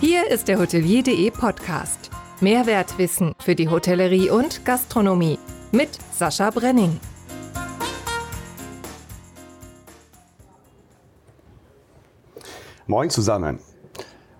[0.00, 2.08] Hier ist der Hotelier.de Podcast.
[2.40, 5.38] Mehrwertwissen für die Hotellerie und Gastronomie
[5.72, 6.98] mit Sascha Brenning.
[12.86, 13.58] Moin zusammen.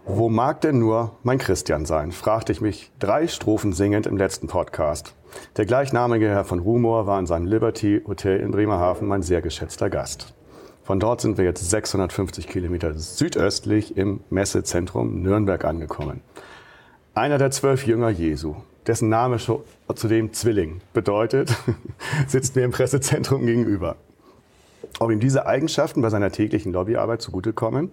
[0.07, 2.11] Wo mag denn nur mein Christian sein?
[2.11, 5.15] fragte ich mich drei Strophen singend im letzten Podcast.
[5.59, 9.91] Der gleichnamige Herr von Rumor war in seinem Liberty Hotel in Bremerhaven mein sehr geschätzter
[9.91, 10.33] Gast.
[10.91, 16.21] Von dort sind wir jetzt 650 Kilometer südöstlich im Messezentrum Nürnberg angekommen.
[17.15, 18.57] Einer der zwölf Jünger Jesu,
[18.89, 19.63] dessen Name schon
[19.95, 21.55] zudem Zwilling bedeutet,
[22.27, 23.95] sitzt mir im Pressezentrum gegenüber.
[24.99, 27.93] Ob ihm diese Eigenschaften bei seiner täglichen Lobbyarbeit zugutekommen?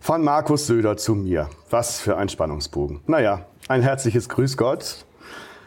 [0.00, 1.48] Von Markus Söder zu mir.
[1.70, 2.98] Was für ein Spannungsbogen.
[3.06, 5.04] Naja, ein herzliches Grüß Gott.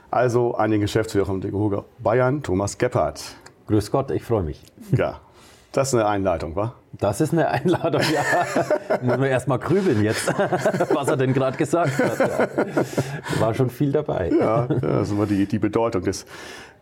[0.09, 3.37] Also an den Geschäftsführer von Bayern, Thomas Gebhardt.
[3.67, 4.61] Grüß Gott, ich freue mich.
[4.91, 5.21] Ja,
[5.71, 6.73] das ist eine Einleitung, wa?
[6.91, 8.21] Das ist eine Einladung, ja.
[9.01, 10.27] Muss man erst mal grübeln jetzt,
[10.93, 12.19] was er denn gerade gesagt hat.
[12.19, 13.39] Ja.
[13.39, 14.31] War schon viel dabei.
[14.37, 16.25] Ja, das ist immer die, die Bedeutung des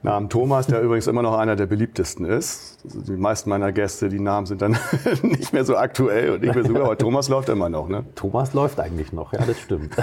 [0.02, 2.80] Namen Thomas, der übrigens immer noch einer der beliebtesten ist.
[2.84, 4.78] Also die meisten meiner Gäste, die Namen sind dann
[5.22, 7.90] nicht mehr so aktuell und nicht mehr so, aber Thomas läuft immer noch.
[7.90, 8.06] Ne?
[8.16, 9.96] Thomas läuft eigentlich noch, ja, das stimmt.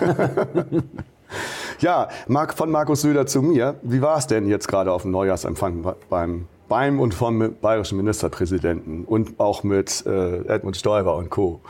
[1.81, 2.09] ja,
[2.55, 3.75] von Markus Söder zu mir.
[3.83, 9.05] Wie war es denn jetzt gerade auf dem Neujahrsempfang beim beim und vom bayerischen Ministerpräsidenten
[9.05, 11.61] und auch mit äh, Edmund Stoiber und Co.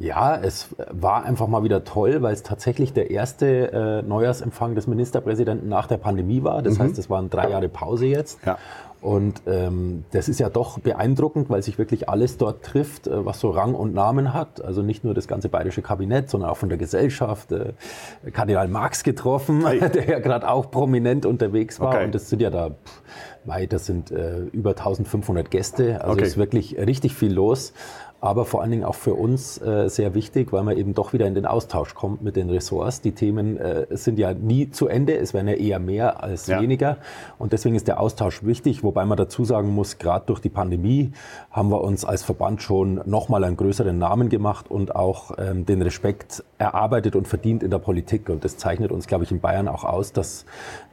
[0.00, 4.86] Ja, es war einfach mal wieder toll, weil es tatsächlich der erste äh, Neujahrsempfang des
[4.86, 6.62] Ministerpräsidenten nach der Pandemie war.
[6.62, 6.84] Das mhm.
[6.84, 8.38] heißt, es waren drei Jahre Pause jetzt.
[8.46, 8.58] Ja.
[9.00, 13.38] Und ähm, das ist ja doch beeindruckend, weil sich wirklich alles dort trifft, äh, was
[13.38, 14.64] so Rang und Namen hat.
[14.64, 17.52] Also nicht nur das ganze bayerische Kabinett, sondern auch von der Gesellschaft.
[17.52, 17.74] Äh,
[18.32, 19.78] Kardinal Marx getroffen, hey.
[19.94, 21.94] der ja gerade auch prominent unterwegs war.
[21.94, 22.04] Okay.
[22.06, 26.00] Und das sind ja da, pff, das sind äh, über 1500 Gäste.
[26.00, 26.24] Also okay.
[26.24, 27.72] ist wirklich richtig viel los
[28.20, 31.26] aber vor allen Dingen auch für uns äh, sehr wichtig, weil man eben doch wieder
[31.26, 33.00] in den Austausch kommt mit den Ressorts.
[33.00, 36.60] Die Themen äh, sind ja nie zu Ende, es werden ja eher mehr als ja.
[36.60, 36.96] weniger
[37.38, 41.12] und deswegen ist der Austausch wichtig, wobei man dazu sagen muss, gerade durch die Pandemie
[41.52, 45.80] haben wir uns als Verband schon nochmal einen größeren Namen gemacht und auch ähm, den
[45.82, 49.68] Respekt erarbeitet und verdient in der Politik und das zeichnet uns, glaube ich, in Bayern
[49.68, 50.44] auch aus, dass,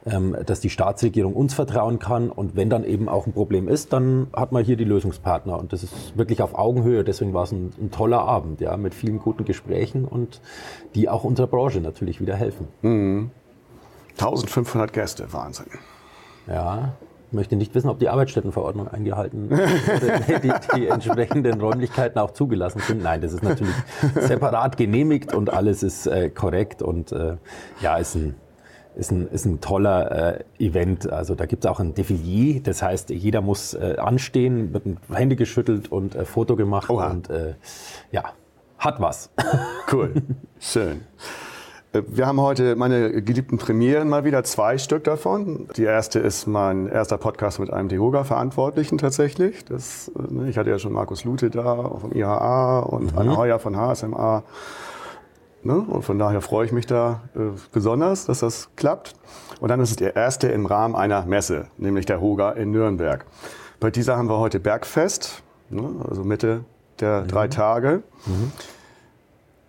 [0.06, 3.92] ähm, dass die Staatsregierung uns vertrauen kann und wenn dann eben auch ein Problem ist,
[3.92, 7.02] dann hat man hier die Lösungspartner und das ist wirklich auf Augenhöhe.
[7.02, 10.40] Das deswegen war es ein, ein, toller Abend, ja, mit vielen guten Gesprächen und
[10.94, 12.68] die auch unserer Branche natürlich wieder helfen.
[12.82, 13.30] Mhm.
[14.12, 15.66] 1500 Gäste, Wahnsinn.
[16.46, 16.94] Ja,
[17.28, 22.80] ich möchte nicht wissen, ob die Arbeitsstättenverordnung eingehalten wird, die, die entsprechenden Räumlichkeiten auch zugelassen
[22.80, 23.02] sind.
[23.02, 23.74] Nein, das ist natürlich
[24.14, 27.36] separat genehmigt und alles ist äh, korrekt und äh,
[27.80, 28.34] ja, ist ein
[28.96, 31.10] ist ein, ist ein toller äh, Event.
[31.10, 34.98] Also da gibt es auch ein Defilier, das heißt, jeder muss äh, anstehen, wird ein
[35.12, 37.10] Hände geschüttelt und äh, Foto gemacht Oha.
[37.10, 37.54] und äh,
[38.10, 38.24] ja,
[38.78, 39.30] hat was.
[39.92, 40.14] Cool,
[40.58, 41.02] schön.
[41.92, 45.68] Äh, wir haben heute meine geliebten Premieren mal wieder, zwei Stück davon.
[45.76, 49.64] Die erste ist mein erster Podcast mit einem DEHOGA-Verantwortlichen tatsächlich.
[49.64, 53.18] Das, äh, ne, ich hatte ja schon Markus Lute da vom IHA und mhm.
[53.18, 54.42] Anna Heuer von HSMA.
[55.66, 55.80] Ne?
[55.80, 59.14] Und von daher freue ich mich da äh, besonders, dass das klappt.
[59.60, 63.26] Und dann ist es der erste im Rahmen einer Messe, nämlich der Hoga in Nürnberg.
[63.80, 65.88] Bei dieser haben wir heute Bergfest, ne?
[66.08, 66.64] also Mitte
[67.00, 67.28] der mhm.
[67.28, 68.02] drei Tage.
[68.26, 68.52] Mhm.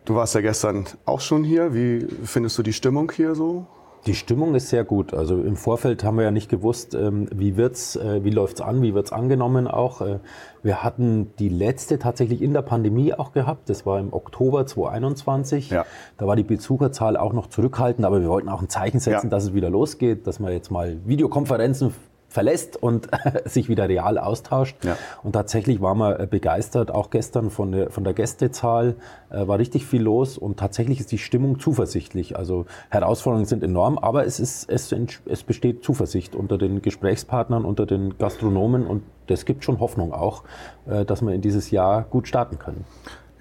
[0.05, 1.73] Du warst ja gestern auch schon hier.
[1.73, 3.65] Wie findest du die Stimmung hier so?
[4.07, 5.13] Die Stimmung ist sehr gut.
[5.13, 8.81] Also im Vorfeld haben wir ja nicht gewusst, ähm, wie wird's, äh, wie läuft's an,
[8.81, 9.99] wie wird's angenommen auch.
[9.99, 10.19] Äh,
[10.63, 13.69] wir hatten die letzte tatsächlich in der Pandemie auch gehabt.
[13.69, 15.71] Das war im Oktober 2021.
[15.71, 15.85] Ja.
[16.17, 19.29] Da war die Besucherzahl auch noch zurückhaltend, aber wir wollten auch ein Zeichen setzen, ja.
[19.29, 21.93] dass es wieder losgeht, dass wir jetzt mal Videokonferenzen
[22.37, 23.07] verlässt und
[23.45, 24.85] sich wieder real austauscht.
[24.85, 24.95] Ja.
[25.23, 28.95] Und tatsächlich waren wir äh, begeistert, auch gestern von der, von der Gästezahl
[29.31, 32.37] äh, war richtig viel los und tatsächlich ist die Stimmung zuversichtlich.
[32.37, 34.93] Also Herausforderungen sind enorm, aber es, ist, es,
[35.25, 40.43] es besteht Zuversicht unter den Gesprächspartnern, unter den Gastronomen und das gibt schon Hoffnung auch,
[40.85, 42.85] äh, dass wir in dieses Jahr gut starten können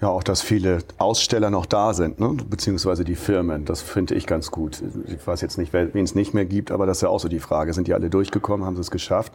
[0.01, 2.35] ja auch, dass viele Aussteller noch da sind, ne?
[2.49, 3.65] beziehungsweise die Firmen.
[3.65, 4.83] Das finde ich ganz gut.
[5.07, 7.27] Ich weiß jetzt nicht, wen es nicht mehr gibt, aber das ist ja auch so
[7.27, 7.73] die Frage.
[7.73, 9.33] Sind die alle durchgekommen, haben sie es geschafft?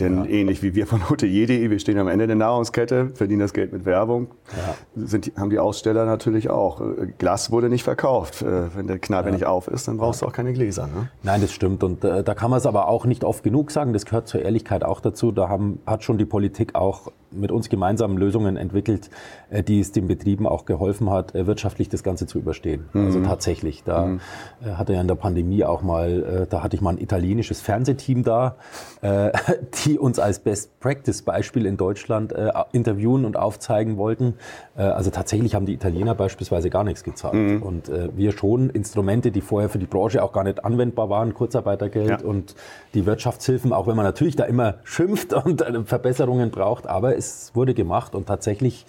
[0.00, 0.30] Denn ja.
[0.30, 3.84] ähnlich wie wir von hotelier.de, wir stehen am Ende der Nahrungskette, verdienen das Geld mit
[3.84, 4.74] Werbung, ja.
[5.04, 6.80] sind, haben die Aussteller natürlich auch.
[7.18, 8.42] Glas wurde nicht verkauft.
[8.42, 9.34] Äh, wenn der Kneipe ja.
[9.34, 10.86] nicht auf ist, dann brauchst du auch keine Gläser.
[10.86, 11.10] Ne?
[11.22, 11.82] Nein, das stimmt.
[11.84, 13.92] Und äh, da kann man es aber auch nicht oft genug sagen.
[13.92, 15.32] Das gehört zur Ehrlichkeit auch dazu.
[15.32, 19.10] Da haben, hat schon die Politik auch mit uns gemeinsam Lösungen entwickelt,
[19.50, 22.88] äh, die es den Betrieben auch geholfen hat, äh, wirtschaftlich das Ganze zu überstehen.
[22.92, 23.06] Mhm.
[23.06, 24.20] Also tatsächlich, da mhm.
[24.64, 28.22] Äh, hatte ja in der Pandemie auch mal, da hatte ich mal ein italienisches Fernsehteam
[28.22, 28.56] da,
[29.84, 32.34] die uns als Best Practice Beispiel in Deutschland
[32.72, 34.34] interviewen und aufzeigen wollten.
[34.74, 37.34] Also tatsächlich haben die Italiener beispielsweise gar nichts gezahlt.
[37.34, 37.62] Mhm.
[37.62, 42.22] Und wir schon Instrumente, die vorher für die Branche auch gar nicht anwendbar waren, Kurzarbeitergeld
[42.22, 42.26] ja.
[42.26, 42.54] und
[42.94, 47.74] die Wirtschaftshilfen, auch wenn man natürlich da immer schimpft und Verbesserungen braucht, aber es wurde
[47.74, 48.86] gemacht und tatsächlich,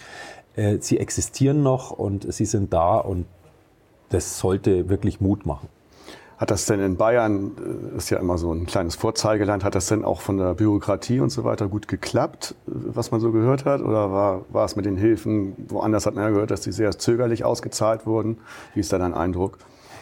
[0.56, 3.26] äh, sie existieren noch und sie sind da und
[4.10, 5.70] das sollte wirklich Mut machen.
[6.38, 7.52] Hat das denn in Bayern,
[7.94, 11.20] äh, ist ja immer so ein kleines Vorzeigeland, hat das denn auch von der Bürokratie
[11.20, 13.82] und so weiter gut geklappt, was man so gehört hat?
[13.82, 16.98] Oder war, war es mit den Hilfen, woanders hat man ja gehört, dass die sehr
[16.98, 18.38] zögerlich ausgezahlt wurden?
[18.74, 19.58] Wie ist da dein Eindruck?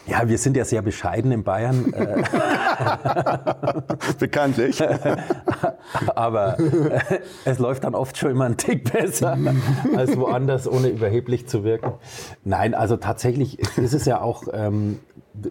[0.08, 1.92] Ja, wir sind ja sehr bescheiden in Bayern.
[1.92, 2.22] Äh.
[4.18, 4.82] Bekanntlich.
[6.14, 9.36] Aber äh, es läuft dann oft schon immer ein Tick besser
[9.96, 11.92] als woanders, ohne überheblich zu wirken.
[12.42, 14.98] Nein, also tatsächlich ist es ja auch ähm,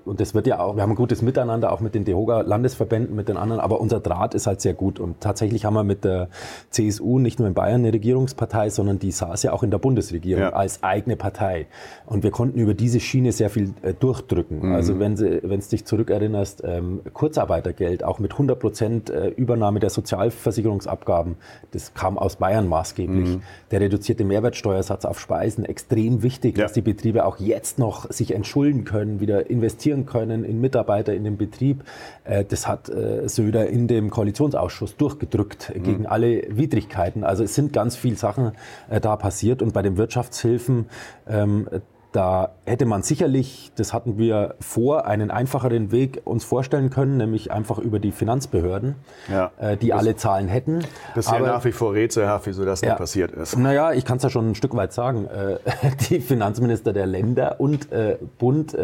[0.06, 3.30] und das wird ja auch, wir haben ein gutes Miteinander auch mit den DEHOGA-Landesverbänden, mit
[3.30, 5.00] den anderen, aber unser Draht ist halt sehr gut.
[5.00, 6.30] Und tatsächlich haben wir mit der
[6.70, 10.44] CSU nicht nur in Bayern eine Regierungspartei, sondern die saß ja auch in der Bundesregierung
[10.44, 10.50] ja.
[10.54, 11.68] als eigene Partei.
[12.06, 14.68] Und wir konnten über diese Schiene sehr viel äh, durchdrücken.
[14.68, 14.74] Mhm.
[14.74, 21.36] Also wenn du dich zurückerinnerst, ähm, Kurzarbeitergeld, auch mit 100 Prozent äh, Übernahme der Sozialversicherungsabgaben,
[21.72, 23.30] das kam aus Bayern maßgeblich.
[23.30, 23.42] Mhm.
[23.72, 26.64] Der reduzierte Mehrwertsteuersatz auf Speisen, extrem wichtig, ja.
[26.64, 31.14] dass die Betriebe auch jetzt noch sich entschulden können, wieder investieren investieren können in Mitarbeiter
[31.14, 31.84] in dem Betrieb.
[32.24, 35.84] Äh, das hat äh, Söder in dem Koalitionsausschuss durchgedrückt mhm.
[35.84, 37.24] gegen alle Widrigkeiten.
[37.24, 38.54] Also es sind ganz viele Sachen
[38.90, 40.88] äh, da passiert und bei den Wirtschaftshilfen
[41.28, 41.68] ähm,
[42.14, 47.52] da hätte man sicherlich, das hatten wir vor, einen einfacheren Weg uns vorstellen können, nämlich
[47.52, 48.96] einfach über die Finanzbehörden,
[49.30, 50.80] ja, die alle Zahlen hätten.
[51.14, 53.58] Das ist Aber, ja nach wie vor rätselhaft, wieso das ja, nicht passiert ist.
[53.58, 55.28] Naja, ich kann es ja schon ein Stück weit sagen.
[56.10, 57.90] Die Finanzminister der Länder und
[58.40, 58.76] Bund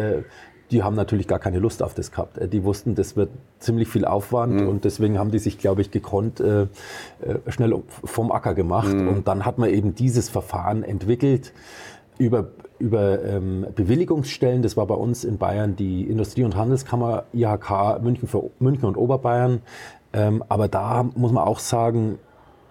[0.70, 2.38] die haben natürlich gar keine Lust auf das gehabt.
[2.38, 4.68] Äh, die wussten, das wird ziemlich viel Aufwand mhm.
[4.68, 6.66] und deswegen haben die sich, glaube ich, gekonnt äh, äh,
[7.48, 8.94] schnell vom Acker gemacht.
[8.94, 9.08] Mhm.
[9.08, 11.52] Und dann hat man eben dieses Verfahren entwickelt
[12.18, 14.62] über, über ähm, Bewilligungsstellen.
[14.62, 18.96] Das war bei uns in Bayern die Industrie- und Handelskammer IHK München, für, München und
[18.96, 19.62] Oberbayern.
[20.12, 22.18] Ähm, aber da muss man auch sagen,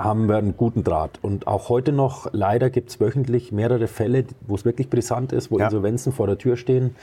[0.03, 1.19] haben wir einen guten Draht.
[1.21, 5.51] Und auch heute noch, leider gibt es wöchentlich mehrere Fälle, wo es wirklich brisant ist,
[5.51, 5.65] wo ja.
[5.65, 6.95] Insolvenzen vor der Tür stehen.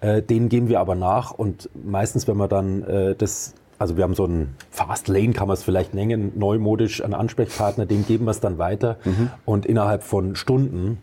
[0.00, 4.02] Äh, denen gehen wir aber nach und meistens, wenn wir dann äh, das also wir
[4.02, 8.24] haben so einen Fast Lane, kann man es vielleicht nennen, neumodisch, einen Ansprechpartner, dem geben
[8.24, 8.96] wir es dann weiter.
[9.04, 9.30] Mhm.
[9.44, 10.98] Und innerhalb von Stunden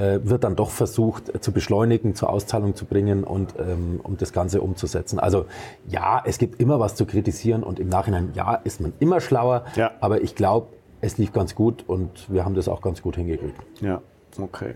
[0.00, 4.16] äh, wird dann doch versucht äh, zu beschleunigen, zur Auszahlung zu bringen und ähm, um
[4.16, 5.18] das Ganze umzusetzen.
[5.18, 5.46] Also
[5.88, 9.64] ja, es gibt immer was zu kritisieren und im Nachhinein, ja, ist man immer schlauer.
[9.76, 9.90] Ja.
[10.00, 10.68] Aber ich glaube,
[11.00, 13.60] es lief ganz gut und wir haben das auch ganz gut hingekriegt.
[13.80, 14.02] Ja,
[14.38, 14.74] okay.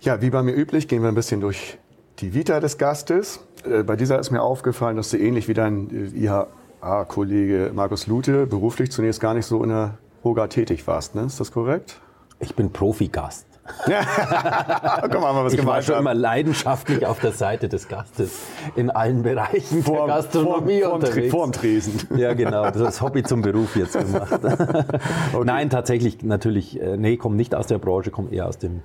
[0.00, 1.78] Ja, wie bei mir üblich, gehen wir ein bisschen durch
[2.18, 3.40] die Vita des Gastes.
[3.64, 8.46] Äh, bei dieser ist mir aufgefallen, dass du ähnlich wie dein äh, IHA-Kollege Markus Lute
[8.46, 11.14] beruflich zunächst gar nicht so in der Hoga tätig warst.
[11.14, 11.22] Ne?
[11.22, 12.00] Ist das korrekt?
[12.38, 13.53] Ich bin Profi-Gast.
[13.84, 18.42] Guck mal, was ich war schon immer leidenschaftlich auf der Seite des Gastes
[18.76, 21.30] in allen Bereichen vor, der Gastronomie vor, unterwegs.
[21.30, 22.08] Vor dem Tresen.
[22.16, 22.64] Ja, genau.
[22.64, 24.40] Das ist das Hobby zum Beruf jetzt gemacht.
[25.32, 25.44] Okay.
[25.44, 28.82] Nein, tatsächlich natürlich, äh, nee, komme nicht aus der Branche, komme eher aus dem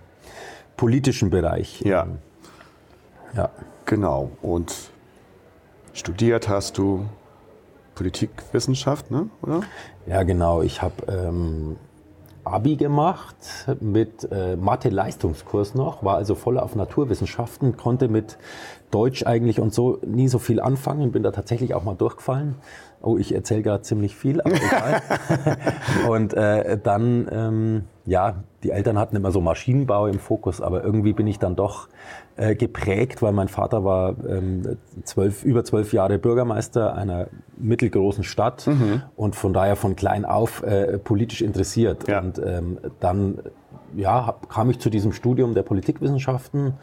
[0.78, 1.82] politischen Bereich.
[1.82, 2.08] Ja.
[3.36, 3.50] Ja.
[3.86, 4.32] Genau.
[4.42, 4.74] Und
[5.94, 7.06] studiert hast du
[7.96, 9.30] Politikwissenschaft, ne?
[9.42, 9.62] oder?
[10.08, 10.62] Ja, genau.
[10.62, 11.76] Ich habe ähm,
[12.50, 13.36] Abi gemacht
[13.80, 18.38] mit äh, Mathe-Leistungskurs noch, war also voll auf Naturwissenschaften, konnte mit
[18.92, 22.56] Deutsch eigentlich und so nie so viel anfangen, bin da tatsächlich auch mal durchgefallen.
[23.02, 25.02] Oh, ich erzähle gerade ziemlich viel, aber egal.
[26.10, 31.14] und äh, dann, ähm, ja, die Eltern hatten immer so Maschinenbau im Fokus, aber irgendwie
[31.14, 31.88] bin ich dann doch
[32.36, 38.68] äh, geprägt, weil mein Vater war ähm, zwölf, über zwölf Jahre Bürgermeister einer mittelgroßen Stadt
[38.68, 39.04] mhm.
[39.16, 42.08] und von daher von klein auf äh, politisch interessiert.
[42.08, 42.20] Ja.
[42.20, 43.40] Und ähm, dann
[43.96, 46.74] ja, hab, kam ich zu diesem Studium der Politikwissenschaften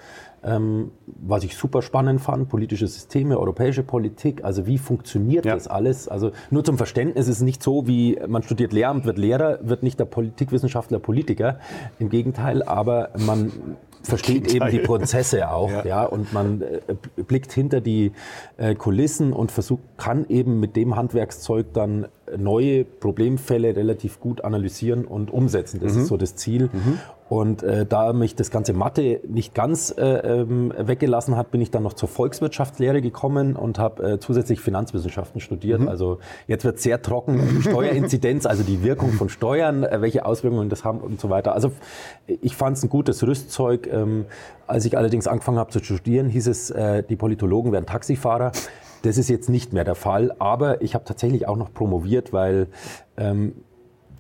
[0.46, 5.54] ähm, was ich super spannend fand, politische Systeme, europäische Politik, also wie funktioniert ja.
[5.54, 6.08] das alles?
[6.08, 9.82] Also nur zum Verständnis ist es nicht so, wie man studiert Lehramt, wird Lehrer, wird
[9.82, 11.58] nicht der Politikwissenschaftler Politiker.
[11.98, 13.50] Im Gegenteil, aber man
[14.02, 15.84] versteht eben die Prozesse auch, ja.
[15.84, 18.12] ja, und man äh, blickt hinter die
[18.56, 22.06] äh, Kulissen und versucht, kann eben mit dem Handwerkszeug dann
[22.36, 25.80] neue Problemfälle relativ gut analysieren und umsetzen.
[25.80, 26.02] Das mhm.
[26.02, 26.70] ist so das Ziel.
[26.72, 26.98] Mhm.
[27.28, 31.72] Und äh, da mich das ganze Mathe nicht ganz äh, ähm, weggelassen hat, bin ich
[31.72, 35.80] dann noch zur Volkswirtschaftslehre gekommen und habe äh, zusätzlich Finanzwissenschaften studiert.
[35.80, 35.88] Mhm.
[35.88, 40.84] Also jetzt wird sehr trocken Steuerinzidenz, also die Wirkung von Steuern, äh, welche Auswirkungen das
[40.84, 41.52] haben und so weiter.
[41.54, 41.72] Also
[42.28, 43.88] ich fand es ein gutes Rüstzeug.
[43.92, 44.26] Ähm,
[44.68, 48.52] als ich allerdings angefangen habe zu studieren, hieß es, äh, die Politologen wären Taxifahrer.
[49.06, 52.66] Das ist jetzt nicht mehr der Fall, aber ich habe tatsächlich auch noch promoviert, weil
[53.16, 53.52] ähm,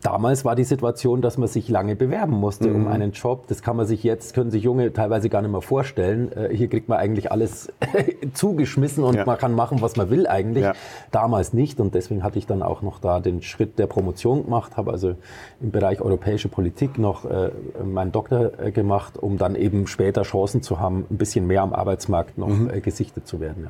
[0.00, 2.76] damals war die Situation, dass man sich lange bewerben musste mhm.
[2.76, 3.48] um einen Job.
[3.48, 6.30] Das kann man sich jetzt, können sich Junge teilweise gar nicht mehr vorstellen.
[6.30, 7.72] Äh, hier kriegt man eigentlich alles
[8.32, 9.24] zugeschmissen und ja.
[9.24, 10.62] man kann machen, was man will eigentlich.
[10.62, 10.74] Ja.
[11.10, 14.76] Damals nicht und deswegen hatte ich dann auch noch da den Schritt der Promotion gemacht,
[14.76, 15.16] habe also
[15.60, 17.50] im Bereich europäische Politik noch äh,
[17.84, 21.72] meinen Doktor äh, gemacht, um dann eben später Chancen zu haben, ein bisschen mehr am
[21.72, 22.70] Arbeitsmarkt noch mhm.
[22.70, 23.66] äh, gesichtet zu werden.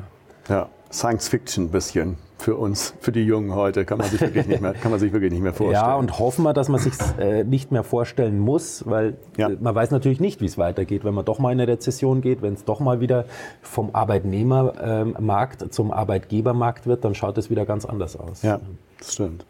[0.48, 0.54] Ja.
[0.54, 0.68] ja.
[0.96, 4.62] Science Fiction ein bisschen für uns, für die Jungen heute, kann man sich wirklich nicht
[4.62, 5.84] mehr, kann man sich wirklich nicht mehr vorstellen.
[5.84, 9.50] Ja, und hoffen wir, dass man sich äh, nicht mehr vorstellen muss, weil ja.
[9.60, 12.40] man weiß natürlich nicht, wie es weitergeht, wenn man doch mal in eine Rezession geht,
[12.40, 13.26] wenn es doch mal wieder
[13.60, 18.42] vom Arbeitnehmermarkt ähm, zum Arbeitgebermarkt wird, dann schaut es wieder ganz anders aus.
[18.42, 18.60] Ja,
[18.98, 19.44] das stimmt.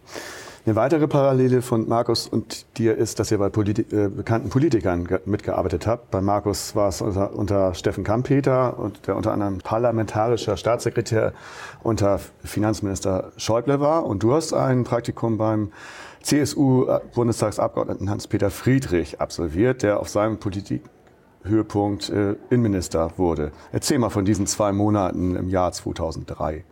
[0.66, 5.06] Eine weitere Parallele von Markus und dir ist, dass ihr bei Politi äh, bekannten Politikern
[5.24, 6.10] mitgearbeitet habt.
[6.10, 11.34] Bei Markus war es unter, unter Steffen Kampeter und der unter anderem parlamentarischer Staatssekretär
[11.84, 14.06] unter Finanzminister Schäuble war.
[14.06, 15.70] Und du hast ein Praktikum beim
[16.22, 23.52] CSU-Bundestagsabgeordneten Hans-Peter Friedrich absolviert, der auf seinem Politikhöhepunkt äh, Innenminister wurde.
[23.70, 26.64] Erzähl mal von diesen zwei Monaten im Jahr 2003.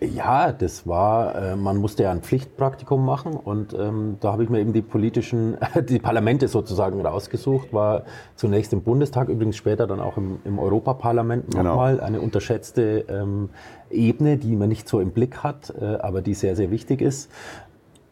[0.00, 4.48] Ja, das war, äh, man musste ja ein Pflichtpraktikum machen und ähm, da habe ich
[4.48, 8.04] mir eben die politischen, die Parlamente sozusagen rausgesucht, war
[8.34, 11.70] zunächst im Bundestag, übrigens später dann auch im, im Europaparlament genau.
[11.70, 13.50] nochmal eine unterschätzte ähm,
[13.90, 17.30] Ebene, die man nicht so im Blick hat, äh, aber die sehr, sehr wichtig ist.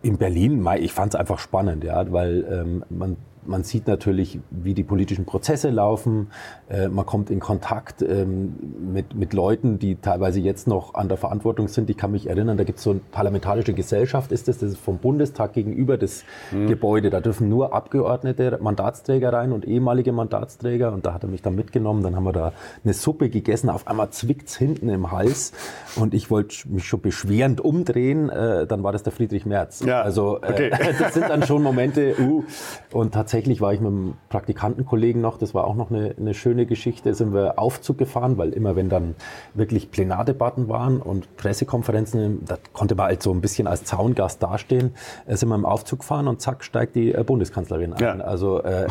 [0.02, 3.16] In Berlin, ich fand es einfach spannend, ja, weil ähm, man
[3.46, 6.28] man sieht natürlich, wie die politischen Prozesse laufen.
[6.68, 8.54] Äh, man kommt in Kontakt ähm,
[8.92, 11.88] mit, mit Leuten, die teilweise jetzt noch an der Verantwortung sind.
[11.90, 14.80] Ich kann mich erinnern, da gibt es so eine parlamentarische Gesellschaft, ist das, das ist
[14.80, 16.66] vom Bundestag gegenüber das mhm.
[16.66, 17.10] Gebäude.
[17.10, 20.92] Da dürfen nur Abgeordnete, Mandatsträger rein und ehemalige Mandatsträger.
[20.92, 22.02] Und da hat er mich dann mitgenommen.
[22.02, 22.52] Dann haben wir da
[22.84, 23.70] eine Suppe gegessen.
[23.70, 25.52] Auf einmal zwickt's hinten im Hals.
[25.96, 28.28] Und ich wollte mich schon beschwerend umdrehen.
[28.28, 29.80] Äh, dann war das der Friedrich Merz.
[29.84, 30.70] Ja, also äh, okay.
[30.98, 32.14] das sind dann schon Momente.
[32.18, 32.44] Uh,
[32.92, 36.32] und tatsächlich tatsächlich war ich mit einem Praktikantenkollegen noch, das war auch noch eine, eine
[36.32, 39.16] schöne Geschichte, sind wir Aufzug gefahren, weil immer wenn dann
[39.52, 44.94] wirklich Plenardebatten waren und Pressekonferenzen, da konnte man halt so ein bisschen als Zaungast dastehen,
[45.26, 48.00] äh, sind wir im Aufzug gefahren und zack steigt die äh, Bundeskanzlerin ein.
[48.00, 48.14] Ja.
[48.24, 48.88] Also äh, äh,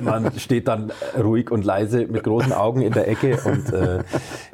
[0.00, 0.90] man steht dann
[1.22, 4.04] ruhig und leise mit großen Augen in der Ecke und äh,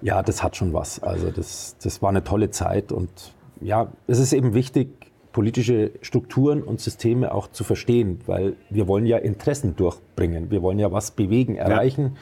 [0.00, 1.00] ja, das hat schon was.
[1.00, 6.62] Also das, das war eine tolle Zeit und ja, es ist eben wichtig, politische Strukturen
[6.62, 11.10] und Systeme auch zu verstehen, weil wir wollen ja Interessen durchbringen, wir wollen ja was
[11.10, 12.12] bewegen, erreichen,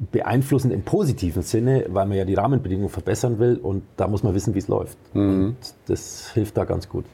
[0.00, 0.06] ja.
[0.12, 4.34] beeinflussen im positiven Sinne, weil man ja die Rahmenbedingungen verbessern will und da muss man
[4.34, 4.98] wissen, wie es läuft.
[5.14, 5.44] Mhm.
[5.44, 5.56] Und
[5.86, 7.04] das hilft da ganz gut.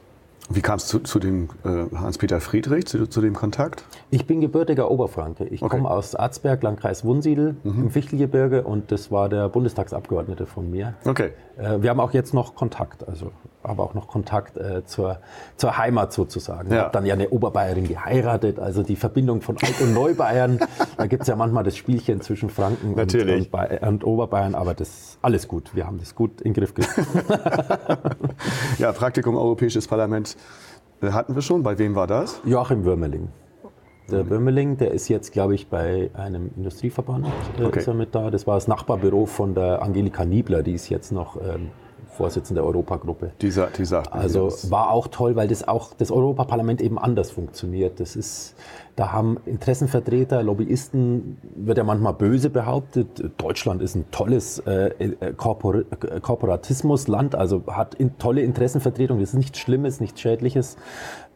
[0.49, 3.83] Wie kamst du zu dem äh, Hans-Peter Friedrich, zu, zu, dem Kontakt?
[4.11, 5.43] Ich bin gebürtiger Oberfranke.
[5.43, 5.75] Ich okay.
[5.75, 7.83] komme aus Arzberg, Landkreis Wunsiedel mhm.
[7.83, 10.93] im Fichtelgebirge und das war der Bundestagsabgeordnete von mir.
[11.03, 11.31] Okay.
[11.57, 13.31] Äh, wir haben auch jetzt noch Kontakt, also
[13.63, 15.19] aber auch noch Kontakt äh, zur,
[15.57, 16.69] zur Heimat sozusagen.
[16.69, 16.75] Ja.
[16.75, 20.59] Ich habe dann ja eine Oberbayerin geheiratet, also die Verbindung von Alt- und Neubayern.
[20.97, 24.89] da gibt es ja manchmal das Spielchen zwischen Franken und, und, und, Oberbayern, aber das
[24.89, 25.75] ist alles gut.
[25.75, 27.07] Wir haben das gut in den Griff gekriegt.
[28.77, 30.37] ja, Praktikum Europäisches Parlament
[31.01, 31.63] äh, hatten wir schon.
[31.63, 32.39] Bei wem war das?
[32.45, 33.29] Joachim Würmeling.
[34.09, 37.27] Der Würmeling, der ist jetzt, glaube ich, bei einem Industrieverband
[37.59, 37.79] äh, okay.
[37.79, 38.31] ist er mit da.
[38.31, 41.71] Das war das Nachbarbüro von der Angelika Niebler, die ist jetzt noch ähm,
[42.09, 43.31] Vorsitzende der Europagruppe.
[43.41, 47.99] Die, die sagt also war auch toll, weil das auch das Europaparlament eben anders funktioniert.
[47.99, 48.55] Das ist,
[48.95, 53.31] da haben Interessenvertreter, Lobbyisten, wird ja manchmal böse behauptet.
[53.37, 55.83] Deutschland ist ein tolles äh, äh Korpor
[56.21, 59.19] Korporatismusland, also hat in, tolle Interessenvertretung.
[59.19, 60.77] Das ist nichts Schlimmes, nichts Schädliches.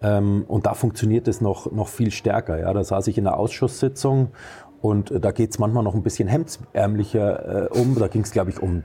[0.02, 2.60] Ähm, und da funktioniert es noch, noch viel stärker.
[2.60, 4.30] Ja, da saß ich in einer Ausschusssitzung
[4.82, 7.96] und äh, da geht es manchmal noch ein bisschen hemdsärmlicher äh, um.
[7.96, 8.84] Da ging es, glaube ich, um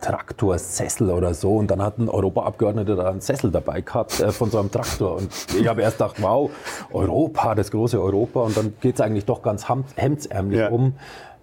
[0.00, 1.56] Traktorsessel oder so.
[1.56, 5.16] Und dann hat ein Europaabgeordneter da einen Sessel dabei gehabt äh, von so einem Traktor.
[5.16, 6.50] Und ich habe erst gedacht, wow,
[6.92, 8.40] Europa, das große Europa.
[8.40, 10.68] Und dann geht es eigentlich doch ganz hemdsärmlich ja.
[10.68, 10.94] um.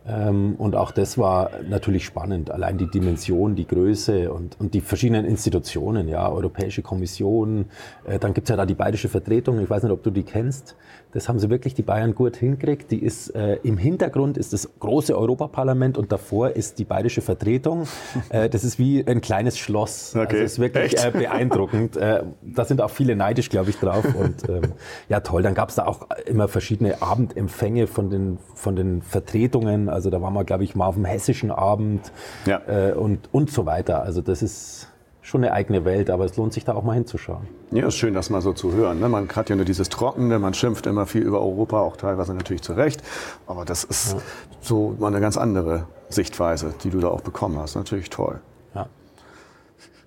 [0.07, 2.51] Ähm, und auch das war natürlich spannend.
[2.51, 7.65] Allein die Dimension, die Größe und, und die verschiedenen Institutionen, ja, Europäische Kommission.
[8.05, 9.59] Äh, dann gibt's ja da die bayerische Vertretung.
[9.59, 10.75] Ich weiß nicht, ob du die kennst.
[11.15, 12.91] Das haben sie wirklich die Bayern gut hinkriegt.
[12.91, 17.87] Die ist äh, im Hintergrund ist das große Europaparlament und davor ist die bayerische Vertretung.
[18.29, 20.15] Äh, das ist wie ein kleines Schloss.
[20.15, 20.25] Okay.
[20.25, 21.95] Also es ist wirklich äh, beeindruckend.
[21.95, 24.03] Äh, da sind auch viele neidisch, glaube ich, drauf.
[24.15, 24.73] Und ähm,
[25.09, 25.43] ja, toll.
[25.43, 29.89] Dann gab es da auch immer verschiedene Abendempfänge von den, von den Vertretungen.
[29.89, 32.11] Also da waren wir, glaube ich, mal auf dem hessischen Abend
[32.47, 32.61] ja.
[32.67, 34.01] Äh, und, und so weiter.
[34.01, 34.87] Also das ist
[35.25, 37.47] schon eine eigene Welt, aber es lohnt sich da auch mal hinzuschauen.
[37.71, 38.99] Ja, ist schön, das mal so zu hören.
[38.99, 39.09] Ne?
[39.09, 42.61] Man hat ja nur dieses Trockene, man schimpft immer viel über Europa, auch teilweise natürlich
[42.61, 43.01] zu Recht.
[43.47, 44.19] Aber das ist ja.
[44.61, 47.75] so mal eine ganz andere Sichtweise, die du da auch bekommen hast.
[47.75, 48.39] Natürlich toll.
[48.75, 48.85] Ja.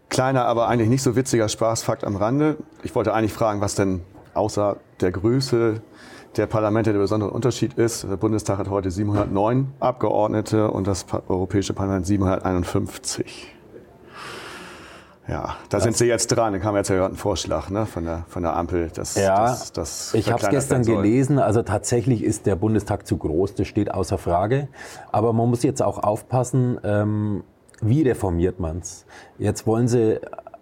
[0.09, 2.57] Kleiner, aber eigentlich nicht so witziger Spaßfakt am Rande.
[2.85, 4.03] Ich wollte eigentlich fragen, was denn
[4.35, 5.83] außer der Größe
[6.37, 8.05] der Parlamente der besondere Unterschied ist.
[8.05, 13.58] Der Bundestag hat heute 709 Abgeordnete und das Europäische Parlament 751.
[15.29, 16.55] Ja, da das sind Sie jetzt dran.
[16.55, 18.89] Da kam jetzt ja gerade ein Vorschlag ne, von, der, von der Ampel.
[18.95, 21.39] Dass, ja, dass, dass ich habe es gestern gelesen.
[21.39, 23.55] Also tatsächlich ist der Bundestag zu groß.
[23.55, 24.69] Das steht außer Frage.
[25.13, 27.45] Aber man muss jetzt auch aufpassen, ähm,
[27.83, 29.05] wie reformiert man es.
[29.37, 30.19] Jetzt wollen Sie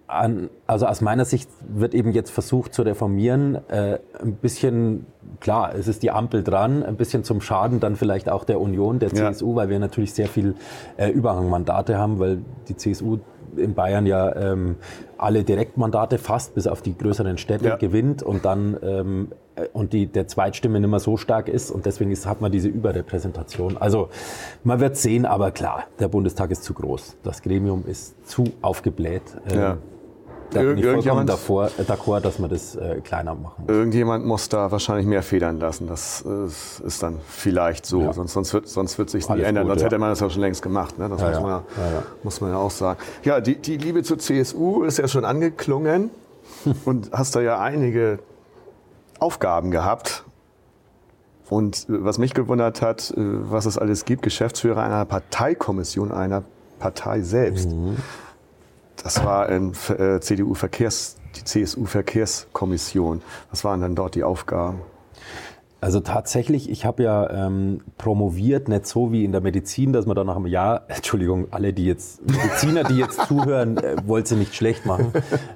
[0.09, 5.07] an, also aus meiner Sicht wird eben jetzt versucht zu reformieren, äh, ein bisschen,
[5.41, 8.99] klar, es ist die Ampel dran, ein bisschen zum Schaden dann vielleicht auch der Union,
[8.99, 9.57] der CSU, ja.
[9.57, 10.55] weil wir natürlich sehr viel
[10.97, 13.19] äh, Überhangmandate haben, weil die CSU
[13.57, 14.77] in Bayern ja ähm,
[15.19, 17.77] alle Direktmandate fast bis auf die größeren Städte ja.
[17.77, 21.87] gewinnt und dann ähm, äh, und die, der Zweitstimme nicht mehr so stark ist und
[21.87, 23.77] deswegen ist, hat man diese Überrepräsentation.
[23.77, 24.09] Also
[24.65, 27.17] man wird sehen, aber klar, der Bundestag ist zu groß.
[27.23, 29.23] Das Gremium ist zu aufgebläht.
[29.51, 29.79] Ähm, ja.
[30.51, 33.75] Da bin ich vollkommen davor, äh, d'accord, dass man das äh, kleiner machen muss.
[33.75, 35.87] Irgendjemand muss da wahrscheinlich mehr federn lassen.
[35.87, 38.03] Das ist, ist dann vielleicht so.
[38.03, 38.13] Ja.
[38.13, 39.65] Sonst, sonst wird sonst wird sich nie ändern.
[39.65, 39.87] Gut, sonst ja.
[39.87, 40.99] hätte man das ja schon längst gemacht.
[40.99, 41.09] Ne?
[41.09, 41.63] Das ja, muss, man ja,
[42.23, 43.01] muss man ja auch sagen.
[43.25, 46.11] Ja, die, die Liebe zur CSU ist ja schon angeklungen
[46.85, 48.19] und hast da ja einige
[49.19, 50.25] Aufgaben gehabt.
[51.49, 56.43] Und was mich gewundert hat, äh, was es alles gibt, Geschäftsführer einer Parteikommission einer
[56.79, 57.71] Partei selbst.
[57.71, 57.97] Mhm.
[59.07, 63.23] Das war in äh, CDU Verkehrs, die CSU Verkehrskommission.
[63.51, 64.81] Was waren dann dort die Aufgaben?
[65.79, 70.17] Also tatsächlich, ich habe ja ähm, promoviert, nicht so wie in der Medizin, dass man
[70.17, 74.37] da nach einem Jahr, Entschuldigung, alle, die jetzt, Mediziner, die jetzt zuhören, äh, wollte sie
[74.37, 75.13] nicht schlecht machen,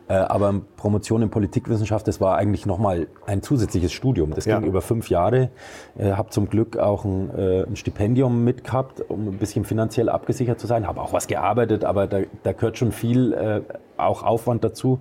[0.09, 4.35] äh, aber Promotion in Politikwissenschaft, das war eigentlich nochmal ein zusätzliches Studium.
[4.35, 4.59] Das ja.
[4.59, 5.51] ging über fünf Jahre.
[5.97, 10.61] Äh, habe zum Glück auch ein, äh, ein Stipendium mitgehabt, um ein bisschen finanziell abgesichert
[10.61, 10.87] zu sein.
[10.87, 13.63] Habe auch was gearbeitet, aber da, da gehört schon viel äh,
[13.97, 15.01] auch Aufwand dazu.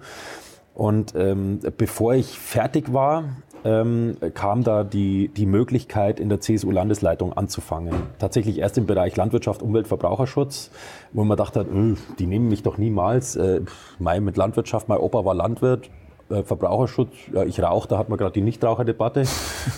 [0.80, 3.26] Und ähm, bevor ich fertig war,
[3.64, 7.94] ähm, kam da die, die Möglichkeit, in der CSU-Landesleitung anzufangen.
[8.20, 10.72] Tatsächlich erst im Bereich Landwirtschaft, Umwelt, Verbraucherschutz,
[11.14, 13.36] wo man dachte, äh, die nehmen mich doch niemals.
[13.36, 13.62] Äh,
[13.98, 15.90] mein, mit Landwirtschaft, mein Opa war Landwirt,
[16.30, 19.24] äh, Verbraucherschutz, ja, ich rauche, da hat man gerade die Nichtraucherdebatte.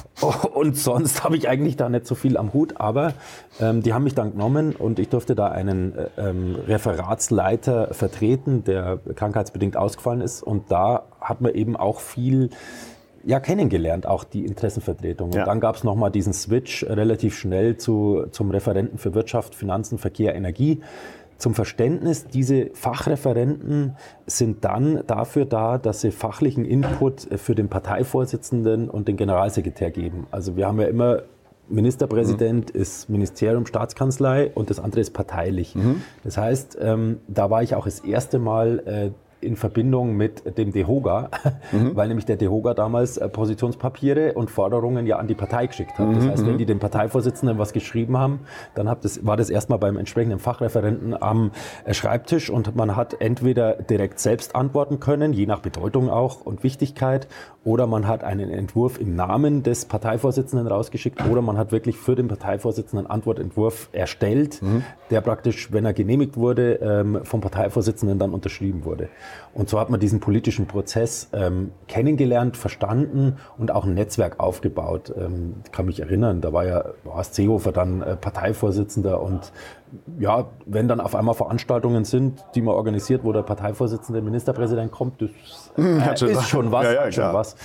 [0.53, 3.13] und sonst habe ich eigentlich da nicht so viel am Hut, aber
[3.59, 8.63] ähm, die haben mich dann genommen und ich durfte da einen äh, ähm, Referatsleiter vertreten,
[8.63, 10.43] der krankheitsbedingt ausgefallen ist.
[10.43, 12.49] Und da hat man eben auch viel
[13.23, 15.29] ja, kennengelernt, auch die Interessenvertretung.
[15.29, 19.97] Und dann gab es nochmal diesen Switch relativ schnell zu, zum Referenten für Wirtschaft, Finanzen,
[19.97, 20.81] Verkehr, Energie.
[21.37, 23.95] Zum Verständnis, diese Fachreferenten
[24.27, 30.27] sind dann dafür da, dass sie fachlichen Input für den Parteivorsitzenden und den Generalsekretär geben.
[30.29, 31.23] Also wir haben ja immer
[31.67, 32.81] Ministerpräsident mhm.
[32.81, 35.73] ist Ministerium, Staatskanzlei und das andere ist parteilich.
[35.73, 36.03] Mhm.
[36.23, 40.71] Das heißt, ähm, da war ich auch das erste Mal äh, in Verbindung mit dem
[40.71, 41.29] DEHOGA,
[41.71, 41.95] mhm.
[41.95, 46.15] weil nämlich der DEHOGA damals äh, Positionspapiere und Forderungen ja an die Partei geschickt hat.
[46.15, 46.29] Das mhm.
[46.29, 48.41] heißt, wenn die dem Parteivorsitzenden was geschrieben haben,
[48.75, 51.51] dann das, war das erstmal beim entsprechenden Fachreferenten am
[51.85, 56.63] äh, Schreibtisch und man hat entweder direkt selbst antworten können, je nach Bedeutung auch und
[56.63, 57.27] Wichtigkeit,
[57.63, 62.15] oder man hat einen Entwurf im Namen des Parteivorsitzenden rausgeschickt, oder man hat wirklich für
[62.15, 64.83] den Parteivorsitzenden einen Antwortentwurf erstellt, mhm.
[65.09, 69.09] der praktisch, wenn er genehmigt wurde, ähm, vom Parteivorsitzenden dann unterschrieben wurde.
[69.53, 75.13] Und so hat man diesen politischen Prozess ähm, kennengelernt, verstanden und auch ein Netzwerk aufgebaut.
[75.17, 79.51] Ähm, ich kann mich erinnern, da war ja Horst Seehofer dann äh, Parteivorsitzender und
[80.19, 85.21] ja, wenn dann auf einmal Veranstaltungen sind, die man organisiert, wo der Parteivorsitzende Ministerpräsident kommt,
[85.21, 86.85] das äh, ist schon was.
[86.85, 87.55] Ja, ja, schon was.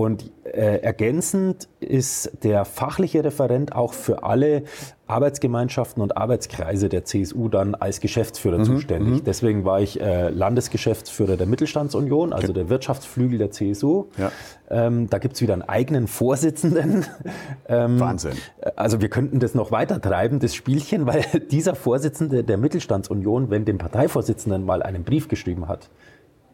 [0.00, 4.62] Und äh, ergänzend ist der fachliche Referent auch für alle
[5.10, 9.20] Arbeitsgemeinschaften und Arbeitskreise der CSU dann als Geschäftsführer mhm, zuständig.
[9.20, 9.24] Mhm.
[9.24, 12.54] Deswegen war ich äh, Landesgeschäftsführer der Mittelstandsunion, also okay.
[12.54, 14.06] der Wirtschaftsflügel der CSU.
[14.16, 14.32] Ja.
[14.70, 17.04] Ähm, da gibt's wieder einen eigenen Vorsitzenden.
[17.68, 18.32] ähm, Wahnsinn.
[18.76, 23.64] Also wir könnten das noch weiter treiben, das Spielchen, weil dieser Vorsitzende der Mittelstandsunion, wenn
[23.64, 25.90] dem Parteivorsitzenden mal einen Brief geschrieben hat,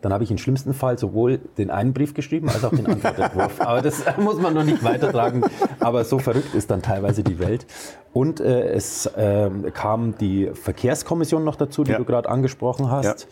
[0.07, 3.61] dann habe ich im schlimmsten Fall sowohl den einen Brief geschrieben als auch den Antwortentwurf.
[3.61, 5.42] Aber das muss man noch nicht weitertragen.
[5.81, 7.66] Aber so verrückt ist dann teilweise die Welt.
[8.12, 11.99] Und äh, es äh, kam die Verkehrskommission noch dazu, die ja.
[11.99, 13.27] du gerade angesprochen hast.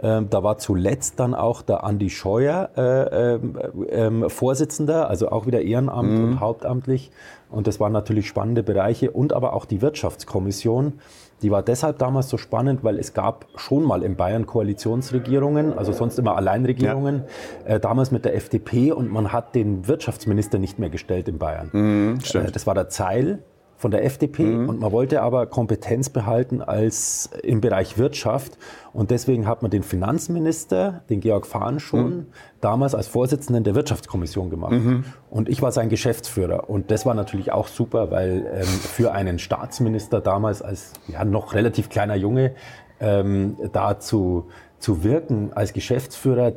[0.00, 0.18] Ja.
[0.18, 5.46] Ähm, da war zuletzt dann auch der Andi Scheuer äh, ähm, ähm, Vorsitzender, also auch
[5.46, 6.24] wieder Ehrenamt mhm.
[6.24, 7.10] und hauptamtlich.
[7.50, 9.10] Und das waren natürlich spannende Bereiche.
[9.10, 11.00] Und aber auch die Wirtschaftskommission.
[11.42, 15.92] Die war deshalb damals so spannend, weil es gab schon mal in Bayern Koalitionsregierungen, also
[15.92, 17.24] sonst immer Alleinregierungen,
[17.66, 17.76] ja.
[17.76, 21.70] äh, damals mit der FDP und man hat den Wirtschaftsminister nicht mehr gestellt in Bayern.
[21.72, 23.42] Mhm, äh, das war der Zeil
[23.80, 24.68] von der FDP mhm.
[24.68, 28.58] und man wollte aber Kompetenz behalten als im Bereich Wirtschaft
[28.92, 32.26] und deswegen hat man den Finanzminister, den Georg Fahn schon mhm.
[32.60, 35.04] damals als Vorsitzenden der Wirtschaftskommission gemacht mhm.
[35.30, 39.38] und ich war sein Geschäftsführer und das war natürlich auch super, weil ähm, für einen
[39.38, 42.52] Staatsminister damals als ja, noch relativ kleiner Junge
[43.00, 46.52] ähm, da zu, zu wirken als Geschäftsführer,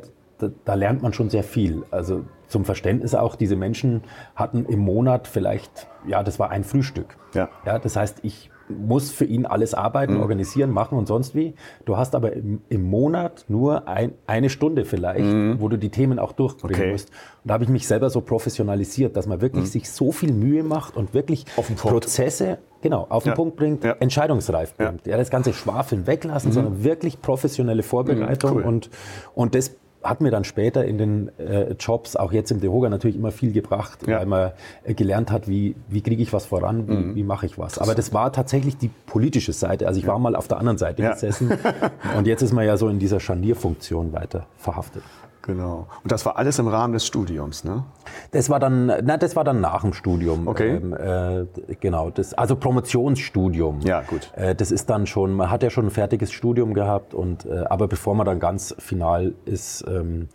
[0.48, 1.84] da, da lernt man schon sehr viel.
[1.90, 4.02] Also zum Verständnis auch, diese Menschen
[4.36, 7.16] hatten im Monat vielleicht, ja, das war ein Frühstück.
[7.34, 7.48] Ja.
[7.64, 10.20] ja das heißt, ich muss für ihn alles arbeiten, mhm.
[10.20, 11.54] organisieren, machen und sonst wie.
[11.84, 15.56] Du hast aber im, im Monat nur ein, eine Stunde vielleicht, mhm.
[15.60, 16.92] wo du die Themen auch durchbringen okay.
[16.92, 17.10] musst.
[17.10, 19.68] Und da habe ich mich selber so professionalisiert, dass man wirklich mhm.
[19.68, 21.44] sich so viel Mühe macht und wirklich
[21.76, 23.34] Prozesse genau, auf den ja.
[23.34, 23.92] Punkt bringt, ja.
[24.00, 25.06] entscheidungsreif bringt.
[25.06, 25.12] Ja.
[25.12, 25.18] ja.
[25.18, 26.54] das ganze Schwafeln weglassen, mhm.
[26.54, 28.62] sondern wirklich professionelle Vorbereitung cool.
[28.62, 28.90] und,
[29.34, 33.16] und das hat mir dann später in den äh, Jobs, auch jetzt im Dehoga, natürlich
[33.16, 34.18] immer viel gebracht, ja.
[34.18, 34.52] weil man
[34.84, 37.14] äh, gelernt hat, wie, wie kriege ich was voran, wie, mhm.
[37.14, 37.78] wie mache ich was.
[37.78, 39.88] Aber das war tatsächlich die politische Seite.
[39.88, 40.12] Also ich ja.
[40.12, 41.12] war mal auf der anderen Seite ja.
[41.12, 41.50] gesessen
[42.16, 45.02] und jetzt ist man ja so in dieser Scharnierfunktion weiter verhaftet.
[45.46, 45.86] Genau.
[46.02, 47.84] Und das war alles im Rahmen des Studiums, ne?
[48.30, 50.48] Das war dann, na, das war dann nach dem Studium.
[50.48, 50.76] Okay.
[50.76, 52.08] Ähm, äh, genau.
[52.10, 53.80] Das, also Promotionsstudium.
[53.80, 54.30] Ja, gut.
[54.36, 57.64] Äh, das ist dann schon, man hat ja schon ein fertiges Studium gehabt und, äh,
[57.68, 60.28] aber bevor man dann ganz final ist, ähm,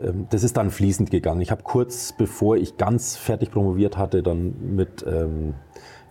[0.00, 1.40] ähm das ist dann fließend gegangen.
[1.42, 5.54] Ich habe kurz bevor ich ganz fertig promoviert hatte, dann mit, ähm,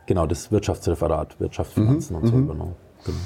[0.05, 2.21] genau, das Wirtschaftsreferat, Wirtschaftsfinanzen mhm.
[2.21, 2.43] und so mhm.
[2.43, 2.75] übernommen.
[3.03, 3.17] Genau.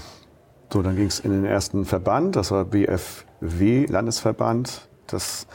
[0.71, 5.47] So, dann ging es in den ersten Verband, das war BFW, Landesverband das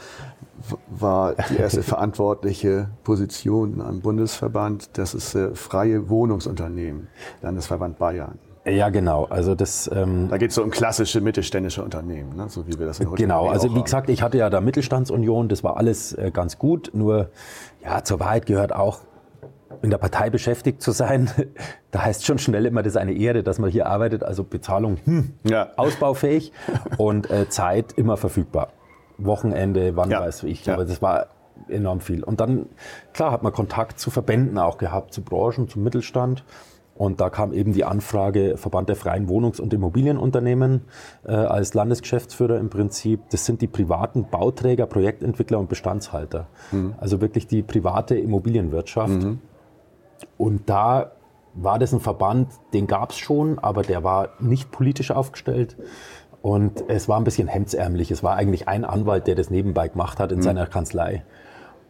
[0.89, 4.97] war die erste verantwortliche Position in einem Bundesverband.
[4.97, 7.07] Das ist äh, Freie Wohnungsunternehmen,
[7.41, 8.39] Landesverband Bayern.
[8.65, 9.25] Ja, genau.
[9.25, 12.49] Also das, ähm, da geht es so um klassische mittelständische Unternehmen, ne?
[12.49, 15.63] so wie wir das in Genau, also wie gesagt, ich hatte ja da Mittelstandsunion, das
[15.63, 16.91] war alles äh, ganz gut.
[16.93, 17.29] Nur
[17.83, 18.99] ja, zur Wahrheit gehört auch,
[19.81, 21.29] in der Partei beschäftigt zu sein.
[21.91, 24.23] Da heißt schon schnell immer, das ist eine Ehre, dass man hier arbeitet.
[24.23, 25.69] Also Bezahlung hm, ja.
[25.75, 26.53] ausbaufähig
[26.99, 28.73] und äh, Zeit immer verfügbar.
[29.19, 30.21] Wochenende, wann ja.
[30.21, 30.69] weiß ich.
[30.69, 31.27] Aber das war
[31.67, 32.23] enorm viel.
[32.23, 32.67] Und dann,
[33.13, 36.43] klar, hat man Kontakt zu Verbänden auch gehabt, zu Branchen, zum Mittelstand.
[36.95, 40.81] Und da kam eben die Anfrage Verband der freien Wohnungs- und Immobilienunternehmen
[41.25, 43.21] äh, als Landesgeschäftsführer im Prinzip.
[43.29, 46.47] Das sind die privaten Bauträger, Projektentwickler und Bestandshalter.
[46.71, 46.95] Mhm.
[46.97, 49.23] Also wirklich die private Immobilienwirtschaft.
[49.23, 49.39] Mhm.
[50.37, 51.11] Und da
[51.53, 55.77] war das ein Verband, den gab es schon, aber der war nicht politisch aufgestellt.
[56.41, 58.11] Und es war ein bisschen hemdsärmlich.
[58.11, 60.43] Es war eigentlich ein Anwalt, der das nebenbei gemacht hat in mhm.
[60.43, 61.23] seiner Kanzlei.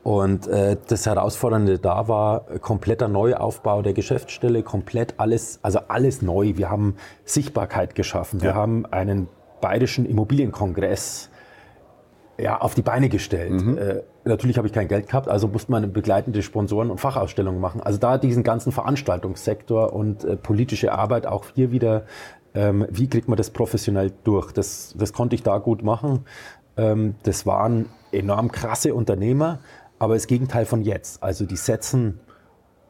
[0.04, 6.54] Und äh, das Herausfordernde da war kompletter Neuaufbau der Geschäftsstelle, komplett alles, also alles neu.
[6.56, 8.42] Wir haben Sichtbarkeit geschaffen.
[8.42, 9.28] Wir haben einen
[9.62, 11.30] bayerischen Immobilienkongress
[12.40, 13.52] ja, auf die Beine gestellt.
[13.52, 13.78] Mhm.
[13.78, 17.82] Äh, natürlich habe ich kein Geld gehabt, also musste man begleitende Sponsoren und Fachausstellungen machen.
[17.82, 22.06] Also da diesen ganzen Veranstaltungssektor und äh, politische Arbeit auch hier wieder
[22.54, 24.52] ähm, wie kriegt man das professionell durch.
[24.52, 26.26] Das, das konnte ich da gut machen.
[26.78, 29.60] Ähm, das waren enorm krasse Unternehmer,
[30.00, 31.22] aber das Gegenteil von jetzt.
[31.22, 32.20] Also die setzen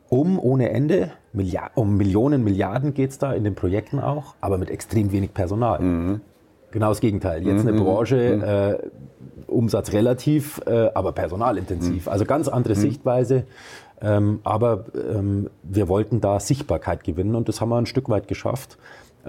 [0.09, 4.57] um ohne Ende, Milliard, um Millionen, Milliarden geht es da in den Projekten auch, aber
[4.57, 5.79] mit extrem wenig Personal.
[5.79, 6.21] Mhm.
[6.71, 7.43] Genau das Gegenteil.
[7.43, 7.83] Jetzt eine mhm.
[7.83, 8.43] Branche, mhm.
[8.43, 8.77] äh,
[9.47, 12.05] Umsatz relativ, äh, aber personalintensiv.
[12.05, 12.11] Mhm.
[12.11, 12.79] Also ganz andere mhm.
[12.79, 13.43] Sichtweise.
[14.01, 18.27] Ähm, aber ähm, wir wollten da Sichtbarkeit gewinnen und das haben wir ein Stück weit
[18.27, 18.77] geschafft.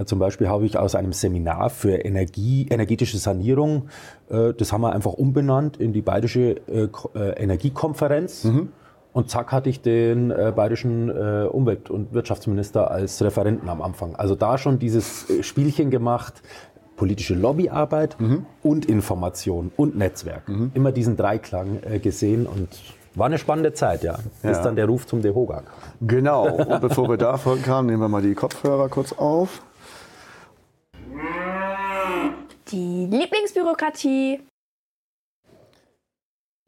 [0.00, 3.88] Äh, zum Beispiel habe ich aus einem Seminar für Energie, energetische Sanierung,
[4.28, 8.44] äh, das haben wir einfach umbenannt in die Bayerische äh, Energiekonferenz.
[8.44, 8.68] Mhm.
[9.12, 14.14] Und zack hatte ich den bayerischen Umwelt- und Wirtschaftsminister als Referenten am Anfang.
[14.14, 16.34] Also da schon dieses Spielchen gemacht,
[16.94, 18.46] politische Lobbyarbeit mhm.
[18.62, 20.48] und Information und Netzwerk.
[20.48, 20.70] Mhm.
[20.74, 22.68] Immer diesen Dreiklang gesehen und
[23.16, 24.16] war eine spannende Zeit, ja.
[24.42, 24.62] Bis ja.
[24.62, 25.64] dann der Ruf zum Dehogak.
[26.00, 26.48] Genau.
[26.48, 29.60] Und bevor wir davon kamen, nehmen wir mal die Kopfhörer kurz auf.
[32.68, 34.40] Die Lieblingsbürokratie.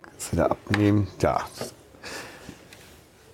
[0.02, 1.08] Kannst du wieder abnehmen.
[1.20, 1.44] Ja.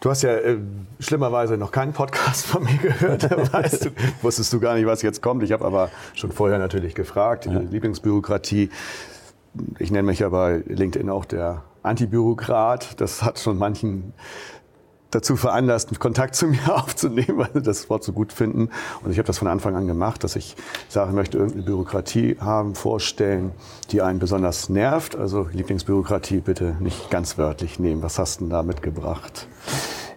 [0.00, 0.58] Du hast ja äh,
[1.00, 3.30] schlimmerweise noch keinen Podcast von mir gehört.
[3.52, 3.90] weißt du,
[4.22, 5.42] wusstest du gar nicht, was jetzt kommt.
[5.42, 7.46] Ich habe aber schon vorher natürlich gefragt.
[7.46, 7.58] Ja.
[7.58, 8.70] Lieblingsbürokratie.
[9.78, 13.00] ich nenne mich ja bei LinkedIn auch der Antibürokrat.
[13.00, 14.12] Das hat schon manchen
[15.10, 18.70] dazu veranlasst, Kontakt zu mir aufzunehmen, weil sie das Wort so gut finden.
[19.02, 20.56] Und ich habe das von Anfang an gemacht, dass ich
[20.88, 23.52] sage, ich möchte irgendeine Bürokratie haben, vorstellen,
[23.90, 25.16] die einen besonders nervt.
[25.16, 28.02] Also Lieblingsbürokratie bitte nicht ganz wörtlich nehmen.
[28.02, 29.48] Was hast du denn da mitgebracht?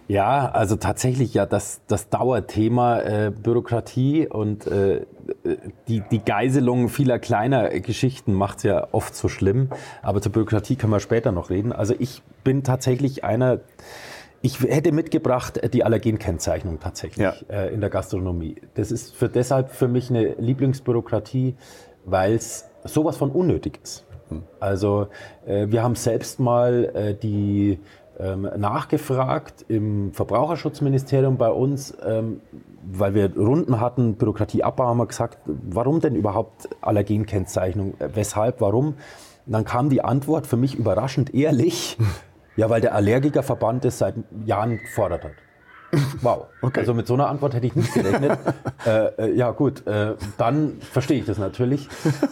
[0.08, 5.06] Ja, also tatsächlich ja das, das Dauerthema äh, Bürokratie und äh,
[5.88, 9.70] die, die Geiselung vieler kleiner Geschichten macht es ja oft so schlimm.
[10.02, 11.72] Aber zur Bürokratie können wir später noch reden.
[11.72, 13.60] Also ich bin tatsächlich einer,
[14.42, 17.34] ich hätte mitgebracht äh, die Allergenkennzeichnung tatsächlich ja.
[17.48, 18.56] äh, in der Gastronomie.
[18.74, 21.54] Das ist für, deshalb für mich eine Lieblingsbürokratie,
[22.04, 24.04] weil es sowas von unnötig ist.
[24.28, 24.42] Hm.
[24.60, 25.06] Also
[25.46, 27.78] äh, wir haben selbst mal äh, die
[28.18, 32.40] ähm, nachgefragt im Verbraucherschutzministerium bei uns, ähm,
[32.82, 37.94] weil wir Runden hatten, Bürokratieabbau, haben wir gesagt, warum denn überhaupt Allergenkennzeichnung?
[38.00, 38.94] Äh, weshalb, warum?
[39.46, 41.96] Und dann kam die Antwort für mich überraschend ehrlich.
[42.56, 45.32] Ja, weil der Allergikerverband es seit Jahren gefordert hat.
[46.20, 46.46] Wow.
[46.64, 46.78] Okay.
[46.78, 48.38] Also mit so einer Antwort hätte ich nicht gerechnet.
[48.86, 51.88] äh, äh, ja gut, äh, dann verstehe ich das natürlich.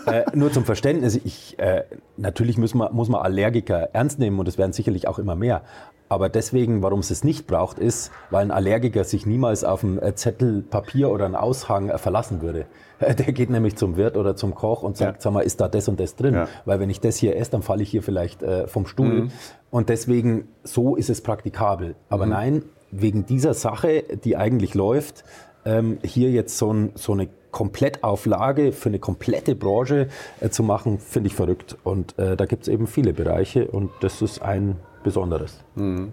[0.06, 1.82] Äh, nur zum Verständnis, ich, äh,
[2.16, 5.62] natürlich muss man, muss man Allergiker ernst nehmen und es werden sicherlich auch immer mehr.
[6.08, 9.98] Aber deswegen, warum es es nicht braucht, ist, weil ein Allergiker sich niemals auf einen
[9.98, 12.66] äh, Zettel Papier oder einen Aushang verlassen würde.
[13.18, 15.20] Der geht nämlich zum Wirt oder zum Koch und sagt, ja.
[15.22, 16.34] sag mal, ist da das und das drin?
[16.34, 16.48] Ja.
[16.64, 19.22] Weil wenn ich das hier esse, dann falle ich hier vielleicht vom Stuhl.
[19.22, 19.30] Mhm.
[19.70, 21.94] Und deswegen, so ist es praktikabel.
[22.08, 22.32] Aber mhm.
[22.32, 25.24] nein, wegen dieser Sache, die eigentlich läuft,
[25.64, 30.08] ähm, hier jetzt so, ein, so, eine Komplettauflage für eine komplette Branche
[30.40, 31.76] äh, zu machen, finde ich verrückt.
[31.84, 35.58] Und äh, da gibt es eben viele Bereiche und das ist ein besonderes.
[35.74, 36.12] Mhm.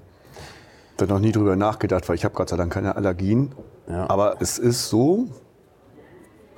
[0.95, 3.53] Ich habe noch nie drüber nachgedacht, weil ich habe Gott sei Dank keine Allergien.
[3.87, 4.09] Ja.
[4.09, 5.27] Aber es ist so,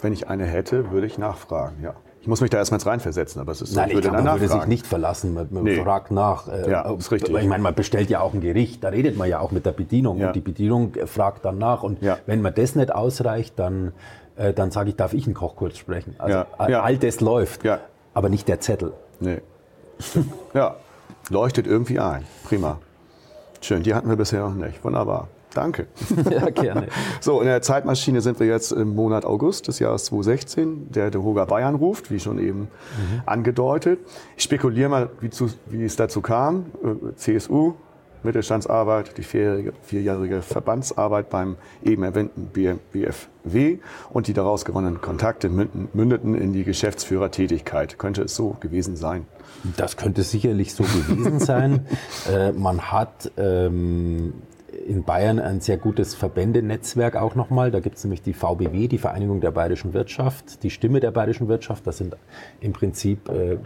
[0.02, 1.94] wenn ich eine hätte, würde ich nachfragen, ja.
[2.22, 4.48] Ich muss mich da erstmal reinversetzen, aber es ist so, Nein, ich glaube, man würde
[4.50, 5.82] sich nicht verlassen, man, man nee.
[5.82, 6.50] fragt nach.
[6.50, 7.34] Äh, ja, ist richtig.
[7.34, 9.72] Ich meine, man bestellt ja auch ein Gericht, da redet man ja auch mit der
[9.72, 10.28] Bedienung ja.
[10.28, 12.18] und die Bedienung fragt dann nach und ja.
[12.26, 13.94] wenn man das nicht ausreicht, dann,
[14.36, 16.16] äh, dann sage ich, darf ich einen Koch kurz sprechen.
[16.18, 16.82] Also ja.
[16.82, 17.62] all das läuft,
[18.14, 18.92] aber nicht der Zettel.
[19.22, 19.40] Nee.
[20.54, 20.76] ja,
[21.30, 22.26] leuchtet irgendwie ein.
[22.44, 22.80] Prima.
[23.62, 24.84] Schön, die hatten wir bisher noch nicht.
[24.84, 25.30] Wunderbar.
[25.54, 25.88] Danke.
[26.30, 26.88] Ja, gerne.
[27.22, 31.24] So, in der Zeitmaschine sind wir jetzt im Monat August des Jahres 2016, der der
[31.24, 33.22] Hoga Bayern ruft, wie schon eben mhm.
[33.26, 34.00] angedeutet.
[34.38, 36.66] Ich spekuliere mal, wie, zu, wie es dazu kam.
[36.84, 37.74] Äh, CSU,
[38.24, 42.50] Mittelstandsarbeit, die vierjährige, vierjährige Verbandsarbeit beim eben erwähnten
[42.92, 43.78] BFW
[44.12, 47.98] und die daraus gewonnenen Kontakte mündeten in die Geschäftsführertätigkeit.
[47.98, 49.26] Könnte es so gewesen sein?
[49.78, 51.86] Das könnte sicherlich so gewesen sein.
[52.32, 54.34] äh, man hat ähm,
[54.90, 57.70] in Bayern ein sehr gutes Verbändenetzwerk auch nochmal.
[57.70, 61.48] Da gibt es nämlich die VBW, die Vereinigung der bayerischen Wirtschaft, die Stimme der bayerischen
[61.48, 61.86] Wirtschaft.
[61.86, 62.18] Das sind
[62.60, 63.58] im Prinzip äh,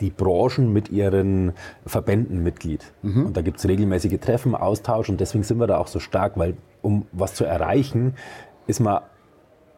[0.00, 1.54] die Branchen mit ihren
[1.86, 2.92] Verbänden Mitglied.
[3.00, 3.26] Mhm.
[3.26, 6.36] Und da gibt es regelmäßige Treffen, Austausch und deswegen sind wir da auch so stark,
[6.36, 8.14] weil um was zu erreichen,
[8.66, 9.00] ist man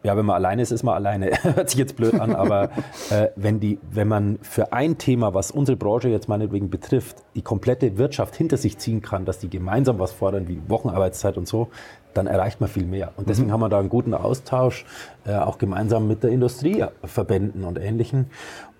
[0.03, 1.31] ja, wenn man alleine ist, ist man alleine.
[1.41, 2.69] Hört sich jetzt blöd an, aber
[3.09, 7.41] äh, wenn, die, wenn man für ein Thema, was unsere Branche jetzt meinetwegen betrifft, die
[7.41, 11.69] komplette Wirtschaft hinter sich ziehen kann, dass die gemeinsam was fordern, wie Wochenarbeitszeit und so,
[12.13, 13.11] dann erreicht man viel mehr.
[13.17, 13.53] Und deswegen mhm.
[13.53, 14.85] haben wir da einen guten Austausch,
[15.25, 18.27] äh, auch gemeinsam mit der Industrieverbänden und Ähnlichen.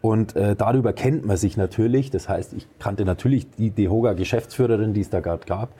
[0.01, 2.11] Und äh, darüber kennt man sich natürlich.
[2.11, 5.73] Das heißt, ich kannte natürlich die DEHOGA-Geschäftsführerin, die es da gerade gab.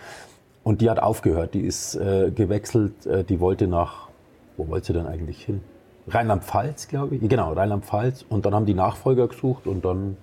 [0.63, 1.54] Und die hat aufgehört.
[1.54, 3.06] Die ist äh, gewechselt.
[3.06, 4.09] Äh, die wollte nach
[4.60, 5.62] wo wollt ihr denn eigentlich hin?
[6.08, 7.28] Rheinland-Pfalz, glaube ich.
[7.28, 8.26] Genau, Rheinland-Pfalz.
[8.28, 10.17] Und dann haben die Nachfolger gesucht und dann,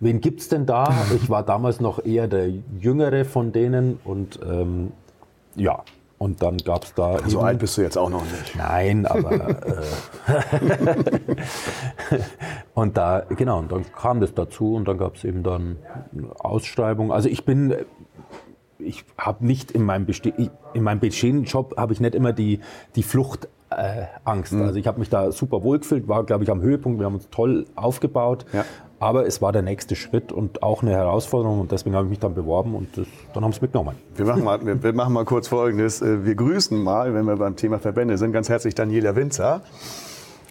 [0.00, 0.92] wen gibt es denn da?
[1.14, 4.92] Ich war damals noch eher der Jüngere von denen und ähm,
[5.54, 5.82] ja,
[6.18, 7.18] und dann gab es da.
[7.28, 8.56] So alt bist du jetzt auch noch nicht.
[8.56, 9.50] Nein, aber.
[9.66, 9.82] äh,
[12.74, 15.76] und da, genau, und dann kam das dazu und dann gab es eben dann
[16.40, 17.12] Ausschreibung.
[17.12, 17.76] Also ich bin
[18.80, 20.32] ich habe nicht in meinem, Beste
[20.72, 22.60] in meinem bestehenden Job habe ich nicht immer die,
[22.94, 24.52] die Flucht äh, Angst.
[24.52, 24.62] Mhm.
[24.62, 27.14] Also ich habe mich da super wohl gefühlt, war glaube ich am Höhepunkt, wir haben
[27.14, 28.46] uns toll aufgebaut.
[28.52, 28.64] Ja.
[29.00, 32.18] Aber es war der nächste Schritt und auch eine Herausforderung und deswegen habe ich mich
[32.18, 33.94] dann beworben und das, dann haben sie mitgenommen.
[34.16, 36.02] Wir machen, mal, wir, wir machen mal kurz Folgendes.
[36.02, 39.62] Äh, wir grüßen mal, wenn wir beim Thema Verbände sind, ganz herzlich Daniela Winzer.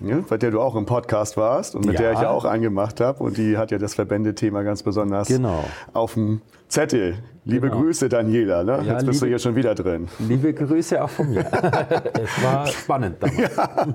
[0.03, 2.01] Ja, bei der du auch im Podcast warst und mit ja.
[2.01, 3.23] der ich ja auch eingemacht habe.
[3.23, 5.63] Und die hat ja das Verbändethema ganz besonders genau.
[5.93, 7.17] auf dem Zettel.
[7.45, 7.81] Liebe genau.
[7.81, 8.63] Grüße, Daniela.
[8.63, 8.83] Ne?
[8.83, 10.07] Ja, Jetzt bist liebe, du hier schon wieder drin.
[10.19, 11.39] Liebe Grüße auch von mir.
[12.13, 13.55] es war spannend damals.
[13.55, 13.87] Ja.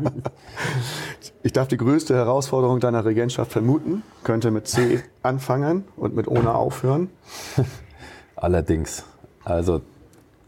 [1.43, 4.03] Ich darf die größte Herausforderung deiner Regentschaft vermuten.
[4.25, 7.11] Könnte mit C anfangen und mit ohne aufhören.
[8.37, 9.05] Allerdings.
[9.45, 9.83] Also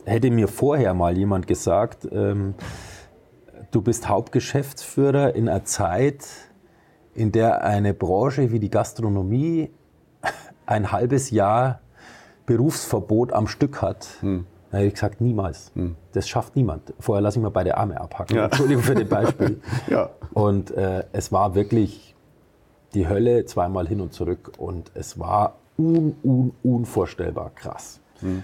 [0.04, 2.54] hätte mir vorher mal jemand gesagt, ähm,
[3.74, 6.26] du bist Hauptgeschäftsführer in einer Zeit,
[7.14, 9.70] in der eine Branche wie die Gastronomie
[10.66, 11.80] ein halbes Jahr
[12.46, 14.46] Berufsverbot am Stück hat, hm.
[14.70, 15.72] dann hätte ich gesagt, niemals.
[15.74, 15.96] Hm.
[16.12, 16.92] Das schafft niemand.
[17.00, 18.36] Vorher lasse ich mir beide Arme abhacken.
[18.36, 18.44] Ja.
[18.44, 19.60] Entschuldigung für das Beispiel.
[19.88, 20.10] ja.
[20.34, 22.14] Und äh, es war wirklich
[22.92, 27.98] die Hölle zweimal hin und zurück und es war un, un, unvorstellbar krass.
[28.20, 28.42] Hm.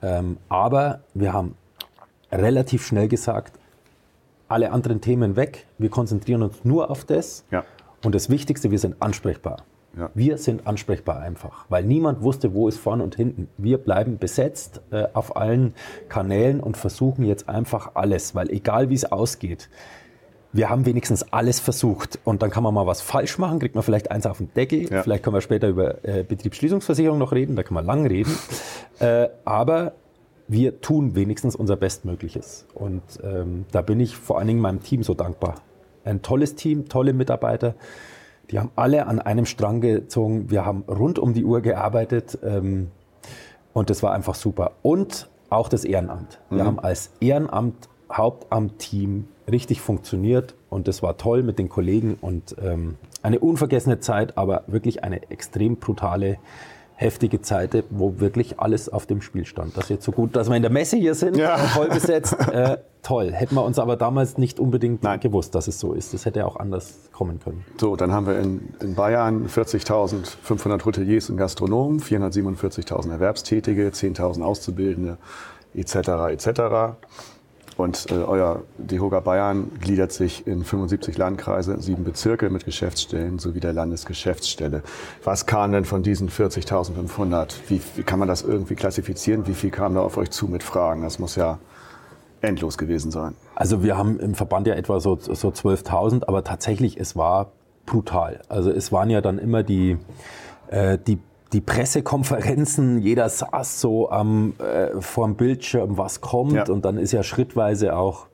[0.00, 1.56] Ähm, aber wir haben
[2.32, 3.59] relativ schnell gesagt,
[4.50, 7.44] alle anderen Themen weg, wir konzentrieren uns nur auf das.
[7.50, 7.64] Ja.
[8.04, 9.64] Und das Wichtigste, wir sind ansprechbar.
[9.96, 10.10] Ja.
[10.14, 13.48] Wir sind ansprechbar einfach, weil niemand wusste, wo ist vorne und hinten.
[13.58, 15.74] Wir bleiben besetzt äh, auf allen
[16.08, 19.68] Kanälen und versuchen jetzt einfach alles, weil egal wie es ausgeht,
[20.52, 22.18] wir haben wenigstens alles versucht.
[22.24, 24.90] Und dann kann man mal was falsch machen, kriegt man vielleicht eins auf den Deckel.
[24.90, 25.02] Ja.
[25.02, 28.34] Vielleicht können wir später über äh, Betriebsschließungsversicherung noch reden, da kann man lang reden.
[29.00, 29.92] äh, aber
[30.50, 32.66] wir tun wenigstens unser Bestmögliches.
[32.74, 35.56] Und ähm, da bin ich vor allen Dingen meinem Team so dankbar.
[36.04, 37.76] Ein tolles Team, tolle Mitarbeiter.
[38.50, 40.50] Die haben alle an einem Strang gezogen.
[40.50, 42.36] Wir haben rund um die Uhr gearbeitet.
[42.42, 42.90] Ähm,
[43.72, 44.72] und das war einfach super.
[44.82, 46.40] Und auch das Ehrenamt.
[46.50, 46.66] Wir mhm.
[46.66, 50.56] haben als Ehrenamt, Hauptamt-Team richtig funktioniert.
[50.68, 55.30] Und das war toll mit den Kollegen und ähm, eine unvergessene Zeit, aber wirklich eine
[55.30, 56.38] extrem brutale
[57.00, 59.74] heftige Zeit, wo wirklich alles auf dem Spiel stand.
[59.76, 61.56] Das ist jetzt so gut, dass wir in der Messe hier sind, ja.
[61.74, 62.36] voll besetzt.
[62.52, 63.32] Äh, toll.
[63.32, 65.18] Hätten wir uns aber damals nicht unbedingt Nein.
[65.18, 66.12] gewusst, dass es so ist.
[66.12, 67.64] Das hätte auch anders kommen können.
[67.78, 75.16] So, dann haben wir in, in Bayern 40.500 Hoteliers und Gastronomen, 447.000 Erwerbstätige, 10.000 Auszubildende
[75.74, 75.94] etc.
[76.28, 76.98] etc.
[77.80, 83.60] Und äh, euer DEHOGA Bayern gliedert sich in 75 Landkreise, sieben Bezirke mit Geschäftsstellen sowie
[83.60, 84.82] der Landesgeschäftsstelle.
[85.24, 87.54] Was kam denn von diesen 40.500?
[87.68, 89.46] Wie, wie kann man das irgendwie klassifizieren?
[89.46, 91.02] Wie viel kam da auf euch zu mit Fragen?
[91.02, 91.58] Das muss ja
[92.42, 93.34] endlos gewesen sein.
[93.54, 97.52] Also wir haben im Verband ja etwa so, so 12.000, aber tatsächlich, es war
[97.86, 98.42] brutal.
[98.50, 99.96] Also es waren ja dann immer die,
[100.68, 101.18] äh, die
[101.52, 106.64] die Pressekonferenzen, jeder saß so am äh, vorm Bildschirm, was kommt ja.
[106.68, 108.28] und dann ist ja schrittweise auch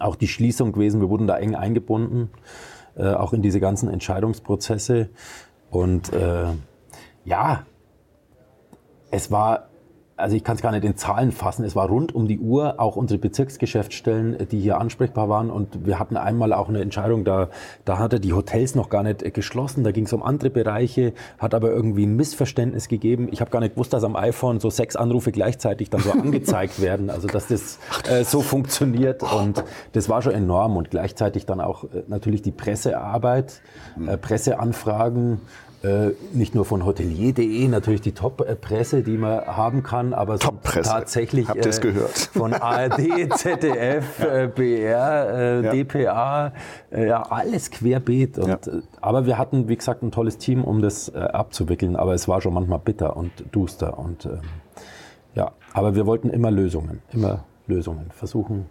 [0.00, 1.00] auch die Schließung gewesen.
[1.00, 2.30] Wir wurden da eng eingebunden,
[2.96, 5.08] äh, auch in diese ganzen Entscheidungsprozesse
[5.70, 6.46] und äh,
[7.24, 7.64] ja,
[9.10, 9.68] es war
[10.16, 12.78] also ich kann es gar nicht in Zahlen fassen, es war rund um die Uhr.
[12.78, 15.50] Auch unsere Bezirksgeschäftsstellen, die hier ansprechbar waren.
[15.50, 17.48] Und wir hatten einmal auch eine Entscheidung, da,
[17.84, 21.54] da hatte die Hotels noch gar nicht geschlossen, da ging es um andere Bereiche, hat
[21.54, 23.28] aber irgendwie ein Missverständnis gegeben.
[23.32, 26.80] Ich habe gar nicht gewusst, dass am iPhone so sechs Anrufe gleichzeitig dann so angezeigt
[26.80, 29.22] werden, also dass das äh, so funktioniert.
[29.22, 30.76] Und das war schon enorm.
[30.76, 33.62] Und gleichzeitig dann auch äh, natürlich die Pressearbeit,
[34.06, 35.36] äh, Presseanfragen, äh,
[36.32, 41.80] nicht nur von hotelier.de, natürlich die Top-Presse, die man haben kann, aber tatsächlich Habt äh,
[41.80, 42.10] gehört?
[42.32, 44.26] von ARD, ZDF, ja.
[44.42, 45.72] äh, BR, äh, ja.
[45.72, 46.52] DPA,
[46.90, 48.38] äh, ja, alles querbeet.
[48.38, 48.58] Und, ja.
[49.00, 52.54] aber wir hatten, wie gesagt, ein tolles Team, um das abzuwickeln, aber es war schon
[52.54, 53.98] manchmal bitter und duster.
[53.98, 54.40] Und ähm,
[55.34, 58.66] ja, aber wir wollten immer Lösungen, immer Lösungen, versuchen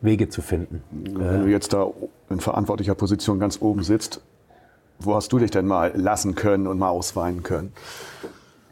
[0.00, 0.82] Wege zu finden.
[0.90, 1.88] Wenn du jetzt da
[2.30, 4.22] in verantwortlicher Position ganz oben sitzt,
[4.98, 7.72] wo hast du dich denn mal lassen können und mal ausweinen können?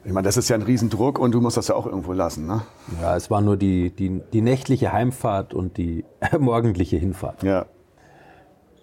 [0.05, 2.47] Ich meine, das ist ja ein Riesendruck und du musst das ja auch irgendwo lassen,
[2.47, 2.63] ne?
[3.03, 6.05] Ja, es war nur die, die, die nächtliche Heimfahrt und die
[6.39, 7.43] morgendliche Hinfahrt.
[7.43, 7.67] Ja.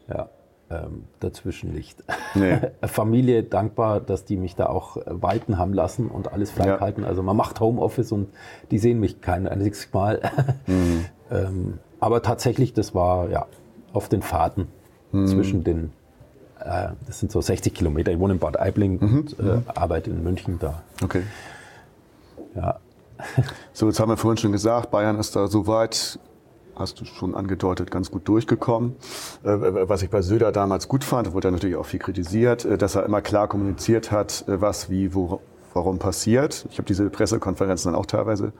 [0.10, 0.30] Ja,
[0.70, 2.04] ähm, dazwischen nicht.
[2.36, 2.60] Nee.
[2.84, 7.04] Familie dankbar, dass die mich da auch walten haben lassen und alles freigehalten.
[7.04, 7.10] Ja.
[7.10, 8.28] Also man macht Homeoffice und
[8.72, 10.20] die sehen mich kein einziges Mal.
[10.66, 11.06] Mhm.
[11.32, 13.48] ähm, aber tatsächlich, das war ja
[13.92, 14.68] auf den Fahrten
[15.12, 15.28] mhm.
[15.28, 15.92] zwischen den
[16.64, 18.12] äh, das sind so 60 Kilometer.
[18.12, 19.18] Ich wohne in Bad Aibling mhm.
[19.18, 19.64] und äh, mhm.
[19.68, 20.82] arbeite in München da.
[21.04, 21.24] Okay.
[22.56, 22.80] Ja.
[23.74, 26.20] So, jetzt haben wir vorhin schon gesagt, Bayern ist da soweit,
[26.76, 28.96] hast du schon angedeutet, ganz gut durchgekommen.
[29.44, 29.50] Äh,
[29.88, 32.96] was ich bei Söder damals gut fand, wurde er natürlich auch viel kritisiert, äh, dass
[32.96, 35.42] er immer klar kommuniziert hat, was, wie, wo,
[35.74, 36.66] warum passiert.
[36.70, 38.52] Ich habe diese Pressekonferenzen dann auch teilweise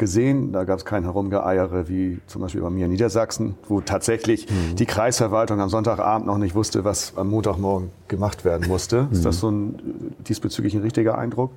[0.00, 0.50] gesehen.
[0.52, 4.74] Da gab es kein Herumgeeiere wie zum Beispiel bei mir in Niedersachsen, wo tatsächlich mhm.
[4.74, 9.02] die Kreisverwaltung am Sonntagabend noch nicht wusste, was am Montagmorgen gemacht werden musste.
[9.02, 9.12] Mhm.
[9.12, 11.52] Ist das so ein diesbezüglich ein richtiger Eindruck?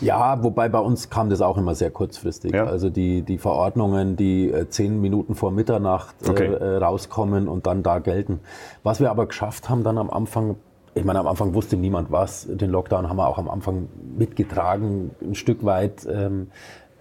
[0.00, 2.54] Ja, wobei bei uns kam das auch immer sehr kurzfristig.
[2.54, 2.64] Ja.
[2.64, 6.46] Also die, die Verordnungen, die äh, zehn Minuten vor Mitternacht äh, okay.
[6.46, 8.38] äh, rauskommen und dann da gelten.
[8.84, 10.54] Was wir aber geschafft haben dann am Anfang,
[10.94, 12.46] ich meine, am Anfang wusste niemand was.
[12.48, 16.06] Den Lockdown haben wir auch am Anfang mitgetragen, ein Stück weit.
[16.08, 16.48] Ähm,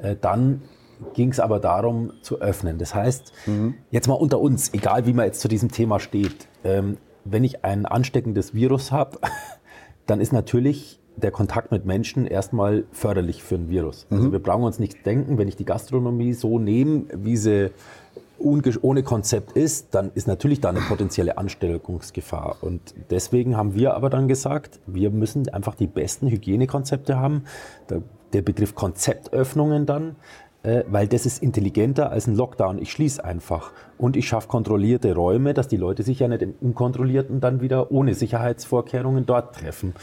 [0.02, 0.62] äh, dann
[1.14, 2.78] ging es aber darum zu öffnen.
[2.78, 3.76] Das heißt, mhm.
[3.92, 7.64] jetzt mal unter uns, egal wie man jetzt zu diesem Thema steht, ähm, wenn ich
[7.64, 9.20] ein ansteckendes Virus habe,
[10.06, 14.06] dann ist natürlich der Kontakt mit Menschen erstmal förderlich für ein Virus.
[14.10, 14.20] Also mhm.
[14.20, 17.72] Also wir brauchen uns nicht denken, wenn ich die Gastronomie so nehme, wie sie
[18.40, 22.58] ohne Konzept ist, dann ist natürlich da eine potenzielle Ansteckungsgefahr.
[22.62, 27.44] Und deswegen haben wir aber dann gesagt, wir müssen einfach die besten Hygienekonzepte haben.
[28.34, 30.15] Der Begriff Konzeptöffnungen dann,
[30.62, 32.80] weil das ist intelligenter als ein Lockdown.
[32.80, 36.54] Ich schließe einfach und ich schaffe kontrollierte Räume, dass die Leute sich ja nicht im
[36.60, 39.94] Unkontrollierten dann wieder ohne Sicherheitsvorkehrungen dort treffen.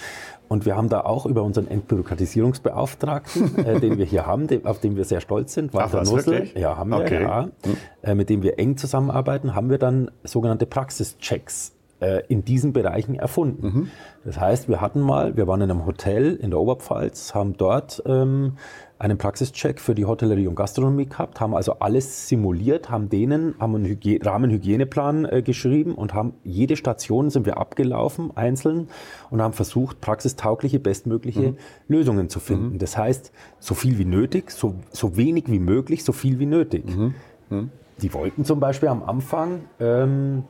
[0.49, 4.81] Und wir haben da auch über unseren Entbürokratisierungsbeauftragten, äh, den wir hier haben, den, auf
[4.81, 7.23] den wir sehr stolz sind, Walter Ach, Nussel, ja, haben wir, okay.
[7.23, 7.77] ja, hm.
[8.03, 13.15] äh, mit dem wir eng zusammenarbeiten, haben wir dann sogenannte Praxischecks äh, in diesen Bereichen
[13.15, 13.67] erfunden.
[13.67, 13.89] Mhm.
[14.25, 18.03] Das heißt, wir hatten mal, wir waren in einem Hotel in der Oberpfalz, haben dort
[18.07, 18.59] ähm,
[18.99, 23.75] einen Praxischeck für die Hotellerie und Gastronomie gehabt, haben also alles simuliert, haben denen haben
[23.75, 28.89] einen Hygie Rahmenhygieneplan äh, geschrieben und haben jede Station sind wir abgelaufen, einzeln,
[29.31, 31.57] und haben versucht, praxistaugliche, bestmögliche mhm.
[31.89, 32.75] Lösungen zu finden.
[32.75, 32.79] Mhm.
[32.79, 36.85] Das heißt, so viel wie nötig, so, so wenig wie möglich, so viel wie nötig.
[36.87, 37.15] Mhm.
[37.51, 37.71] mhm.
[37.99, 40.45] Die wollten zum Beispiel am Anfang ähm,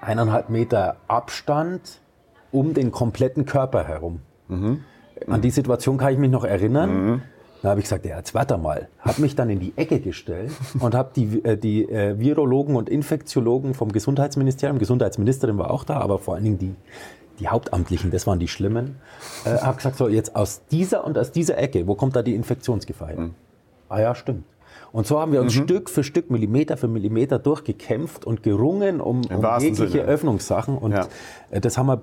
[0.00, 2.00] eineinhalb Meter Abstand
[2.50, 4.20] um den kompletten Körper herum.
[4.48, 4.80] Mhm.
[5.28, 7.22] An die Situation kann ich mich noch erinnern.
[7.62, 8.88] Da habe ich gesagt, ja, jetzt warte mal.
[9.00, 12.88] Habe mich dann in die Ecke gestellt und habe die, äh, die äh, Virologen und
[12.88, 16.74] Infektiologen vom Gesundheitsministerium, Gesundheitsministerin war auch da, aber vor allen Dingen die,
[17.40, 18.96] die Hauptamtlichen, das waren die Schlimmen,
[19.44, 22.34] äh, habe gesagt, so jetzt aus dieser und aus dieser Ecke, wo kommt da die
[22.34, 23.20] Infektionsgefahr hin?
[23.20, 23.34] Mhm.
[23.88, 24.44] Ah ja, stimmt.
[24.92, 25.64] Und so haben wir uns mhm.
[25.64, 30.04] Stück für Stück, Millimeter für Millimeter durchgekämpft und gerungen um, um jegliche Sinne.
[30.04, 30.78] Öffnungssachen.
[30.78, 31.06] Und ja.
[31.50, 32.00] Äh, das haben wir,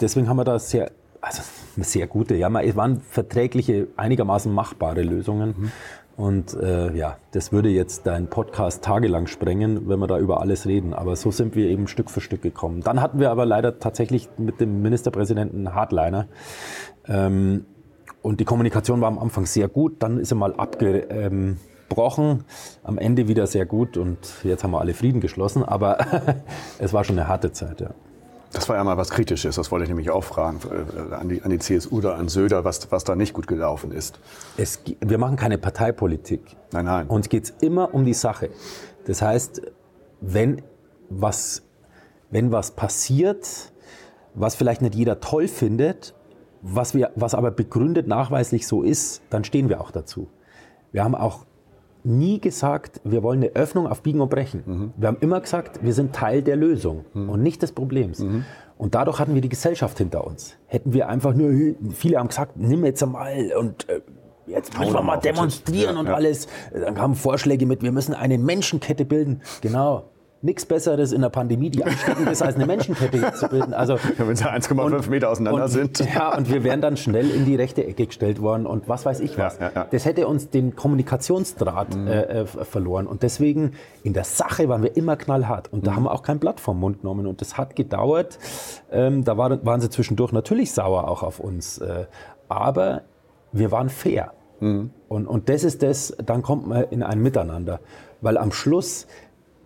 [0.00, 1.42] deswegen haben wir da sehr also
[1.76, 5.54] sehr gute, ja, es waren verträgliche, einigermaßen machbare Lösungen.
[5.56, 5.72] Mhm.
[6.16, 10.66] Und äh, ja, das würde jetzt dein Podcast tagelang sprengen, wenn wir da über alles
[10.66, 10.92] reden.
[10.92, 12.82] Aber so sind wir eben Stück für Stück gekommen.
[12.82, 16.26] Dann hatten wir aber leider tatsächlich mit dem Ministerpräsidenten Hardliner.
[17.08, 17.64] Ähm,
[18.20, 22.44] und die Kommunikation war am Anfang sehr gut, dann ist er mal abgebrochen,
[22.82, 25.64] am Ende wieder sehr gut und jetzt haben wir alle Frieden geschlossen.
[25.64, 25.96] Aber
[26.78, 27.94] es war schon eine harte Zeit, ja.
[28.52, 31.42] Das war ja mal was Kritisches, das wollte ich nämlich auch fragen, äh, an die,
[31.42, 34.18] an die CSU oder an Söder, was, was da nicht gut gelaufen ist.
[34.56, 36.56] Es, wir machen keine Parteipolitik.
[36.72, 37.06] Nein, nein.
[37.06, 38.50] Uns geht es immer um die Sache.
[39.06, 39.62] Das heißt,
[40.20, 40.62] wenn
[41.08, 41.62] was,
[42.30, 43.72] wenn was passiert,
[44.34, 46.14] was vielleicht nicht jeder toll findet,
[46.62, 50.28] was, wir, was aber begründet nachweislich so ist, dann stehen wir auch dazu.
[50.92, 51.46] Wir haben auch
[52.04, 54.62] nie gesagt, wir wollen eine Öffnung auf Biegen und Brechen.
[54.66, 54.92] Mhm.
[54.96, 57.30] Wir haben immer gesagt, wir sind Teil der Lösung mhm.
[57.30, 58.20] und nicht des Problems.
[58.20, 58.44] Mhm.
[58.78, 60.56] Und dadurch hatten wir die Gesellschaft hinter uns.
[60.66, 64.00] Hätten wir einfach nur, viele haben gesagt, nimm jetzt einmal und äh,
[64.46, 66.14] jetzt müssen wir mal demonstrieren ja, und ja.
[66.14, 66.48] alles.
[66.72, 69.42] Dann kamen Vorschläge mit, wir müssen eine Menschenkette bilden.
[69.60, 70.04] Genau
[70.42, 73.74] nichts Besseres in der Pandemie, die ansteckend ist, als eine Menschenkette zu bilden.
[73.74, 75.98] Also, ja, wenn sie 1,5 Meter auseinander und, sind.
[76.14, 79.20] Ja, und wir wären dann schnell in die rechte Ecke gestellt worden und was weiß
[79.20, 79.58] ich was.
[79.58, 82.06] Ja, ja, das hätte uns den Kommunikationsdraht mhm.
[82.06, 83.06] äh, äh verloren.
[83.06, 83.72] Und deswegen,
[84.02, 85.72] in der Sache waren wir immer knallhart.
[85.72, 85.96] Und da mhm.
[85.96, 87.26] haben wir auch kein Blatt vom Mund genommen.
[87.26, 88.38] Und das hat gedauert.
[88.90, 91.78] Ähm, da war, waren sie zwischendurch natürlich sauer auch auf uns.
[91.78, 92.06] Äh,
[92.48, 93.02] aber
[93.52, 94.32] wir waren fair.
[94.60, 94.90] Mhm.
[95.08, 97.80] Und, und das ist das, dann kommt man in ein Miteinander.
[98.20, 99.06] Weil am Schluss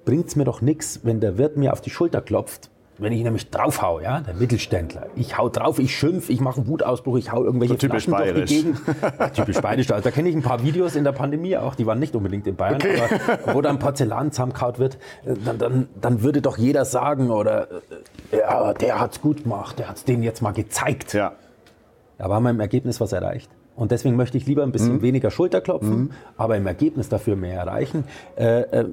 [0.05, 3.25] bringt es mir doch nichts, wenn der Wirt mir auf die Schulter klopft, wenn ich
[3.25, 5.07] nämlich draufhau, ja, der Mittelständler.
[5.17, 8.51] Ich hau drauf, ich schimpf, ich mache einen Wutausbruch, ich hau irgendwelche so Flaschen bayerisch.
[8.51, 8.81] durch die Gegend.
[9.19, 9.91] Ja, typisch bayerisch.
[9.91, 12.47] Also, da kenne ich ein paar Videos in der Pandemie auch, die waren nicht unbedingt
[12.47, 13.01] in Bayern, okay.
[13.43, 17.69] aber wo dann Porzellan zusammenkaut wird, äh, dann, dann, dann würde doch jeder sagen, oder
[18.31, 21.15] äh, ja, der hat's gut gemacht, der hat's denen jetzt mal gezeigt.
[21.15, 21.33] Ja.
[22.19, 23.51] Aber haben wir im Ergebnis was erreicht.
[23.75, 25.03] Und deswegen möchte ich lieber ein bisschen mhm.
[25.03, 26.11] weniger Schulterklopfen, mhm.
[26.37, 28.05] aber im Ergebnis dafür mehr erreichen.
[28.37, 28.85] Äh, äh,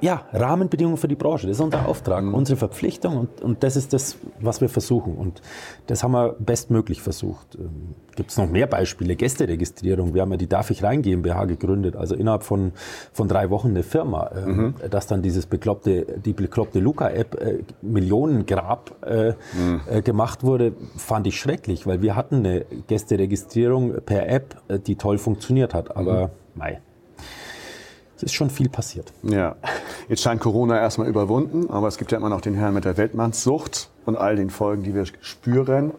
[0.00, 1.46] ja, Rahmenbedingungen für die Branche.
[1.46, 2.34] Das ist unser Auftrag, mhm.
[2.34, 5.16] unsere Verpflichtung und, und das ist das, was wir versuchen.
[5.16, 5.40] Und
[5.86, 7.56] das haben wir bestmöglich versucht.
[7.56, 9.16] Ähm, Gibt es noch mehr Beispiele?
[9.16, 10.14] Gästeregistrierung.
[10.14, 12.72] Wir haben ja die Darf ich rein GmbH gegründet, also innerhalb von,
[13.12, 14.74] von drei Wochen eine Firma, ähm, mhm.
[14.90, 19.80] dass dann dieses bekloppte, die bekloppte Luca-App äh, Millionengrab äh, mhm.
[19.88, 24.96] äh, gemacht wurde, fand ich schrecklich, weil wir hatten eine Gästeregistrierung per App, äh, die
[24.96, 25.96] toll funktioniert hat.
[25.96, 26.30] Aber mhm.
[26.54, 26.80] mei,
[28.24, 29.12] ist schon viel passiert.
[29.22, 29.56] Ja,
[30.08, 32.96] jetzt scheint Corona erstmal überwunden, aber es gibt ja immer noch den Herrn mit der
[32.96, 35.92] Weltmannssucht und all den Folgen, die wir spüren.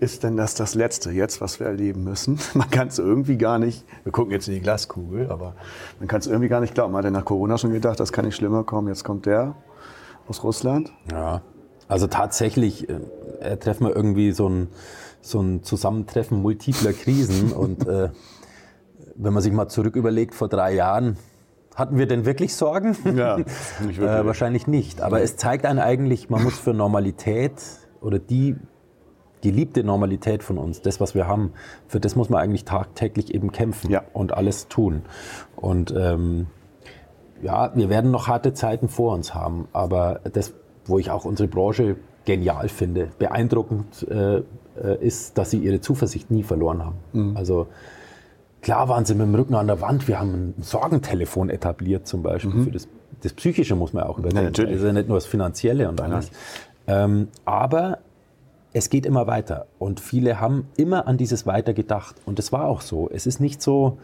[0.00, 2.38] Ist denn das das Letzte jetzt, was wir erleben müssen?
[2.54, 5.54] Man kann es irgendwie gar nicht, wir gucken jetzt in die Glaskugel, aber
[5.98, 6.92] man kann es irgendwie gar nicht glauben.
[6.92, 8.88] Man hat ja nach Corona schon gedacht, das kann nicht schlimmer kommen.
[8.88, 9.54] Jetzt kommt der
[10.26, 10.92] aus Russland.
[11.10, 11.42] Ja,
[11.88, 14.68] also tatsächlich äh, treffen wir irgendwie so ein,
[15.20, 18.10] so ein Zusammentreffen multipler Krisen und äh,
[19.16, 21.16] wenn man sich mal zurück überlegt, vor drei Jahren,
[21.74, 22.96] hatten wir denn wirklich Sorgen?
[23.16, 23.48] Ja, nicht
[23.80, 24.00] wirklich.
[24.00, 25.00] äh, wahrscheinlich nicht.
[25.00, 27.52] Aber es zeigt einen eigentlich, man muss für Normalität
[28.00, 28.56] oder die
[29.42, 31.52] geliebte Normalität von uns, das, was wir haben,
[31.86, 34.02] für das muss man eigentlich tagtäglich eben kämpfen ja.
[34.14, 35.02] und alles tun.
[35.56, 36.46] Und ähm,
[37.42, 40.54] ja, wir werden noch harte Zeiten vor uns haben, aber das,
[40.86, 44.42] wo ich auch unsere Branche genial finde, beeindruckend äh, äh,
[45.00, 46.96] ist, dass sie ihre Zuversicht nie verloren haben.
[47.12, 47.36] Mhm.
[47.36, 47.66] Also
[48.64, 50.08] klar waren sie mit dem Rücken an der Wand.
[50.08, 52.54] Wir haben ein Sorgentelefon etabliert zum Beispiel.
[52.54, 52.64] Mhm.
[52.64, 52.88] Für das,
[53.22, 54.36] das Psychische muss man auch überdenken.
[54.38, 54.72] Ja, natürlich.
[54.72, 56.30] Also nicht nur das Finanzielle und alles.
[56.86, 57.98] Ähm, aber
[58.72, 59.66] es geht immer weiter.
[59.78, 62.16] Und viele haben immer an dieses Weiter gedacht.
[62.24, 63.08] Und es war auch so.
[63.12, 63.98] Es ist nicht so,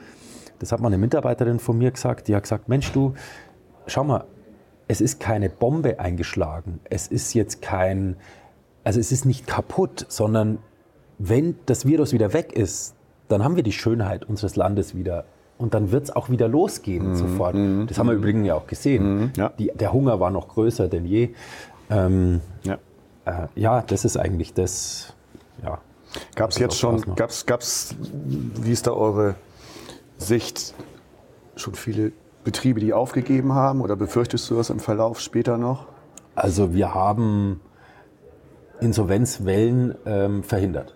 [0.59, 3.15] das hat mal eine Mitarbeiterin von mir gesagt, die hat gesagt, Mensch du,
[3.87, 4.25] schau mal,
[4.89, 6.81] es ist keine Bombe eingeschlagen.
[6.85, 8.17] Es ist jetzt kein,
[8.85, 10.59] also es ist nicht kaputt, sondern
[11.19, 12.95] wenn das Virus wieder weg ist,
[13.31, 15.25] dann haben wir die Schönheit unseres Landes wieder.
[15.59, 17.15] Und dann wird es auch wieder losgehen mhm.
[17.17, 17.55] sofort.
[17.55, 17.87] Mhm.
[17.87, 19.19] Das haben wir übrigens ja auch gesehen.
[19.19, 19.33] Mhm.
[19.37, 19.53] Ja.
[19.59, 21.31] Die, der Hunger war noch größer denn je.
[21.91, 22.79] Ähm, ja.
[23.27, 25.15] Äh, ja, das ist eigentlich das.
[25.63, 25.79] Ja,
[26.35, 29.37] Gab es jetzt schon, gab's, gab's, wie ist da eure
[30.17, 30.75] Sicht,
[31.57, 32.13] schon viele
[32.43, 33.81] Betriebe, die aufgegeben haben?
[33.81, 35.87] Oder befürchtest du das im Verlauf später noch?
[36.35, 37.61] Also wir haben
[38.81, 40.95] Insolvenzwellen ähm, verhindert.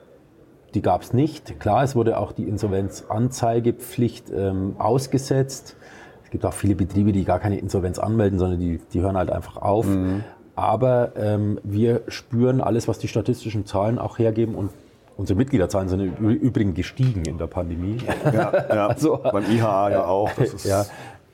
[0.74, 1.60] Die gab es nicht.
[1.60, 5.76] Klar, es wurde auch die Insolvenzanzeigepflicht ähm, ausgesetzt.
[6.24, 9.30] Es gibt auch viele Betriebe, die gar keine Insolvenz anmelden, sondern die, die hören halt
[9.30, 9.86] einfach auf.
[9.86, 10.24] Mhm.
[10.56, 14.70] Aber ähm, wir spüren alles, was die statistischen Zahlen auch hergeben und
[15.16, 17.98] Unsere Mitgliederzahlen sind im Übrigen gestiegen in der Pandemie.
[18.32, 18.86] Ja, ja.
[18.88, 20.30] also, beim IHA ja auch.
[20.64, 20.86] ja,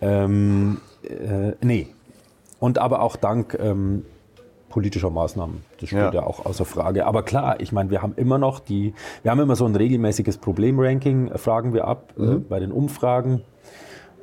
[0.02, 1.88] ähm, äh, nee.
[2.58, 4.04] Und aber auch dank ähm,
[4.68, 5.64] politischer Maßnahmen.
[5.80, 6.12] Das steht ja.
[6.12, 6.22] ja.
[6.22, 7.06] auch außer Frage.
[7.06, 10.38] Aber klar, ich meine, wir haben immer noch die, wir haben immer so ein regelmäßiges
[10.38, 12.32] Problemranking, äh, fragen wir ab äh, mhm.
[12.32, 13.42] äh, bei den Umfragen.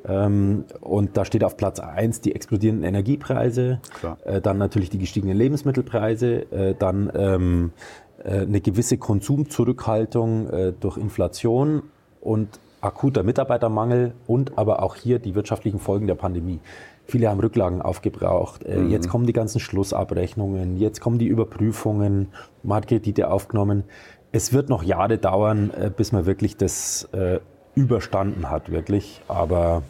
[0.06, 3.80] Ähm, und da steht auf Platz 1 die explodierenden Energiepreise,
[4.24, 7.72] äh, dann natürlich die gestiegenen Lebensmittelpreise, äh, dann ähm,
[8.22, 11.82] äh, eine gewisse Konsumzurückhaltung durch Inflation
[12.20, 16.60] und akuter Mitarbeitermangel und aber auch hier die wirtschaftlichen Folgen der Pandemie.
[17.10, 18.64] Viele haben Rücklagen aufgebraucht.
[18.64, 18.90] Äh, mhm.
[18.90, 22.28] Jetzt kommen die ganzen Schlussabrechnungen, jetzt kommen die Überprüfungen,
[22.62, 23.84] man hat Kredite aufgenommen.
[24.30, 27.40] Es wird noch Jahre dauern, äh, bis man wirklich das äh,
[27.74, 29.22] überstanden hat, wirklich.
[29.26, 29.82] Aber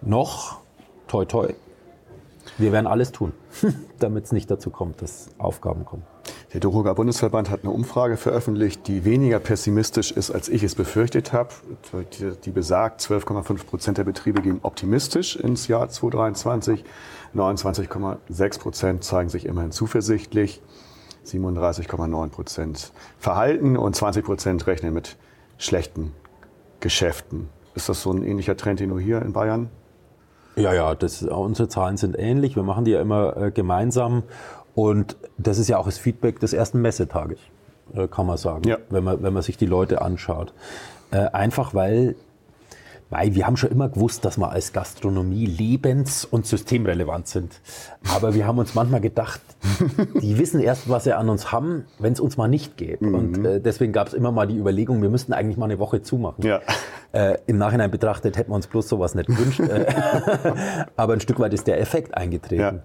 [0.00, 0.60] noch,
[1.08, 1.54] toi toi,
[2.56, 3.32] wir werden alles tun,
[3.98, 6.04] damit es nicht dazu kommt, dass Aufgaben kommen.
[6.52, 11.32] Der Doruger Bundesverband hat eine Umfrage veröffentlicht, die weniger pessimistisch ist, als ich es befürchtet
[11.32, 11.50] habe.
[12.18, 16.84] Die, die besagt, 12,5 Prozent der Betriebe gehen optimistisch ins Jahr 2023.
[17.34, 20.62] 29,6 Prozent zeigen sich immerhin zuversichtlich.
[21.26, 25.16] 37,9 Prozent verhalten und 20 Prozent rechnen mit
[25.58, 26.12] schlechten
[26.80, 27.48] Geschäften.
[27.74, 29.68] Ist das so ein ähnlicher Trend, den du hier in Bayern
[30.58, 32.56] ja, ja, das, unsere Zahlen sind ähnlich.
[32.56, 34.24] Wir machen die ja immer äh, gemeinsam.
[34.78, 37.40] Und das ist ja auch das Feedback des ersten Messetages,
[37.94, 38.78] äh, kann man sagen, ja.
[38.90, 40.52] wenn, man, wenn man sich die Leute anschaut.
[41.10, 42.14] Äh, einfach weil
[43.10, 47.60] weil wir haben schon immer gewusst, dass wir als Gastronomie lebens- und systemrelevant sind.
[48.14, 49.40] Aber wir haben uns manchmal gedacht,
[50.20, 53.00] die wissen erst, was sie an uns haben, wenn es uns mal nicht geht.
[53.00, 53.14] Mhm.
[53.14, 56.02] Und äh, deswegen gab es immer mal die Überlegung, wir müssten eigentlich mal eine Woche
[56.02, 56.44] zumachen.
[56.44, 56.60] Ja.
[57.12, 59.60] Äh, Im Nachhinein betrachtet hätten wir uns bloß sowas nicht gewünscht.
[60.96, 62.60] Aber ein Stück weit ist der Effekt eingetreten.
[62.60, 62.82] Ja.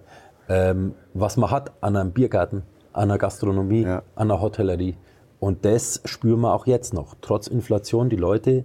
[0.48, 4.02] Ähm, was man hat an einem Biergarten, an einer Gastronomie, ja.
[4.14, 4.96] an einer Hotellerie.
[5.40, 7.14] Und das spüren wir auch jetzt noch.
[7.20, 8.64] Trotz Inflation, die Leute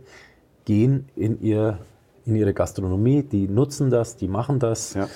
[0.65, 1.79] gehen in, ihr,
[2.25, 4.93] in ihre Gastronomie, die nutzen das, die machen das.
[4.93, 5.07] Ja.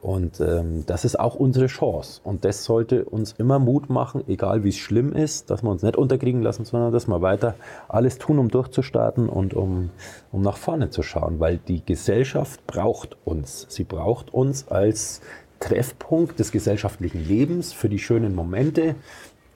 [0.00, 2.22] Und ähm, das ist auch unsere Chance.
[2.24, 5.82] Und das sollte uns immer Mut machen, egal wie es schlimm ist, dass wir uns
[5.82, 7.54] nicht unterkriegen lassen, sondern dass wir weiter
[7.86, 9.90] alles tun, um durchzustarten und um,
[10.32, 11.38] um nach vorne zu schauen.
[11.38, 13.66] Weil die Gesellschaft braucht uns.
[13.68, 15.20] Sie braucht uns als
[15.60, 18.96] Treffpunkt des gesellschaftlichen Lebens für die schönen Momente.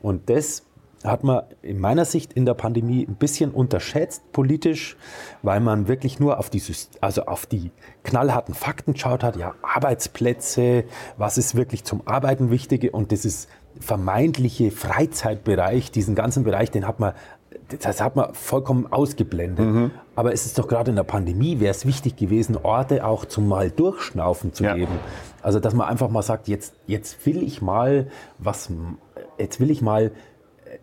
[0.02, 0.62] Und das
[1.02, 4.96] hat man in meiner Sicht in der Pandemie ein bisschen unterschätzt politisch,
[5.42, 6.62] weil man wirklich nur auf die,
[7.00, 7.70] also auf die
[8.04, 9.36] knallharten Fakten geschaut hat.
[9.36, 10.84] Ja, Arbeitsplätze,
[11.18, 13.48] was ist wirklich zum Arbeiten wichtige und dieses
[13.80, 17.12] vermeintliche Freizeitbereich, diesen ganzen Bereich, den hat man
[17.80, 19.64] das hat man vollkommen ausgeblendet.
[19.64, 19.90] Mhm.
[20.14, 23.48] Aber es ist doch gerade in der Pandemie, wäre es wichtig gewesen, Orte auch zum
[23.48, 24.74] mal durchschnaufen zu ja.
[24.74, 24.98] geben.
[25.42, 28.70] Also, dass man einfach mal sagt, jetzt, jetzt will ich mal was,
[29.38, 30.12] jetzt will ich mal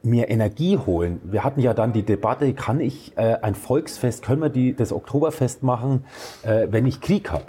[0.04, 1.20] mir Energie holen.
[1.24, 4.94] Wir hatten ja dann die Debatte, kann ich äh, ein Volksfest, können wir die, das
[4.94, 6.06] Oktoberfest machen,
[6.44, 7.46] äh, wenn ich Krieg habe?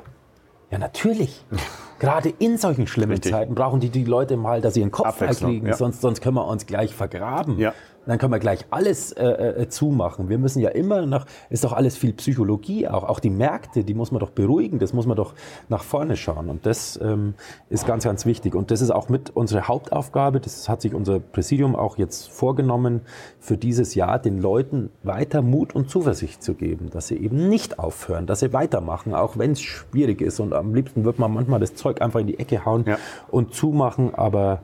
[0.70, 1.44] Ja, natürlich
[2.02, 3.30] Gerade in solchen schlimmen Richtig.
[3.30, 5.76] Zeiten brauchen die die Leute mal, dass sie ihren Kopf freikriegen, ja.
[5.76, 7.60] sonst, sonst können wir uns gleich vergraben.
[7.60, 7.74] Ja.
[8.06, 10.28] Dann können wir gleich alles äh, äh, zumachen.
[10.28, 13.94] Wir müssen ja immer nach, ist doch alles viel Psychologie, auch, auch die Märkte, die
[13.94, 15.34] muss man doch beruhigen, das muss man doch
[15.68, 16.48] nach vorne schauen.
[16.48, 17.34] Und das ähm,
[17.70, 18.54] ist ganz, ganz wichtig.
[18.54, 23.02] Und das ist auch mit unsere Hauptaufgabe, das hat sich unser Präsidium auch jetzt vorgenommen,
[23.38, 27.78] für dieses Jahr den Leuten weiter Mut und Zuversicht zu geben, dass sie eben nicht
[27.78, 30.40] aufhören, dass sie weitermachen, auch wenn es schwierig ist.
[30.40, 32.98] Und am liebsten wird man manchmal das Zeug einfach in die Ecke hauen ja.
[33.30, 34.60] und zumachen, aber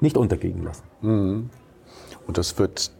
[0.00, 0.82] nicht untergehen lassen.
[1.02, 1.50] Mhm.
[2.30, 2.92] Und das wird,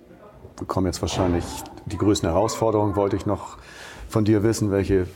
[0.66, 1.44] kommen jetzt wahrscheinlich
[1.86, 3.58] die größten Herausforderungen, wollte ich noch
[4.08, 5.06] von dir wissen, welche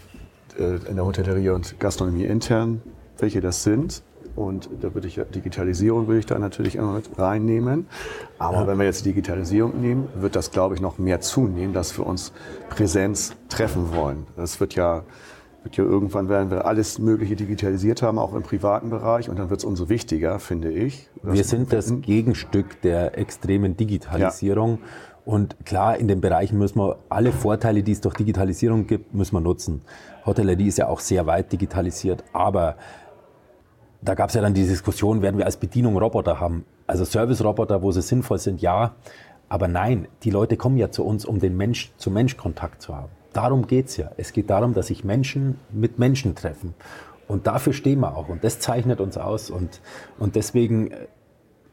[0.57, 2.81] äh, in der Hotellerie und Gastronomie intern,
[3.19, 4.05] welche das sind.
[4.37, 7.89] Und da würde ich Digitalisierung würde ich da natürlich immer mit reinnehmen.
[8.39, 8.67] Aber ja.
[8.69, 12.31] wenn wir jetzt Digitalisierung nehmen, wird das, glaube ich, noch mehr zunehmen, dass wir uns
[12.71, 14.29] Präsenz treffen wollen.
[14.37, 15.03] Das wird ja
[15.65, 19.51] wird ja irgendwann werden wir alles Mögliche digitalisiert haben, auch im privaten Bereich, und dann
[19.51, 21.09] wird es umso wichtiger, finde ich.
[21.23, 24.79] Wir sind das Gegenstück der extremen Digitalisierung.
[24.81, 24.87] Ja.
[25.25, 29.35] Und klar, in den Bereichen müssen wir alle Vorteile, die es durch Digitalisierung gibt, müssen
[29.35, 29.81] wir nutzen.
[30.27, 32.77] Hotellerie ist ja auch sehr weit digitalisiert, aber
[34.03, 36.67] da gab es ja dann die Diskussion, werden wir als Bedienung Roboter haben?
[36.87, 38.97] Also Service-Roboter, wo sie sinnvoll sind, ja.
[39.49, 43.11] Aber nein, die Leute kommen ja zu uns, um den Mensch-zu-Mensch-Kontakt zu haben.
[43.35, 44.11] Darum geht es ja.
[44.17, 46.75] Es geht darum, dass sich Menschen mit Menschen treffen.
[47.29, 48.29] Und dafür stehen wir auch.
[48.29, 49.51] Und das zeichnet uns aus.
[49.51, 49.81] Und,
[50.19, 51.07] und deswegen äh,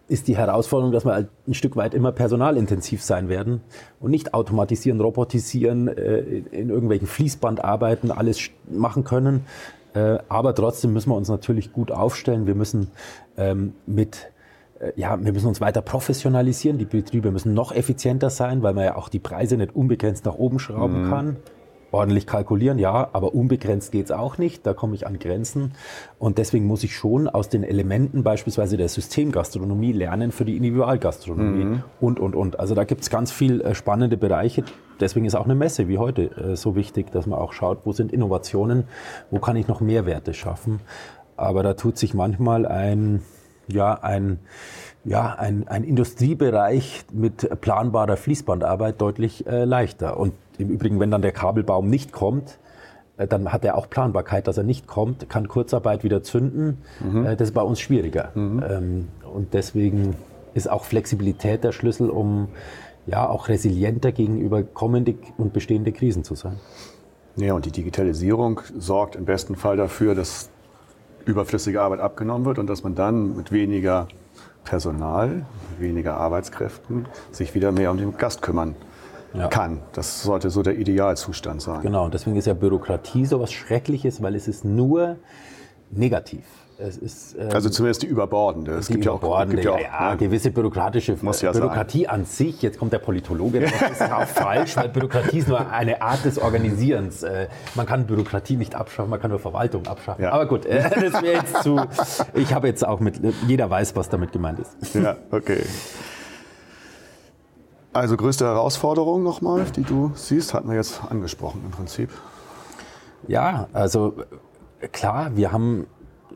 [0.07, 3.61] ist die Herausforderung, dass wir halt ein Stück weit immer personalintensiv sein werden
[3.99, 8.39] und nicht automatisieren, robotisieren, äh, in irgendwelchen Fließbandarbeiten alles
[8.69, 9.45] machen können.
[9.93, 12.47] Äh, aber trotzdem müssen wir uns natürlich gut aufstellen.
[12.47, 12.87] Wir müssen
[13.37, 14.30] ähm, mit
[14.95, 16.77] ja, wir müssen uns weiter professionalisieren.
[16.77, 20.35] Die Betriebe müssen noch effizienter sein, weil man ja auch die Preise nicht unbegrenzt nach
[20.35, 21.09] oben schrauben mhm.
[21.09, 21.37] kann
[21.91, 24.65] ordentlich kalkulieren, ja, aber unbegrenzt geht's auch nicht.
[24.65, 25.73] Da komme ich an Grenzen.
[26.19, 31.65] Und deswegen muss ich schon aus den Elementen beispielsweise der Systemgastronomie lernen für die Individualgastronomie
[31.65, 31.83] mhm.
[31.99, 32.59] und, und, und.
[32.59, 34.63] Also da gibt's ganz viel äh, spannende Bereiche.
[34.99, 37.91] Deswegen ist auch eine Messe wie heute äh, so wichtig, dass man auch schaut, wo
[37.91, 38.85] sind Innovationen,
[39.29, 40.79] wo kann ich noch Mehrwerte schaffen.
[41.35, 43.21] Aber da tut sich manchmal ein,
[43.71, 44.39] ja, ein,
[45.03, 50.17] ja, ein, ein Industriebereich mit planbarer Fließbandarbeit deutlich äh, leichter.
[50.17, 52.59] Und im Übrigen, wenn dann der Kabelbaum nicht kommt,
[53.17, 56.79] äh, dann hat er auch Planbarkeit, dass er nicht kommt, kann Kurzarbeit wieder zünden.
[56.99, 57.25] Mhm.
[57.25, 58.31] Äh, das ist bei uns schwieriger.
[58.35, 58.63] Mhm.
[58.67, 60.15] Ähm, und deswegen
[60.53, 62.49] ist auch Flexibilität der Schlüssel, um
[63.07, 66.57] ja auch resilienter gegenüber kommende und bestehende Krisen zu sein.
[67.37, 70.49] Ja, und die Digitalisierung sorgt im besten Fall dafür, dass
[71.25, 74.07] überflüssige Arbeit abgenommen wird und dass man dann mit weniger
[74.63, 75.45] Personal,
[75.79, 78.75] weniger Arbeitskräften sich wieder mehr um den Gast kümmern
[79.33, 79.47] ja.
[79.47, 79.79] kann.
[79.93, 81.81] Das sollte so der Idealzustand sein.
[81.81, 85.17] Genau, und deswegen ist ja Bürokratie so was Schreckliches, weil es ist nur
[85.89, 86.43] negativ.
[86.81, 88.73] Ist, ähm, also zumindest die überbordende.
[88.73, 92.09] Es gibt ja auch, gibt ja, auch, ja, ja, gewisse bürokratische ja Bürokratie sein.
[92.09, 92.61] an sich.
[92.61, 96.39] Jetzt kommt der Politologe, das ist auch falsch, weil Bürokratie ist nur eine Art des
[96.39, 97.23] Organisierens.
[97.23, 100.25] Äh, man kann Bürokratie nicht abschaffen, man kann nur Verwaltung abschaffen.
[100.25, 101.79] Aber gut, äh, das wäre jetzt zu.
[102.33, 103.21] Ich habe jetzt auch mit.
[103.47, 104.95] Jeder weiß, was damit gemeint ist.
[104.95, 105.63] Ja, okay.
[107.93, 112.09] Also größte Herausforderung nochmal, die du siehst, hatten wir jetzt angesprochen im Prinzip.
[113.27, 114.13] Ja, also
[114.93, 115.87] klar, wir haben,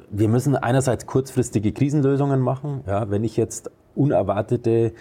[0.09, 2.83] wir müssen einerseits kurzfristige Krisenlösungen machen.
[2.87, 4.93] Ja, wenn ich jetzt unerwartete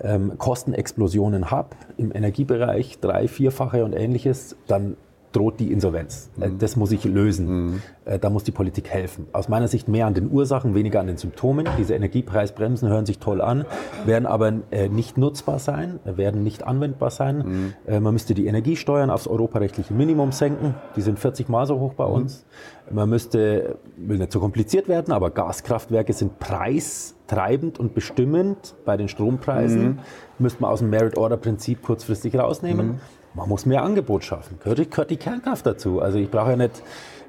[0.00, 4.96] ähm, Kostenexplosionen habe im Energiebereich, drei, vierfache und ähnliches, dann
[5.32, 6.30] droht die Insolvenz.
[6.40, 6.58] Äh, mhm.
[6.58, 7.46] Das muss ich lösen.
[7.46, 7.82] Mhm.
[8.04, 9.26] Äh, da muss die Politik helfen.
[9.32, 11.66] Aus meiner Sicht mehr an den Ursachen, weniger an den Symptomen.
[11.78, 13.64] Diese Energiepreisbremsen hören sich toll an,
[14.06, 17.74] werden aber äh, nicht nutzbar sein, werden nicht anwendbar sein.
[17.86, 18.02] Mhm.
[18.02, 20.74] Man müsste die Energiesteuern aufs europarechtliche Minimum senken.
[20.96, 22.14] Die sind 40 Mal so hoch bei mhm.
[22.14, 22.44] uns.
[22.90, 29.08] Man müsste, will nicht so kompliziert werden, aber Gaskraftwerke sind preistreibend und bestimmend bei den
[29.08, 29.82] Strompreisen.
[29.82, 29.98] Mhm.
[30.38, 33.00] Müsste man aus dem Merit-Order-Prinzip kurzfristig rausnehmen.
[33.34, 34.58] Man muss mehr Angebot schaffen.
[34.62, 36.00] Gehört, gehört die Kernkraft dazu.
[36.00, 36.82] Also ich brauche ja nicht,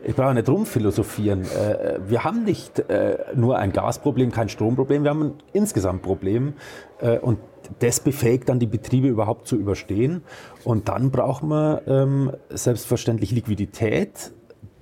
[0.04, 1.44] ich brauche nicht rumphilosophieren.
[1.44, 6.54] Äh, wir haben nicht äh, nur ein Gasproblem, kein Stromproblem, wir haben ein insgesamt Problem.
[7.00, 7.40] Äh, und
[7.80, 10.24] das befähigt dann die Betriebe überhaupt zu überstehen.
[10.66, 14.34] Und dann braucht man ähm, selbstverständlich Liquidität,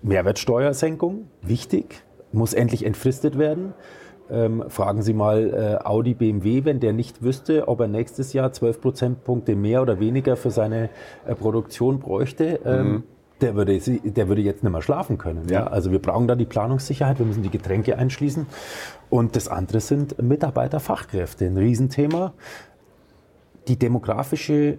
[0.01, 3.74] Mehrwertsteuersenkung, wichtig, muss endlich entfristet werden.
[4.32, 8.53] Ähm, fragen Sie mal äh, Audi, BMW, wenn der nicht wüsste, ob er nächstes Jahr
[8.53, 10.89] 12 Prozentpunkte mehr oder weniger für seine
[11.25, 12.59] äh, Produktion bräuchte.
[12.65, 13.03] Ähm, mhm.
[13.41, 15.47] Der würde, der würde jetzt nicht mehr schlafen können.
[15.49, 15.61] Ja.
[15.61, 15.67] ja.
[15.67, 18.45] Also wir brauchen da die Planungssicherheit, wir müssen die Getränke einschließen.
[19.09, 22.34] Und das andere sind Mitarbeiter, Fachkräfte, ein Riesenthema.
[23.67, 24.77] Die demografische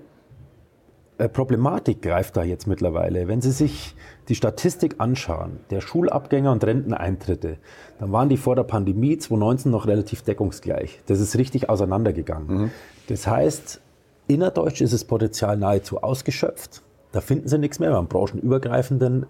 [1.28, 3.28] Problematik greift da jetzt mittlerweile.
[3.28, 3.94] Wenn Sie sich
[4.28, 7.58] die Statistik anschauen, der Schulabgänger und Renteneintritte,
[7.98, 11.00] dann waren die vor der Pandemie 2019 noch relativ deckungsgleich.
[11.06, 12.46] Das ist richtig auseinandergegangen.
[12.46, 12.70] Mhm.
[13.08, 13.80] Das heißt,
[14.26, 16.82] innerdeutsch ist das Potenzial nahezu ausgeschöpft.
[17.12, 17.90] Da finden Sie nichts mehr.
[17.90, 19.26] Wir haben branchenübergreifenden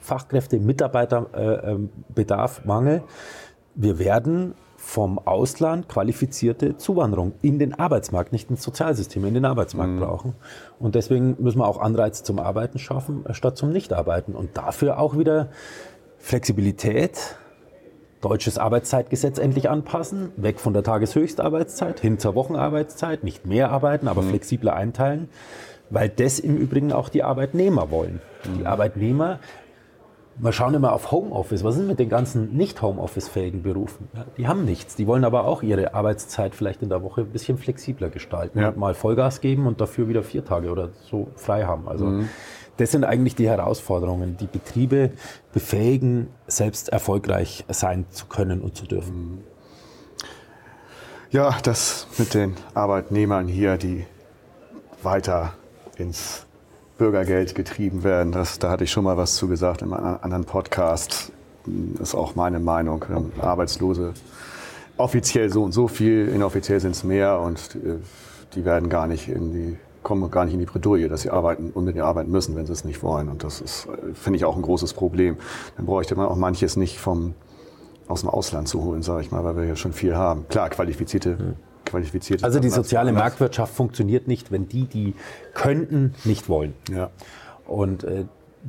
[0.00, 3.02] Fachkräfte, Mitarbeiterbedarf, äh, Mangel.
[3.74, 9.92] Wir werden vom Ausland qualifizierte Zuwanderung in den Arbeitsmarkt, nicht ins Sozialsystem, in den Arbeitsmarkt
[9.92, 10.00] mhm.
[10.00, 10.34] brauchen.
[10.78, 14.34] Und deswegen müssen wir auch Anreize zum Arbeiten schaffen, äh, statt zum Nichtarbeiten.
[14.34, 15.48] Und dafür auch wieder
[16.18, 17.36] Flexibilität,
[18.22, 24.22] deutsches Arbeitszeitgesetz endlich anpassen, weg von der Tageshöchstarbeitszeit hin zur Wochenarbeitszeit, nicht mehr arbeiten, aber
[24.22, 24.30] mhm.
[24.30, 25.28] flexibler einteilen,
[25.90, 28.22] weil das im Übrigen auch die Arbeitnehmer wollen.
[28.44, 28.58] Mhm.
[28.58, 29.40] Die Arbeitnehmer
[30.42, 31.64] wir schauen immer auf Homeoffice.
[31.64, 34.08] Was ist mit den ganzen nicht Homeoffice-fähigen Berufen?
[34.14, 34.96] Ja, die haben nichts.
[34.96, 38.58] Die wollen aber auch ihre Arbeitszeit vielleicht in der Woche ein bisschen flexibler gestalten.
[38.58, 38.72] Ja.
[38.72, 41.88] mal Vollgas geben und dafür wieder vier Tage oder so frei haben.
[41.88, 42.28] Also mhm.
[42.78, 45.10] das sind eigentlich die Herausforderungen, die Betriebe
[45.52, 49.14] befähigen, selbst erfolgreich sein zu können und zu dürfen.
[49.14, 49.38] Mhm.
[51.30, 54.04] Ja, das mit den Arbeitnehmern hier, die
[55.02, 55.52] weiter
[55.96, 56.46] ins
[57.00, 58.30] Bürgergeld getrieben werden.
[58.30, 61.32] Das, da hatte ich schon mal was zu gesagt in einem anderen Podcast.
[61.64, 63.02] Das ist auch meine Meinung.
[63.40, 64.12] Arbeitslose
[64.98, 67.96] offiziell so und so viel, inoffiziell sind es mehr und äh,
[68.54, 71.70] die werden gar nicht in die kommen gar nicht in die Bredouille, dass sie arbeiten,
[71.72, 73.28] unbedingt arbeiten müssen, wenn sie es nicht wollen.
[73.28, 75.36] Und das ist, finde ich, auch ein großes Problem.
[75.76, 77.34] Dann bräuchte man auch manches nicht vom,
[78.08, 80.46] aus dem Ausland zu holen, sage ich mal, weil wir ja schon viel haben.
[80.48, 81.56] Klar, qualifizierte hm
[81.90, 85.14] qualifiziert Also die soziale Marktwirtschaft funktioniert nicht, wenn die, die
[85.54, 86.74] könnten, nicht wollen.
[86.90, 87.10] Ja.
[87.66, 88.24] Und äh,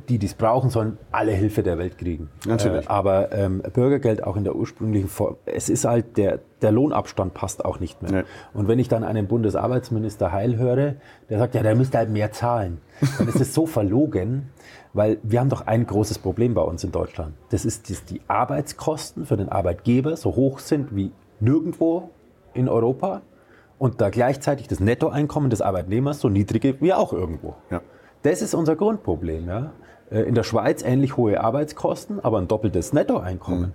[0.08, 2.30] die, die es brauchen, sollen alle Hilfe der Welt kriegen.
[2.46, 2.86] Natürlich.
[2.86, 7.34] Äh, aber ähm, Bürgergeld auch in der ursprünglichen Form, es ist halt, der, der Lohnabstand
[7.34, 8.12] passt auch nicht mehr.
[8.12, 8.22] Nee.
[8.54, 10.94] Und wenn ich dann einen Bundesarbeitsminister Heil höre,
[11.28, 12.80] der sagt, ja, der müsste halt mehr zahlen,
[13.18, 14.48] dann ist es so verlogen,
[14.94, 17.34] weil wir haben doch ein großes Problem bei uns in Deutschland.
[17.50, 22.10] Das ist, dass die Arbeitskosten für den Arbeitgeber so hoch sind wie nirgendwo
[22.54, 23.22] in Europa
[23.78, 27.54] und da gleichzeitig das Nettoeinkommen des Arbeitnehmers so niedrig wie auch irgendwo.
[27.70, 27.80] Ja.
[28.22, 29.48] Das ist unser Grundproblem.
[29.48, 29.72] Ja?
[30.10, 33.70] Äh, in der Schweiz ähnlich hohe Arbeitskosten, aber ein doppeltes Nettoeinkommen.
[33.70, 33.74] Mhm.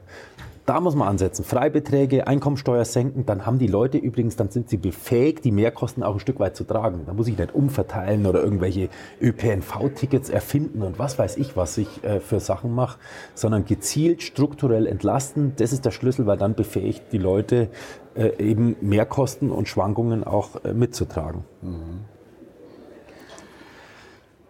[0.67, 1.45] Da muss man ansetzen.
[1.45, 6.15] Freibeträge, Einkommensteuer senken, dann haben die Leute übrigens, dann sind sie befähigt, die Mehrkosten auch
[6.15, 7.03] ein Stück weit zu tragen.
[7.05, 8.89] Da muss ich nicht umverteilen oder irgendwelche
[9.21, 12.99] ÖPNV-Tickets erfinden und was weiß ich, was ich äh, für Sachen mache,
[13.33, 15.53] sondern gezielt strukturell entlasten.
[15.55, 17.69] Das ist der Schlüssel, weil dann befähigt die Leute
[18.17, 21.43] äh, eben Mehrkosten und Schwankungen auch äh, mitzutragen.
[21.61, 22.05] Mhm.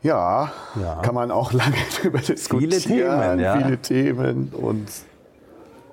[0.04, 2.72] Ja, ja, kann man auch lange darüber diskutieren.
[2.72, 3.58] Viele Themen, ja.
[3.58, 4.88] viele Themen und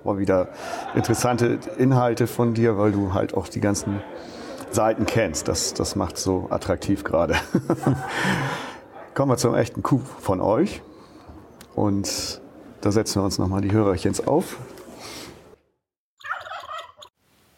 [0.05, 0.49] mal wieder
[0.95, 4.03] interessante Inhalte von dir, weil du halt auch die ganzen
[4.71, 5.49] Seiten kennst.
[5.49, 7.35] Das, das macht so attraktiv gerade.
[9.15, 10.83] Kommen wir zum echten Coup von euch.
[11.75, 12.41] Und
[12.83, 14.59] da setzen wir uns nochmal die Hörerchens auf.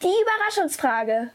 [0.02, 1.30] Die Überraschungsfrage.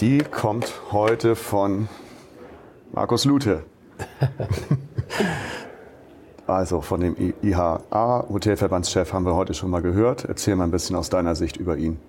[0.00, 1.88] Die kommt heute von
[2.92, 3.64] Markus Lute.
[6.44, 10.24] Also von dem IHA, Hotelverbandschef, haben wir heute schon mal gehört.
[10.24, 12.00] Erzähl mal ein bisschen aus deiner Sicht über ihn.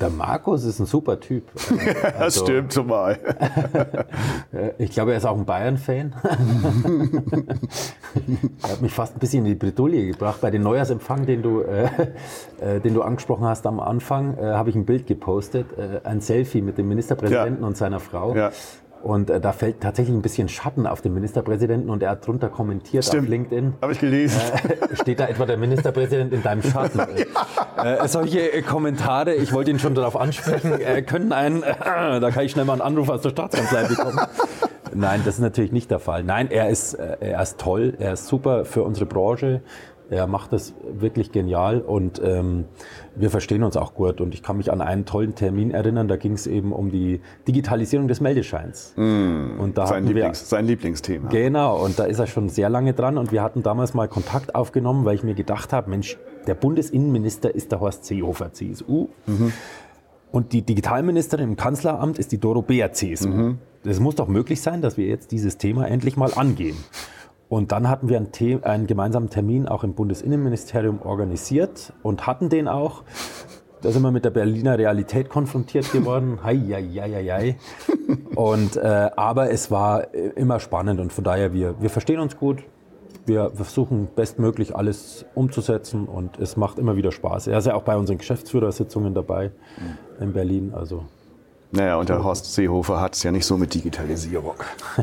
[0.00, 1.44] Der Markus ist ein super Typ.
[1.54, 3.18] das also, stimmt zumal.
[4.78, 6.14] ich glaube, er ist auch ein Bayern-Fan.
[8.62, 10.40] er hat mich fast ein bisschen in die Bredouille gebracht.
[10.40, 11.84] Bei dem Neujahrsempfang, den du, äh,
[12.60, 16.20] äh, den du angesprochen hast am Anfang, äh, habe ich ein Bild gepostet, äh, ein
[16.20, 17.68] Selfie mit dem Ministerpräsidenten ja.
[17.68, 18.34] und seiner Frau.
[18.34, 18.50] Ja.
[19.02, 22.48] Und äh, da fällt tatsächlich ein bisschen Schatten auf den Ministerpräsidenten und er hat drunter
[22.48, 23.24] kommentiert Stimmt.
[23.24, 23.74] auf LinkedIn.
[23.82, 24.40] Habe ich gelesen.
[24.40, 26.98] Äh, steht da etwa der Ministerpräsident in deinem Schatten?
[27.76, 28.04] ja.
[28.04, 32.44] äh, solche äh, Kommentare, ich wollte ihn schon darauf ansprechen, äh, können einen, da kann
[32.44, 34.20] ich schnell mal einen Anruf aus der Staatskanzlei bekommen.
[34.94, 36.22] Nein, das ist natürlich nicht der Fall.
[36.22, 39.62] Nein, er ist, äh, er ist toll, er ist super für unsere Branche.
[40.12, 42.66] Er macht das wirklich genial und ähm,
[43.16, 44.20] wir verstehen uns auch gut.
[44.20, 47.20] Und ich kann mich an einen tollen Termin erinnern, da ging es eben um die
[47.48, 48.92] Digitalisierung des Meldescheins.
[48.96, 51.30] Mm, und da sein, Lieblings, wir, sein Lieblingsthema.
[51.30, 53.16] Genau, und da ist er schon sehr lange dran.
[53.16, 57.54] Und wir hatten damals mal Kontakt aufgenommen, weil ich mir gedacht habe, Mensch, der Bundesinnenminister
[57.54, 59.08] ist der Horst Seehofer, CSU.
[59.26, 59.52] Mhm.
[60.30, 63.28] Und die Digitalministerin im Kanzleramt ist die Doro Beer, CSU.
[63.28, 63.58] Mhm.
[63.84, 66.76] Es muss doch möglich sein, dass wir jetzt dieses Thema endlich mal angehen.
[67.52, 72.66] Und dann hatten wir einen, einen, gemeinsamen Termin auch im Bundesinnenministerium organisiert und hatten den
[72.66, 73.02] auch.
[73.82, 76.38] Da sind wir mit der Berliner Realität konfrontiert geworden.
[76.44, 77.56] Hei, hei, hei, hei.
[78.34, 82.64] Und, äh, aber es war immer spannend und von daher, wir, wir verstehen uns gut.
[83.26, 87.48] Wir versuchen bestmöglich alles umzusetzen und es macht immer wieder Spaß.
[87.48, 90.22] Er ist ja auch bei unseren Geschäftsführersitzungen dabei mhm.
[90.24, 90.72] in Berlin.
[90.74, 91.04] Also
[91.72, 94.56] Naja, und der Horst Seehofer hat es ja nicht so mit Digitalisierung.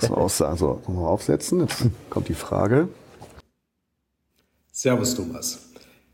[0.00, 0.56] Muss man auch sagen.
[0.56, 1.60] So, nochmal aufsetzen.
[1.60, 2.88] Jetzt kommt die Frage.
[4.70, 5.70] Servus, Thomas.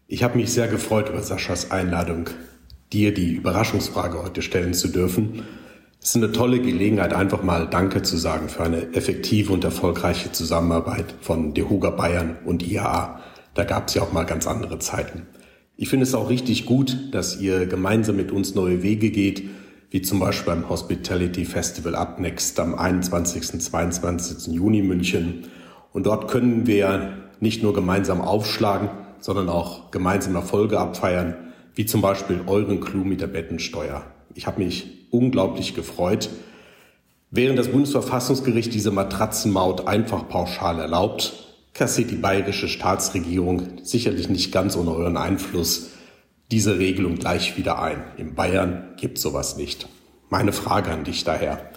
[0.06, 2.30] Ich habe mich sehr gefreut über Saschas Einladung,
[2.90, 5.42] dir die Überraschungsfrage heute stellen zu dürfen.
[6.00, 10.32] Es ist eine tolle Gelegenheit, einfach mal Danke zu sagen für eine effektive und erfolgreiche
[10.32, 13.20] Zusammenarbeit von DeHoga Bayern und IAA.
[13.52, 15.26] Da gab es ja auch mal ganz andere Zeiten.
[15.76, 19.42] Ich finde es auch richtig gut, dass ihr gemeinsam mit uns neue Wege geht,
[19.90, 23.54] wie zum Beispiel beim Hospitality Festival Up Next am 21.
[23.54, 24.54] und 22.
[24.54, 25.44] Juni München.
[25.92, 31.36] Und dort können wir nicht nur gemeinsam aufschlagen, sondern auch gemeinsam Erfolge abfeiern,
[31.74, 34.04] wie zum Beispiel euren Clou mit der Bettensteuer.
[34.34, 36.28] Ich habe mich unglaublich gefreut.
[37.30, 41.32] Während das Bundesverfassungsgericht diese Matratzenmaut einfach pauschal erlaubt,
[41.72, 45.90] kassiert die bayerische Staatsregierung sicherlich nicht ganz ohne euren Einfluss
[46.50, 48.02] diese Regelung gleich wieder ein.
[48.16, 49.88] In Bayern gibt sowas nicht.
[50.30, 51.70] Meine Frage an dich daher.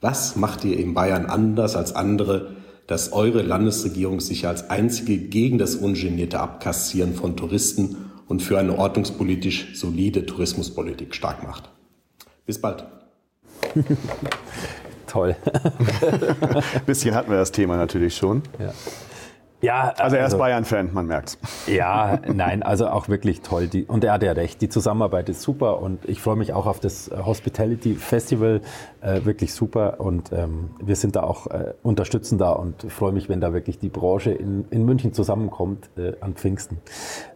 [0.00, 2.56] Was macht ihr in Bayern anders als andere,
[2.86, 8.78] dass eure Landesregierung sich als einzige gegen das ungenierte Abkassieren von Touristen und für eine
[8.78, 11.70] ordnungspolitisch solide Tourismuspolitik stark macht?
[12.46, 12.84] Bis bald.
[15.06, 15.36] Toll.
[16.86, 18.42] Bisschen hatten wir das Thema natürlich schon.
[18.58, 18.72] Ja.
[19.60, 21.38] Ja, also er ist also, Bayern-Fan, man merkt's.
[21.66, 23.66] Ja, nein, also auch wirklich toll.
[23.66, 26.66] Die, und er hat ja recht, die Zusammenarbeit ist super und ich freue mich auch
[26.66, 28.62] auf das Hospitality Festival,
[29.02, 33.28] äh, wirklich super und ähm, wir sind da auch äh, unterstützen da und freue mich,
[33.28, 36.78] wenn da wirklich die Branche in, in München zusammenkommt äh, an Pfingsten.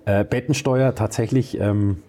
[0.07, 1.61] Äh, Bettensteuer tatsächlich.
[1.61, 2.03] Ähm,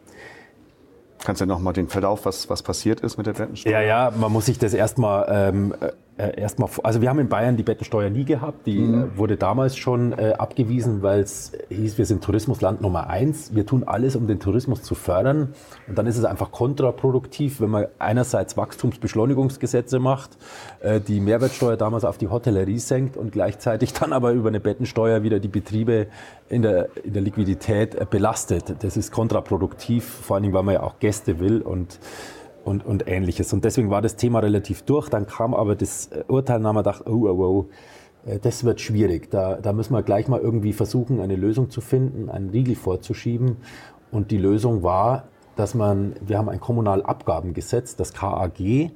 [1.23, 3.71] Kannst du ja nochmal den Verlauf, was, was passiert ist mit der Bettensteuer?
[3.71, 5.73] Ja, ja, man muss sich das erstmal ähm,
[6.17, 8.65] äh, erstmal, also wir haben in Bayern die Bettensteuer nie gehabt.
[8.67, 9.03] Die mhm.
[9.03, 13.53] Äh, wurde damals schon äh, abgewiesen, weil es hieß, wir sind Tourismusland Nummer eins.
[13.53, 15.53] Wir tun alles, um den Tourismus zu fördern.
[15.87, 20.37] Und dann ist es einfach kontraproduktiv, wenn man einerseits Wachstumsbeschleunigungsgesetze macht,
[20.79, 25.23] äh, die Mehrwertsteuer damals auf die Hotellerie senkt und gleichzeitig dann aber über eine Bettensteuer
[25.23, 26.07] wieder die Betriebe
[26.47, 28.75] in der, in der Liquidität äh, belastet.
[28.79, 31.99] Das ist kontraproduktiv, vor allen Dingen, weil man ja auch Gäste will und
[32.65, 33.53] und, und ähnliches.
[33.53, 35.07] Und deswegen war das Thema relativ durch.
[35.07, 38.81] Dann kam aber das äh, Urteil, und man dachte, oh, oh, oh, äh, das wird
[38.81, 39.29] schwierig.
[39.31, 43.57] Da, da müssen wir gleich mal irgendwie versuchen, eine Lösung zu finden, einen Riegel vorzuschieben.
[44.11, 48.91] Und die Lösung war, dass man, wir haben ein Kommunalabgabengesetz, das KAG,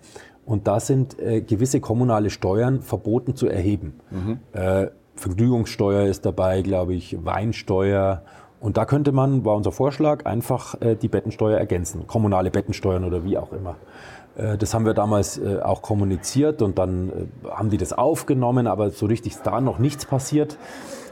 [0.46, 4.00] und da sind äh, gewisse kommunale Steuern verboten zu erheben.
[4.10, 4.40] Mhm.
[4.52, 8.24] Äh, Vergnügungssteuer ist dabei, glaube ich, Weinsteuer
[8.60, 13.24] und da könnte man, war unser Vorschlag, einfach äh, die Bettensteuer ergänzen, kommunale Bettensteuern oder
[13.24, 13.76] wie auch immer.
[14.36, 18.68] Äh, das haben wir damals äh, auch kommuniziert und dann äh, haben die das aufgenommen,
[18.68, 20.58] aber so richtig ist da noch nichts passiert.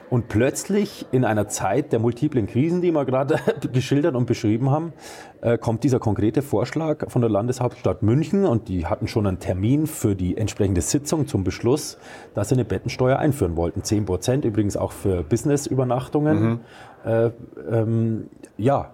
[0.09, 3.39] Und plötzlich in einer Zeit der multiplen Krisen, die wir gerade
[3.73, 4.93] geschildert und beschrieben haben,
[5.41, 9.85] äh, kommt dieser konkrete Vorschlag von der Landeshauptstadt München und die hatten schon einen Termin
[9.85, 11.97] für die entsprechende Sitzung zum Beschluss,
[12.33, 13.83] dass sie eine Bettensteuer einführen wollten.
[13.83, 16.43] Zehn Prozent übrigens auch für Business-Übernachtungen.
[16.43, 16.59] Mhm.
[17.05, 17.31] Äh,
[17.69, 18.93] ähm, ja,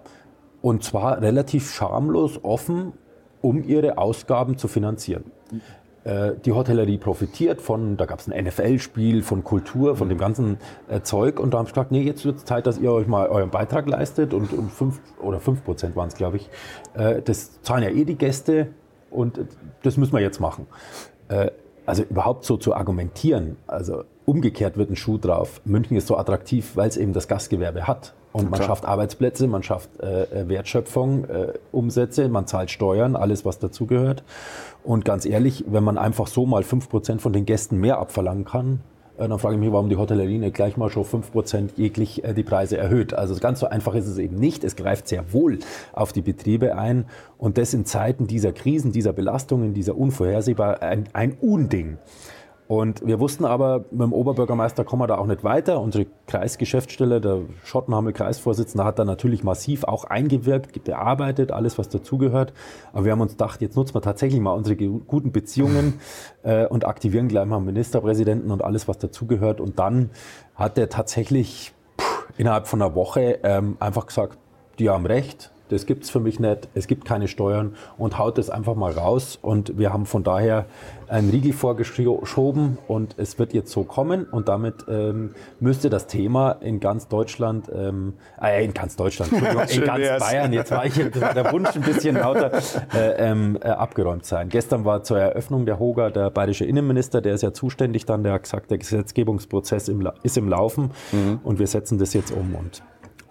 [0.62, 2.92] und zwar relativ schamlos offen,
[3.40, 5.24] um ihre Ausgaben zu finanzieren.
[6.04, 10.58] Äh, die Hotellerie profitiert von, da gab es ein NFL-Spiel, von Kultur, von dem ganzen
[10.88, 11.40] äh, Zeug.
[11.40, 13.50] Und da haben sie gesagt, nee, jetzt wird es Zeit, dass ihr euch mal euren
[13.50, 14.34] Beitrag leistet.
[14.34, 16.50] Und, und fünf oder fünf Prozent waren es, glaube ich.
[16.94, 18.68] Äh, das zahlen ja eh die Gäste
[19.10, 19.40] und
[19.82, 20.66] das müssen wir jetzt machen.
[21.28, 21.50] Äh,
[21.86, 25.60] also überhaupt so zu argumentieren, also umgekehrt wird ein Schuh drauf.
[25.64, 28.14] München ist so attraktiv, weil es eben das Gastgewerbe hat.
[28.32, 28.70] Und man Klar.
[28.70, 34.24] schafft Arbeitsplätze, man schafft äh, Wertschöpfung, äh, Umsätze, man zahlt Steuern, alles was dazugehört.
[34.84, 38.44] Und ganz ehrlich, wenn man einfach so mal fünf Prozent von den Gästen mehr abverlangen
[38.44, 38.80] kann,
[39.16, 42.22] äh, dann frage ich mich, warum die Hotellerie nicht gleich mal schon fünf Prozent jeglich
[42.22, 43.14] äh, die Preise erhöht.
[43.14, 44.62] Also ganz so einfach ist es eben nicht.
[44.62, 45.58] Es greift sehr wohl
[45.92, 47.06] auf die Betriebe ein.
[47.38, 51.98] Und das in Zeiten dieser Krisen, dieser Belastungen, dieser Unvorhersehbar, ein, ein Unding.
[52.66, 55.80] Und wir wussten aber, mit dem Oberbürgermeister kommen wir da auch nicht weiter.
[55.80, 62.54] Unsere Kreisgeschäftsstelle, der Schottenhamel Kreisvorsitzende, hat da natürlich massiv auch eingewirkt, bearbeitet, alles was dazugehört.
[62.92, 66.00] Aber wir haben uns gedacht, jetzt nutzen wir tatsächlich mal unsere guten Beziehungen
[66.42, 69.60] äh, und aktivieren gleich mal den Ministerpräsidenten und alles was dazugehört.
[69.60, 70.10] Und dann
[70.54, 74.38] hat er tatsächlich pff, innerhalb von einer Woche ähm, einfach gesagt,
[74.78, 77.74] die haben recht, das gibt es für mich nicht, es gibt keine Steuern.
[77.96, 79.38] Und haut das einfach mal raus.
[79.40, 80.66] Und wir haben von daher
[81.08, 82.78] einen Riegel vorgeschoben.
[82.88, 84.24] Und es wird jetzt so kommen.
[84.24, 89.42] Und damit ähm, müsste das Thema in ganz Deutschland, ähm, äh, in ganz Deutschland, in
[89.42, 90.22] ganz wär's.
[90.22, 92.52] Bayern, jetzt war, ich, war der Wunsch ein bisschen lauter,
[92.94, 94.48] äh, ähm, äh, abgeräumt sein.
[94.48, 98.34] Gestern war zur Eröffnung der Hoga der bayerische Innenminister, der ist ja zuständig dann, der
[98.34, 100.90] hat gesagt, der Gesetzgebungsprozess im, ist im Laufen.
[101.12, 101.40] Mhm.
[101.42, 102.54] und wir setzen das jetzt um.
[102.54, 102.82] Und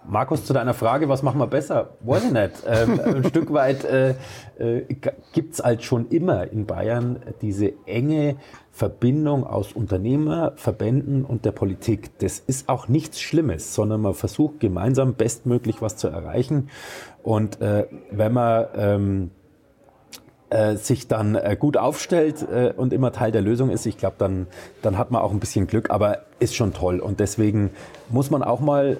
[0.06, 1.90] Markus, zu deiner Frage, was machen wir besser?
[2.00, 2.52] Weiß ich nicht.
[2.66, 4.14] Ähm, ein Stück weit äh,
[4.58, 4.82] äh,
[5.32, 8.36] gibt es halt schon immer in Bayern diese enge
[8.70, 12.18] Verbindung aus Unternehmer, Verbänden und der Politik.
[12.18, 16.68] Das ist auch nichts Schlimmes, sondern man versucht gemeinsam bestmöglich was zu erreichen.
[17.22, 19.30] Und äh, wenn man ähm,
[20.50, 24.16] äh, sich dann äh, gut aufstellt äh, und immer Teil der Lösung ist, ich glaube,
[24.18, 24.46] dann,
[24.82, 27.00] dann hat man auch ein bisschen Glück, aber ist schon toll.
[27.00, 27.70] Und deswegen
[28.10, 28.98] muss man auch mal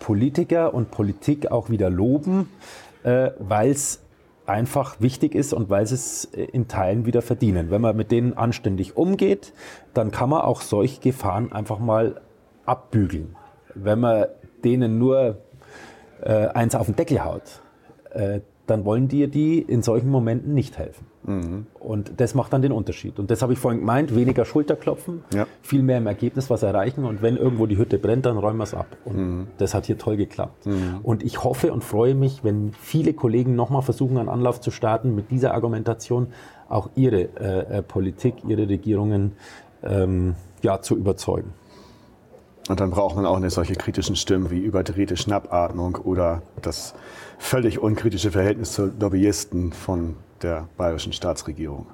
[0.00, 2.48] Politiker und Politik auch wieder loben,
[3.04, 4.00] äh, weil es
[4.46, 7.70] einfach wichtig ist und weil sie es äh, in Teilen wieder verdienen.
[7.70, 9.52] Wenn man mit denen anständig umgeht,
[9.94, 12.20] dann kann man auch solche Gefahren einfach mal
[12.66, 13.36] abbügeln.
[13.74, 14.26] Wenn man
[14.64, 15.38] denen nur
[16.20, 17.62] äh, eins auf den Deckel haut,
[18.10, 21.06] äh, dann wollen dir die in solchen Momenten nicht helfen.
[21.30, 21.66] Mhm.
[21.78, 23.18] Und das macht dann den Unterschied.
[23.18, 25.46] Und das habe ich vorhin gemeint, weniger Schulterklopfen, ja.
[25.62, 27.04] viel mehr im Ergebnis was erreichen.
[27.04, 28.86] Und wenn irgendwo die Hütte brennt, dann räumen wir es ab.
[29.04, 29.46] Und mhm.
[29.58, 30.66] das hat hier toll geklappt.
[30.66, 31.00] Mhm.
[31.02, 35.14] Und ich hoffe und freue mich, wenn viele Kollegen nochmal versuchen, einen Anlauf zu starten
[35.14, 36.28] mit dieser Argumentation,
[36.68, 39.32] auch ihre äh, äh, Politik, ihre Regierungen
[39.82, 41.52] ähm, ja, zu überzeugen.
[42.68, 46.94] Und dann braucht man auch eine solche kritischen Stimmen wie überdrehte Schnappatmung oder das
[47.38, 51.86] völlig unkritische Verhältnis zu Lobbyisten von der bayerischen Staatsregierung.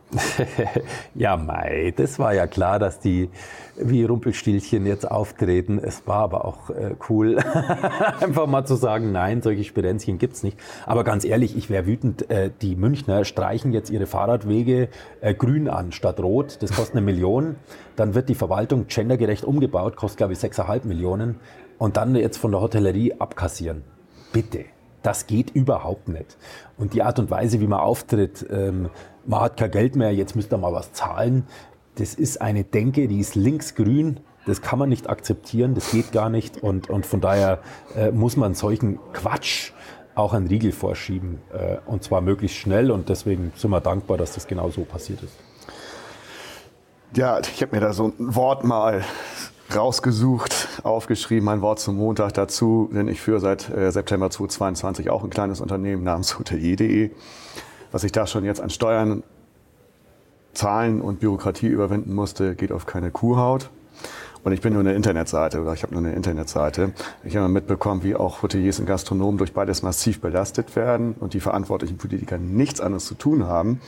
[1.14, 3.30] ja, Mai, das war ja klar, dass die
[3.76, 5.78] wie Rumpelstilzchen jetzt auftreten.
[5.82, 7.38] Es war aber auch äh, cool,
[8.20, 10.58] einfach mal zu sagen, nein, solche Spirenzchen gibt's nicht.
[10.86, 14.88] Aber ganz ehrlich, ich wäre wütend, äh, die Münchner streichen jetzt ihre Fahrradwege
[15.20, 16.58] äh, grün an statt rot.
[16.62, 17.56] Das kostet eine Million.
[17.96, 21.40] Dann wird die Verwaltung gendergerecht umgebaut, kostet glaube ich 6,5 Millionen.
[21.78, 23.82] Und dann jetzt von der Hotellerie abkassieren.
[24.32, 24.75] Bitte.
[25.06, 26.36] Das geht überhaupt nicht.
[26.76, 28.90] Und die Art und Weise, wie man auftritt, ähm,
[29.24, 31.46] man hat kein Geld mehr, jetzt müsst ihr mal was zahlen,
[31.94, 34.18] das ist eine Denke, die ist linksgrün.
[34.46, 36.60] Das kann man nicht akzeptieren, das geht gar nicht.
[36.60, 37.60] Und, und von daher
[37.94, 39.70] äh, muss man solchen Quatsch
[40.16, 41.38] auch einen Riegel vorschieben.
[41.52, 42.90] Äh, und zwar möglichst schnell.
[42.90, 45.34] Und deswegen sind wir dankbar, dass das genau so passiert ist.
[47.14, 49.04] Ja, ich habe mir da so ein Wort mal
[49.74, 55.24] rausgesucht, aufgeschrieben, mein Wort zum Montag dazu, denn ich führe seit äh, September 2022 auch
[55.24, 57.10] ein kleines Unternehmen namens hotelier.de.
[57.92, 59.22] Was ich da schon jetzt an Steuern,
[60.52, 63.70] Zahlen und Bürokratie überwinden musste, geht auf keine Kuhhaut.
[64.44, 66.92] Und ich bin nur eine Internetseite oder ich habe nur eine Internetseite.
[67.24, 71.40] Ich habe mitbekommen, wie auch Hoteliers und Gastronomen durch beides massiv belastet werden und die
[71.40, 73.80] verantwortlichen Politiker nichts anderes zu tun haben,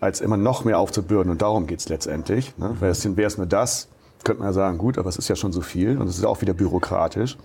[0.00, 1.30] als immer noch mehr aufzubürden.
[1.30, 2.56] Und darum geht's letztendlich.
[2.56, 2.76] Ne?
[2.80, 3.88] Wäre es nur das,
[4.26, 6.24] könnte man ja sagen, gut, aber es ist ja schon so viel und es ist
[6.24, 7.38] auch wieder bürokratisch.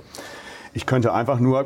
[0.74, 1.66] Ich könnte einfach nur,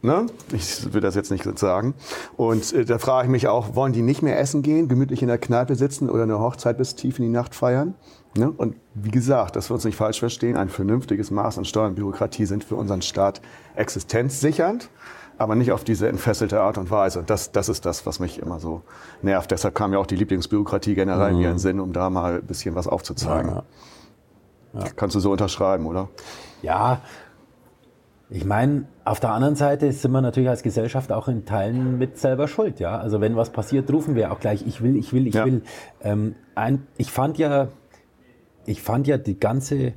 [0.00, 0.26] ne?
[0.52, 1.94] ich will das jetzt nicht sagen.
[2.36, 5.28] Und äh, da frage ich mich auch, wollen die nicht mehr essen gehen, gemütlich in
[5.28, 7.94] der Kneipe sitzen oder eine Hochzeit bis tief in die Nacht feiern?
[8.34, 8.50] Ne?
[8.50, 11.96] Und wie gesagt, dass wir uns nicht falsch verstehen, ein vernünftiges Maß an Steuern und
[11.96, 13.42] Bürokratie sind für unseren Staat
[13.76, 14.88] existenzsichernd
[15.38, 17.24] aber nicht auf diese entfesselte Art und Weise.
[17.26, 18.82] Das, das ist das, was mich immer so
[19.22, 19.50] nervt.
[19.50, 21.38] Deshalb kam ja auch die Lieblingsbürokratie generell mhm.
[21.38, 23.50] mir in den Sinn, um da mal ein bisschen was aufzuzeigen.
[23.50, 23.62] Ja.
[24.74, 24.84] Ja.
[24.96, 26.08] Kannst du so unterschreiben, oder?
[26.62, 27.00] Ja,
[28.34, 32.16] ich meine, auf der anderen Seite sind wir natürlich als Gesellschaft auch in Teilen mit
[32.16, 32.98] selber schuld, ja.
[32.98, 35.44] Also wenn was passiert, rufen wir auch gleich, ich will, ich will, ich ja.
[35.44, 35.62] will.
[36.02, 37.68] Ähm, ein, ich fand ja,
[38.64, 39.92] ich fand ja die ganze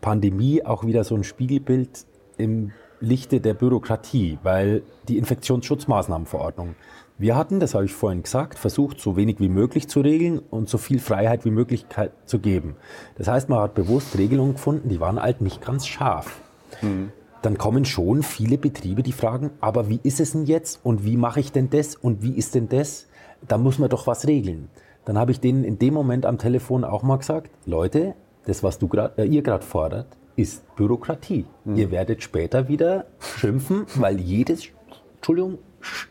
[0.00, 2.06] Pandemie auch wieder so ein Spiegelbild
[2.36, 2.70] im
[3.00, 6.76] Lichte der Bürokratie, weil die Infektionsschutzmaßnahmenverordnung
[7.18, 10.68] wir hatten, das habe ich vorhin gesagt, versucht, so wenig wie möglich zu regeln und
[10.68, 11.86] so viel Freiheit wie möglich
[12.24, 12.76] zu geben.
[13.16, 16.40] Das heißt, man hat bewusst Regelungen gefunden, die waren halt nicht ganz scharf.
[16.80, 17.12] Mhm.
[17.42, 21.16] Dann kommen schon viele Betriebe, die fragen, aber wie ist es denn jetzt und wie
[21.16, 23.06] mache ich denn das und wie ist denn das?
[23.46, 24.68] Da muss man doch was regeln.
[25.04, 28.14] Dann habe ich denen in dem Moment am Telefon auch mal gesagt, Leute,
[28.46, 30.06] das, was du grad, äh, ihr gerade fordert,
[30.36, 31.44] ist Bürokratie.
[31.64, 31.76] Mhm.
[31.76, 34.68] Ihr werdet später wieder schimpfen, weil jedes,
[35.16, 35.58] Entschuldigung,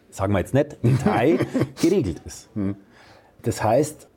[0.09, 1.39] sagen wir jetzt nicht, Detail
[1.81, 2.49] geregelt ist.
[3.43, 4.07] Das heißt,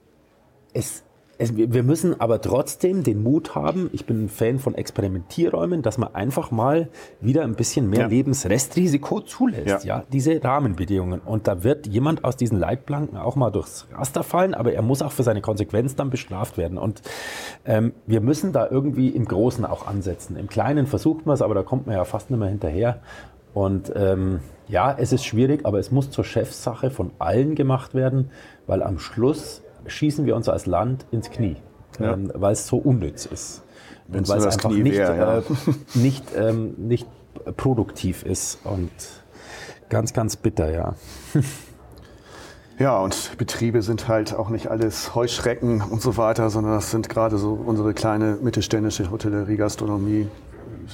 [0.74, 1.04] es,
[1.38, 5.98] es, wir müssen aber trotzdem den Mut haben, ich bin ein Fan von Experimentierräumen, dass
[5.98, 6.88] man einfach mal
[7.20, 8.06] wieder ein bisschen mehr ja.
[8.06, 9.98] Lebensrestrisiko zulässt, ja.
[9.98, 11.20] ja, diese Rahmenbedingungen.
[11.20, 15.02] Und da wird jemand aus diesen Leitplanken auch mal durchs Raster fallen, aber er muss
[15.02, 16.78] auch für seine Konsequenz dann bestraft werden.
[16.78, 17.02] Und
[17.64, 20.36] ähm, wir müssen da irgendwie im Großen auch ansetzen.
[20.36, 23.00] Im Kleinen versucht man es, aber da kommt man ja fast nicht mehr hinterher.
[23.54, 28.30] Und ähm, ja, es ist schwierig, aber es muss zur Chefsache von allen gemacht werden,
[28.66, 31.56] weil am Schluss schießen wir uns als Land ins Knie,
[31.98, 32.14] ja.
[32.14, 33.62] ähm, weil es so unnütz ist.
[34.08, 35.38] Und weil es einfach Knie nicht, wär, ja.
[35.38, 35.42] äh,
[35.94, 37.06] nicht, ähm, nicht
[37.56, 38.90] produktiv ist und
[39.88, 40.94] ganz, ganz bitter, ja.
[42.76, 47.08] Ja, und Betriebe sind halt auch nicht alles Heuschrecken und so weiter, sondern das sind
[47.08, 50.26] gerade so unsere kleine mittelständische Hotellerie, Gastronomie,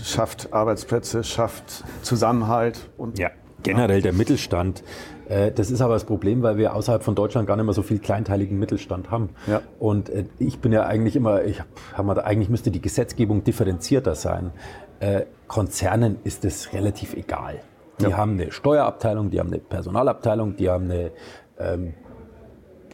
[0.05, 3.31] schafft Arbeitsplätze, schafft Zusammenhalt und ja,
[3.63, 4.83] generell der Mittelstand.
[5.29, 7.83] Äh, das ist aber das Problem, weil wir außerhalb von Deutschland gar nicht mehr so
[7.83, 9.31] viel kleinteiligen Mittelstand haben.
[9.47, 9.63] Ja.
[9.79, 11.63] Und äh, ich bin ja eigentlich immer, ich
[12.03, 14.51] mal, eigentlich müsste die Gesetzgebung differenzierter sein.
[14.99, 17.61] Äh, Konzernen ist es relativ egal.
[18.01, 18.17] Die ja.
[18.17, 21.11] haben eine Steuerabteilung, die haben eine Personalabteilung, die haben eine,
[21.59, 21.95] ähm,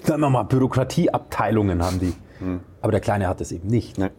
[0.03, 2.15] sagen wir mal, Bürokratieabteilungen haben die.
[2.41, 2.61] Mhm.
[2.81, 3.99] Aber der Kleine hat es eben nicht.
[3.99, 4.11] Nee.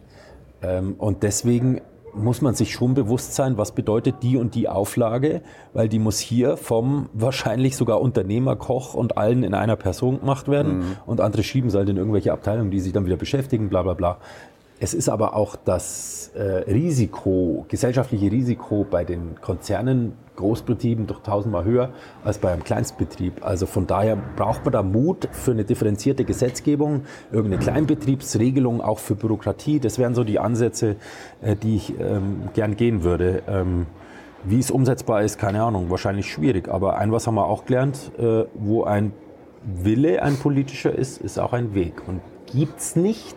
[0.62, 1.80] Ähm, und deswegen
[2.18, 5.42] muss man sich schon bewusst sein, was bedeutet die und die Auflage,
[5.72, 10.48] weil die muss hier vom wahrscheinlich sogar Unternehmer, Koch und allen in einer Person gemacht
[10.48, 10.96] werden mhm.
[11.06, 13.94] und andere schieben es halt in irgendwelche Abteilungen, die sich dann wieder beschäftigen, bla bla
[13.94, 14.18] bla.
[14.80, 21.64] Es ist aber auch das äh, Risiko, gesellschaftliche Risiko bei den Konzernen, Großbetrieben doch tausendmal
[21.64, 21.90] höher
[22.24, 23.44] als bei einem Kleinstbetrieb.
[23.44, 29.16] Also von daher braucht man da Mut für eine differenzierte Gesetzgebung, irgendeine Kleinbetriebsregelung auch für
[29.16, 29.80] Bürokratie.
[29.80, 30.96] Das wären so die Ansätze,
[31.42, 33.42] äh, die ich ähm, gern gehen würde.
[33.48, 33.86] Ähm,
[34.44, 36.68] wie es umsetzbar ist, keine Ahnung, wahrscheinlich schwierig.
[36.68, 39.12] Aber ein was haben wir auch gelernt, äh, wo ein
[39.64, 42.06] Wille ein politischer ist, ist auch ein Weg.
[42.06, 43.36] Und gibt es nicht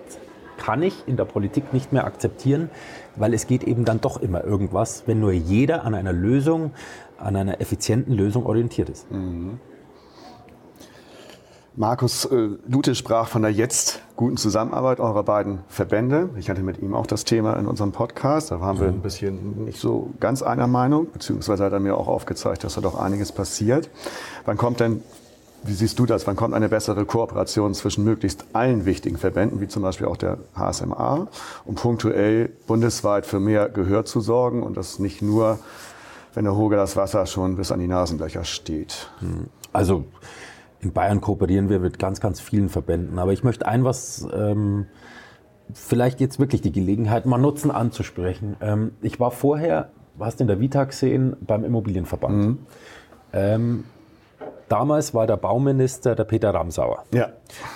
[0.61, 2.69] kann ich in der Politik nicht mehr akzeptieren,
[3.15, 6.71] weil es geht eben dann doch immer irgendwas, wenn nur jeder an einer Lösung,
[7.17, 9.11] an einer effizienten Lösung orientiert ist.
[9.11, 9.59] Mhm.
[11.73, 16.29] Markus äh, Lute sprach von der jetzt guten Zusammenarbeit eurer beiden Verbände.
[16.35, 18.51] Ich hatte mit ihm auch das Thema in unserem Podcast.
[18.51, 18.95] Da waren wir mhm.
[18.95, 22.81] ein bisschen nicht so ganz einer Meinung, beziehungsweise hat er mir auch aufgezeigt, dass da
[22.81, 23.89] doch einiges passiert.
[24.43, 25.01] Wann kommt denn
[25.63, 26.25] wie siehst du das?
[26.25, 30.39] Wann kommt eine bessere Kooperation zwischen möglichst allen wichtigen Verbänden, wie zum Beispiel auch der
[30.55, 31.27] HSMA,
[31.65, 35.59] um punktuell bundesweit für mehr Gehör zu sorgen und das nicht nur,
[36.33, 39.09] wenn der Hoge das Wasser schon bis an die Nasenlöcher steht?
[39.19, 39.47] Hm.
[39.71, 40.05] Also
[40.81, 43.19] in Bayern kooperieren wir mit ganz, ganz vielen Verbänden.
[43.19, 44.87] Aber ich möchte ein was, ähm,
[45.73, 48.57] vielleicht jetzt wirklich die Gelegenheit mal nutzen anzusprechen.
[48.61, 49.89] Ähm, ich war vorher,
[50.19, 52.35] hast du in der Vita gesehen, beim Immobilienverband.
[52.35, 52.57] Mhm.
[53.33, 53.83] Ähm,
[54.71, 57.03] Damals war der Bauminister der Peter Ramsauer.
[57.13, 57.33] Ja.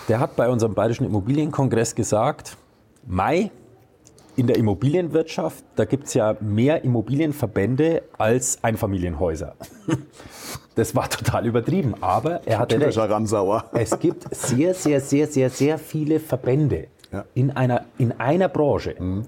[0.07, 2.55] Der hat bei unserem Bayerischen Immobilienkongress gesagt,
[3.05, 3.51] Mai,
[4.37, 9.55] in der Immobilienwirtschaft, da gibt es ja mehr Immobilienverbände als Einfamilienhäuser.
[10.75, 12.97] Das war total übertrieben, aber er hatte recht.
[12.97, 13.63] Ramsauer.
[13.71, 17.23] Es gibt sehr, sehr, sehr, sehr, sehr viele Verbände ja.
[17.33, 18.93] in, einer, in einer Branche.
[18.99, 19.25] Mhm.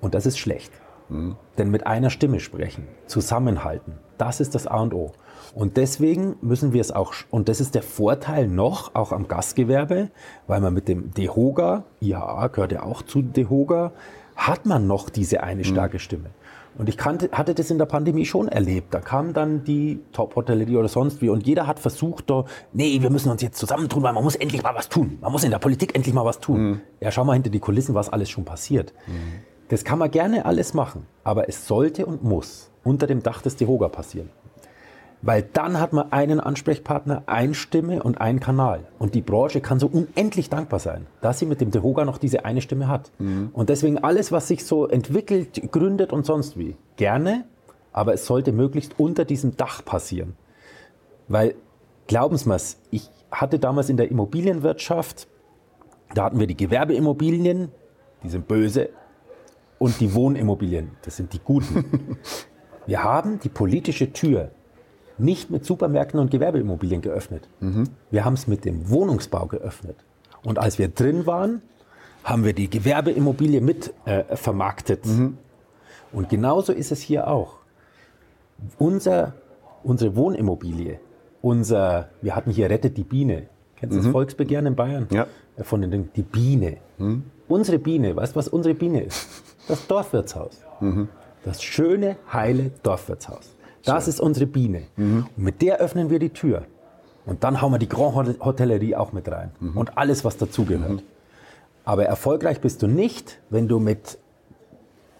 [0.00, 0.72] Und das ist schlecht.
[1.10, 1.36] Mhm.
[1.58, 5.12] Denn mit einer Stimme sprechen, zusammenhalten, das ist das A und O.
[5.54, 10.10] Und deswegen müssen wir es auch, und das ist der Vorteil noch, auch am Gastgewerbe,
[10.46, 13.92] weil man mit dem DEHOGA, IHA gehört ja auch zu DEHOGA,
[14.36, 15.64] hat man noch diese eine mhm.
[15.64, 15.98] starke.
[15.98, 16.30] Stimme.
[16.78, 18.94] Und ich kannte, hatte das in der Pandemie schon erlebt.
[18.94, 23.10] Da kam dann die Top-Hotellerie oder sonst wie und jeder hat versucht, da, nee, wir
[23.10, 25.18] müssen uns jetzt zusammentun, weil man muss endlich mal was tun.
[25.20, 26.62] Man muss in der Politik endlich mal was tun.
[26.62, 26.80] Mhm.
[27.00, 28.94] Ja, schau mal hinter die Kulissen, was alles schon passiert.
[29.08, 29.42] Mhm.
[29.68, 33.56] Das kann man gerne alles machen, aber es sollte und muss unter dem Dach des
[33.56, 34.30] DEHOGA passieren.
[35.22, 38.86] Weil dann hat man einen Ansprechpartner, eine Stimme und einen Kanal.
[38.98, 42.46] Und die Branche kann so unendlich dankbar sein, dass sie mit dem Dehoga noch diese
[42.46, 43.10] eine Stimme hat.
[43.18, 43.50] Mhm.
[43.52, 47.44] Und deswegen alles, was sich so entwickelt, gründet und sonst wie, gerne,
[47.92, 50.36] aber es sollte möglichst unter diesem Dach passieren.
[51.28, 51.54] Weil,
[52.06, 52.58] glauben Sie mir,
[52.90, 55.28] ich hatte damals in der Immobilienwirtschaft,
[56.14, 57.68] da hatten wir die Gewerbeimmobilien,
[58.22, 58.88] die sind böse,
[59.78, 61.84] und die Wohnimmobilien, das sind die guten.
[62.86, 64.50] Wir haben die politische Tür
[65.20, 67.48] nicht mit Supermärkten und Gewerbeimmobilien geöffnet.
[67.60, 67.84] Mhm.
[68.10, 69.96] Wir haben es mit dem Wohnungsbau geöffnet.
[70.42, 71.62] Und als wir drin waren,
[72.24, 75.06] haben wir die Gewerbeimmobilie mit äh, vermarktet.
[75.06, 75.38] Mhm.
[76.12, 77.58] Und genauso ist es hier auch.
[78.78, 79.34] Unser,
[79.82, 81.00] unsere Wohnimmobilie,
[81.40, 83.46] unser, wir hatten hier Rettet die Biene.
[83.76, 84.04] Kennst du mhm.
[84.04, 85.06] das Volksbegehren in Bayern?
[85.10, 85.26] Ja.
[85.56, 86.78] Äh, von den Dingen, die Biene.
[86.98, 87.24] Mhm.
[87.48, 89.28] Unsere Biene, weißt du, was unsere Biene ist?
[89.68, 90.64] Das Dorfwirtshaus.
[90.80, 91.08] Mhm.
[91.44, 93.54] Das schöne, heile Dorfwirtshaus.
[93.84, 94.10] Das so.
[94.10, 94.82] ist unsere Biene.
[94.96, 95.26] Mhm.
[95.36, 96.64] Und mit der öffnen wir die Tür.
[97.26, 99.50] Und dann hauen wir die Grand Hotellerie auch mit rein.
[99.60, 99.76] Mhm.
[99.76, 100.90] Und alles, was dazugehört.
[100.90, 101.02] Mhm.
[101.84, 104.18] Aber erfolgreich bist du nicht, wenn du mit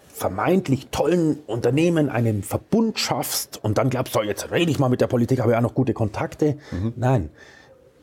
[0.08, 5.00] vermeintlich tollen Unternehmen einen Verbund schaffst und dann glaubst, so jetzt rede ich mal mit
[5.00, 6.58] der Politik, habe ja auch noch gute Kontakte.
[6.70, 6.92] Mhm.
[6.96, 7.30] Nein,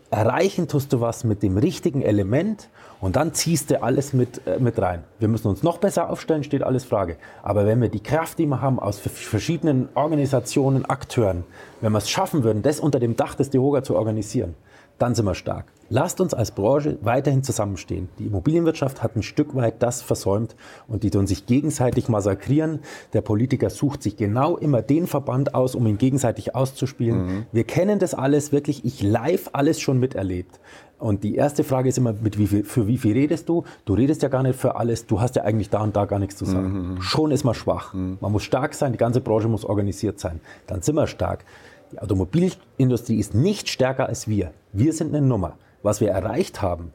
[0.09, 2.69] erreichen tust du was mit dem richtigen Element
[3.01, 5.03] und dann ziehst du alles mit, äh, mit rein.
[5.19, 7.17] Wir müssen uns noch besser aufstellen, steht alles Frage.
[7.43, 11.43] Aber wenn wir die Kraft, die wir haben aus verschiedenen Organisationen, Akteuren,
[11.81, 14.55] wenn wir es schaffen würden, das unter dem Dach des Dehoga zu organisieren,
[14.97, 15.65] dann sind wir stark.
[15.89, 18.09] Lasst uns als Branche weiterhin zusammenstehen.
[18.19, 20.55] Die Immobilienwirtschaft hat ein Stück weit das versäumt
[20.87, 22.79] und die tun sich gegenseitig massakrieren.
[23.13, 27.25] Der Politiker sucht sich genau immer den Verband aus, um ihn gegenseitig auszuspielen.
[27.25, 27.45] Mhm.
[27.53, 30.59] Wir kennen das alles wirklich, ich live alles schon miterlebt.
[30.99, 33.63] Und die erste Frage ist immer, mit wie viel, für wie viel redest du?
[33.85, 36.19] Du redest ja gar nicht für alles, du hast ja eigentlich da und da gar
[36.19, 36.67] nichts zu sagen.
[36.67, 36.93] Mhm.
[36.95, 37.01] mhm.
[37.01, 37.93] Schon ist man schwach.
[37.93, 38.17] Mhm.
[38.19, 40.41] Man muss stark sein, die ganze Branche muss organisiert sein.
[40.65, 41.45] Dann sind wir stark.
[41.93, 44.51] Die Automobilindustrie ist nicht stärker als wir.
[44.73, 46.93] Wir sind eine Nummer was wir erreicht haben,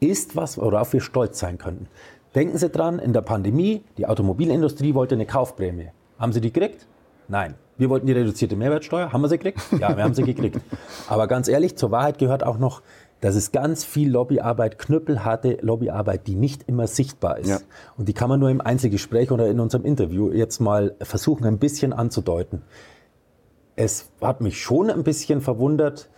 [0.00, 1.88] ist was, worauf wir stolz sein könnten.
[2.34, 5.90] Denken Sie dran, in der Pandemie, die Automobilindustrie wollte eine Kaufprämie.
[6.18, 6.86] Haben Sie die gekriegt?
[7.28, 7.54] Nein.
[7.78, 9.12] Wir wollten die reduzierte Mehrwertsteuer.
[9.12, 9.60] Haben wir sie gekriegt?
[9.80, 10.60] Ja, wir haben sie gekriegt.
[11.08, 12.82] Aber ganz ehrlich, zur Wahrheit gehört auch noch,
[13.20, 17.48] dass es ganz viel Lobbyarbeit, knüppelharte Lobbyarbeit, die nicht immer sichtbar ist.
[17.48, 17.58] Ja.
[17.96, 21.58] Und die kann man nur im Einzelgespräch oder in unserem Interview jetzt mal versuchen, ein
[21.58, 22.62] bisschen anzudeuten.
[23.74, 26.10] Es hat mich schon ein bisschen verwundert,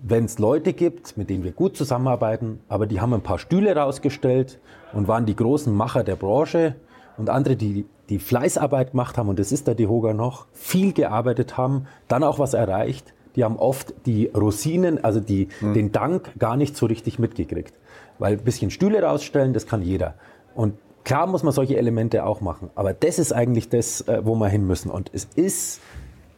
[0.00, 3.74] wenn es Leute gibt, mit denen wir gut zusammenarbeiten, aber die haben ein paar Stühle
[3.74, 4.58] rausgestellt
[4.92, 6.76] und waren die großen Macher der Branche
[7.16, 11.56] und andere, die die Fleißarbeit gemacht haben, und das ist der Dehoga noch, viel gearbeitet
[11.56, 15.74] haben, dann auch was erreicht, die haben oft die Rosinen, also die, mhm.
[15.74, 17.74] den Dank gar nicht so richtig mitgekriegt.
[18.18, 20.14] Weil ein bisschen Stühle rausstellen, das kann jeder.
[20.54, 24.34] Und klar muss man solche Elemente auch machen, aber das ist eigentlich das, äh, wo
[24.34, 24.90] wir hin müssen.
[24.90, 25.80] Und es ist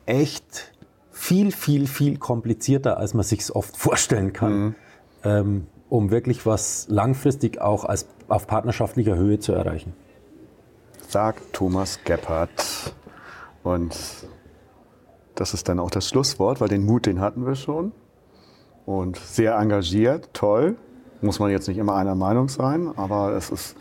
[0.07, 0.73] echt
[1.21, 4.75] viel, viel, viel komplizierter, als man sich oft vorstellen kann, mhm.
[5.23, 9.93] ähm, um wirklich was langfristig auch als, auf partnerschaftlicher Höhe zu erreichen.
[11.09, 12.95] Sagt Thomas Gebhardt.
[13.63, 13.95] Und
[15.35, 17.93] das ist dann auch das Schlusswort, weil den Mut, den hatten wir schon.
[18.87, 20.77] Und sehr engagiert, toll.
[21.21, 23.77] Muss man jetzt nicht immer einer Meinung sein, aber es ist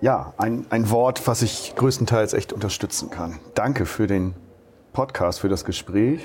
[0.00, 3.40] ja ein, ein Wort, was ich größtenteils echt unterstützen kann.
[3.54, 4.34] Danke für den
[4.94, 6.20] Podcast, für das Gespräch,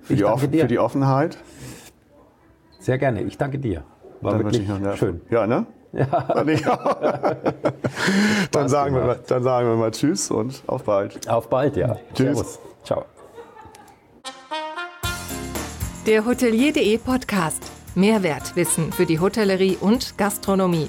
[0.00, 1.36] für, die, Offen, für die, Offenheit.
[2.78, 3.84] Sehr gerne, ich danke dir.
[4.22, 4.66] War dann wirklich
[4.98, 5.20] schön.
[5.28, 5.66] Ja, ne?
[5.92, 6.06] Ja.
[8.50, 11.28] dann, sagen wir, dann sagen wir mal Tschüss und auf bald.
[11.28, 11.96] Auf bald, ja.
[12.14, 12.38] Tschüss.
[12.38, 12.58] Servus.
[12.84, 13.04] Ciao.
[16.06, 17.62] Der Hotelier.de Podcast.
[17.94, 20.88] Mehrwertwissen für die Hotellerie und Gastronomie.